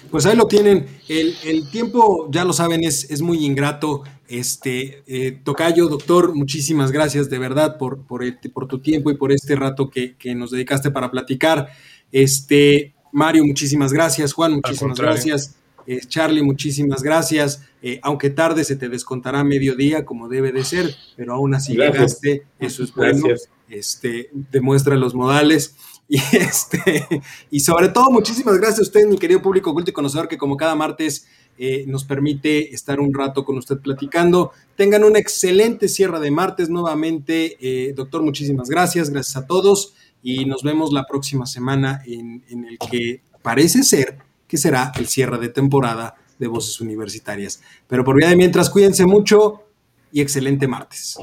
Pues 0.10 0.26
ahí 0.26 0.36
lo 0.36 0.48
tienen. 0.48 0.88
El, 1.08 1.70
tiempo, 1.70 2.30
ya 2.32 2.44
lo 2.46 2.54
saben, 2.54 2.84
es, 2.84 3.12
es 3.12 3.22
muy 3.22 3.46
ingrato. 3.46 4.02
Este, 4.34 5.04
eh, 5.06 5.40
Tocayo, 5.44 5.88
doctor, 5.88 6.34
muchísimas 6.34 6.92
gracias 6.92 7.30
de 7.30 7.38
verdad 7.38 7.78
por, 7.78 8.02
por, 8.08 8.24
por 8.52 8.68
tu 8.68 8.80
tiempo 8.80 9.12
y 9.12 9.16
por 9.16 9.32
este 9.32 9.56
rato 9.56 9.92
que, 9.92 10.16
que, 10.16 10.34
nos 10.34 10.50
dedicaste 10.50 10.90
para 10.90 11.12
platicar. 11.12 11.70
Este, 12.12 12.96
Mario, 13.12 13.46
muchísimas 13.46 13.94
gracias. 13.94 14.34
Juan, 14.34 14.54
muchísimas 14.54 15.00
gracias. 15.00 15.56
Eh, 15.86 16.00
Charlie, 16.08 16.42
muchísimas 16.42 17.04
gracias. 17.04 17.62
Eh, 17.84 18.00
aunque 18.02 18.32
tarde 18.32 18.64
se 18.64 18.76
te 18.76 18.90
descontará 18.90 19.44
mediodía 19.44 20.04
como 20.04 20.28
debe 20.28 20.52
de 20.52 20.66
ser, 20.66 20.96
pero 21.16 21.34
aún 21.34 21.54
así 21.54 21.76
llegaste, 21.76 22.44
eso 22.58 22.84
es 22.84 22.92
bueno. 22.96 23.28
Este, 23.70 24.32
demuestra 24.52 24.96
los 24.96 25.14
modales. 25.14 25.76
Y, 26.10 26.18
este, 26.36 27.08
y 27.50 27.62
sobre 27.62 27.88
todo, 27.88 28.12
muchísimas 28.12 28.58
gracias 28.58 28.80
a 28.80 28.84
usted, 28.84 29.08
mi 29.08 29.18
querido 29.18 29.42
público 29.42 29.74
culto 29.74 29.90
y 29.90 29.94
conocedor, 29.94 30.28
que 30.28 30.38
como 30.38 30.58
cada 30.58 30.76
martes 30.76 31.28
eh, 31.66 31.86
nos 31.88 32.04
permite 32.04 32.74
estar 32.74 33.00
un 33.00 33.14
rato 33.14 33.46
con 33.46 33.58
usted 33.58 33.78
platicando. 33.78 34.52
Tengan 34.76 35.04
una 35.04 35.20
excelente 35.20 35.88
cierre 35.88 36.20
de 36.20 36.32
martes 36.32 36.70
nuevamente. 36.70 37.94
doctor, 37.96 38.22
muchísimas 38.24 38.70
gracias. 38.70 39.10
Gracias 39.10 39.38
a 39.38 39.48
todos. 39.48 39.94
Y 40.22 40.46
nos 40.46 40.64
vemos 40.64 40.92
la 40.92 41.06
próxima 41.06 41.46
semana 41.46 42.02
en, 42.06 42.44
en 42.50 42.66
el 42.66 42.78
que 42.80 43.22
parece 43.42 43.84
ser 43.84 44.18
que 44.48 44.58
será 44.58 44.92
el 44.96 45.08
cierre 45.08 45.38
de 45.38 45.50
temporada 45.50 46.16
de 46.40 46.48
Voces 46.48 46.80
Universitarias. 46.82 47.62
Pero 47.88 48.04
por 48.04 48.16
vía 48.16 48.30
de 48.30 48.36
mientras, 48.36 48.70
cuídense 48.70 49.06
mucho 49.06 49.64
y 50.12 50.22
excelente 50.22 50.68
martes. 50.68 51.18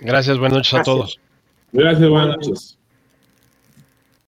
Gracias, 0.00 0.38
buenas 0.38 0.58
noches 0.58 0.74
a 0.74 0.82
todos. 0.82 1.20
Gracias, 1.72 2.08
buenas 2.08 2.36
noches. 2.36 2.78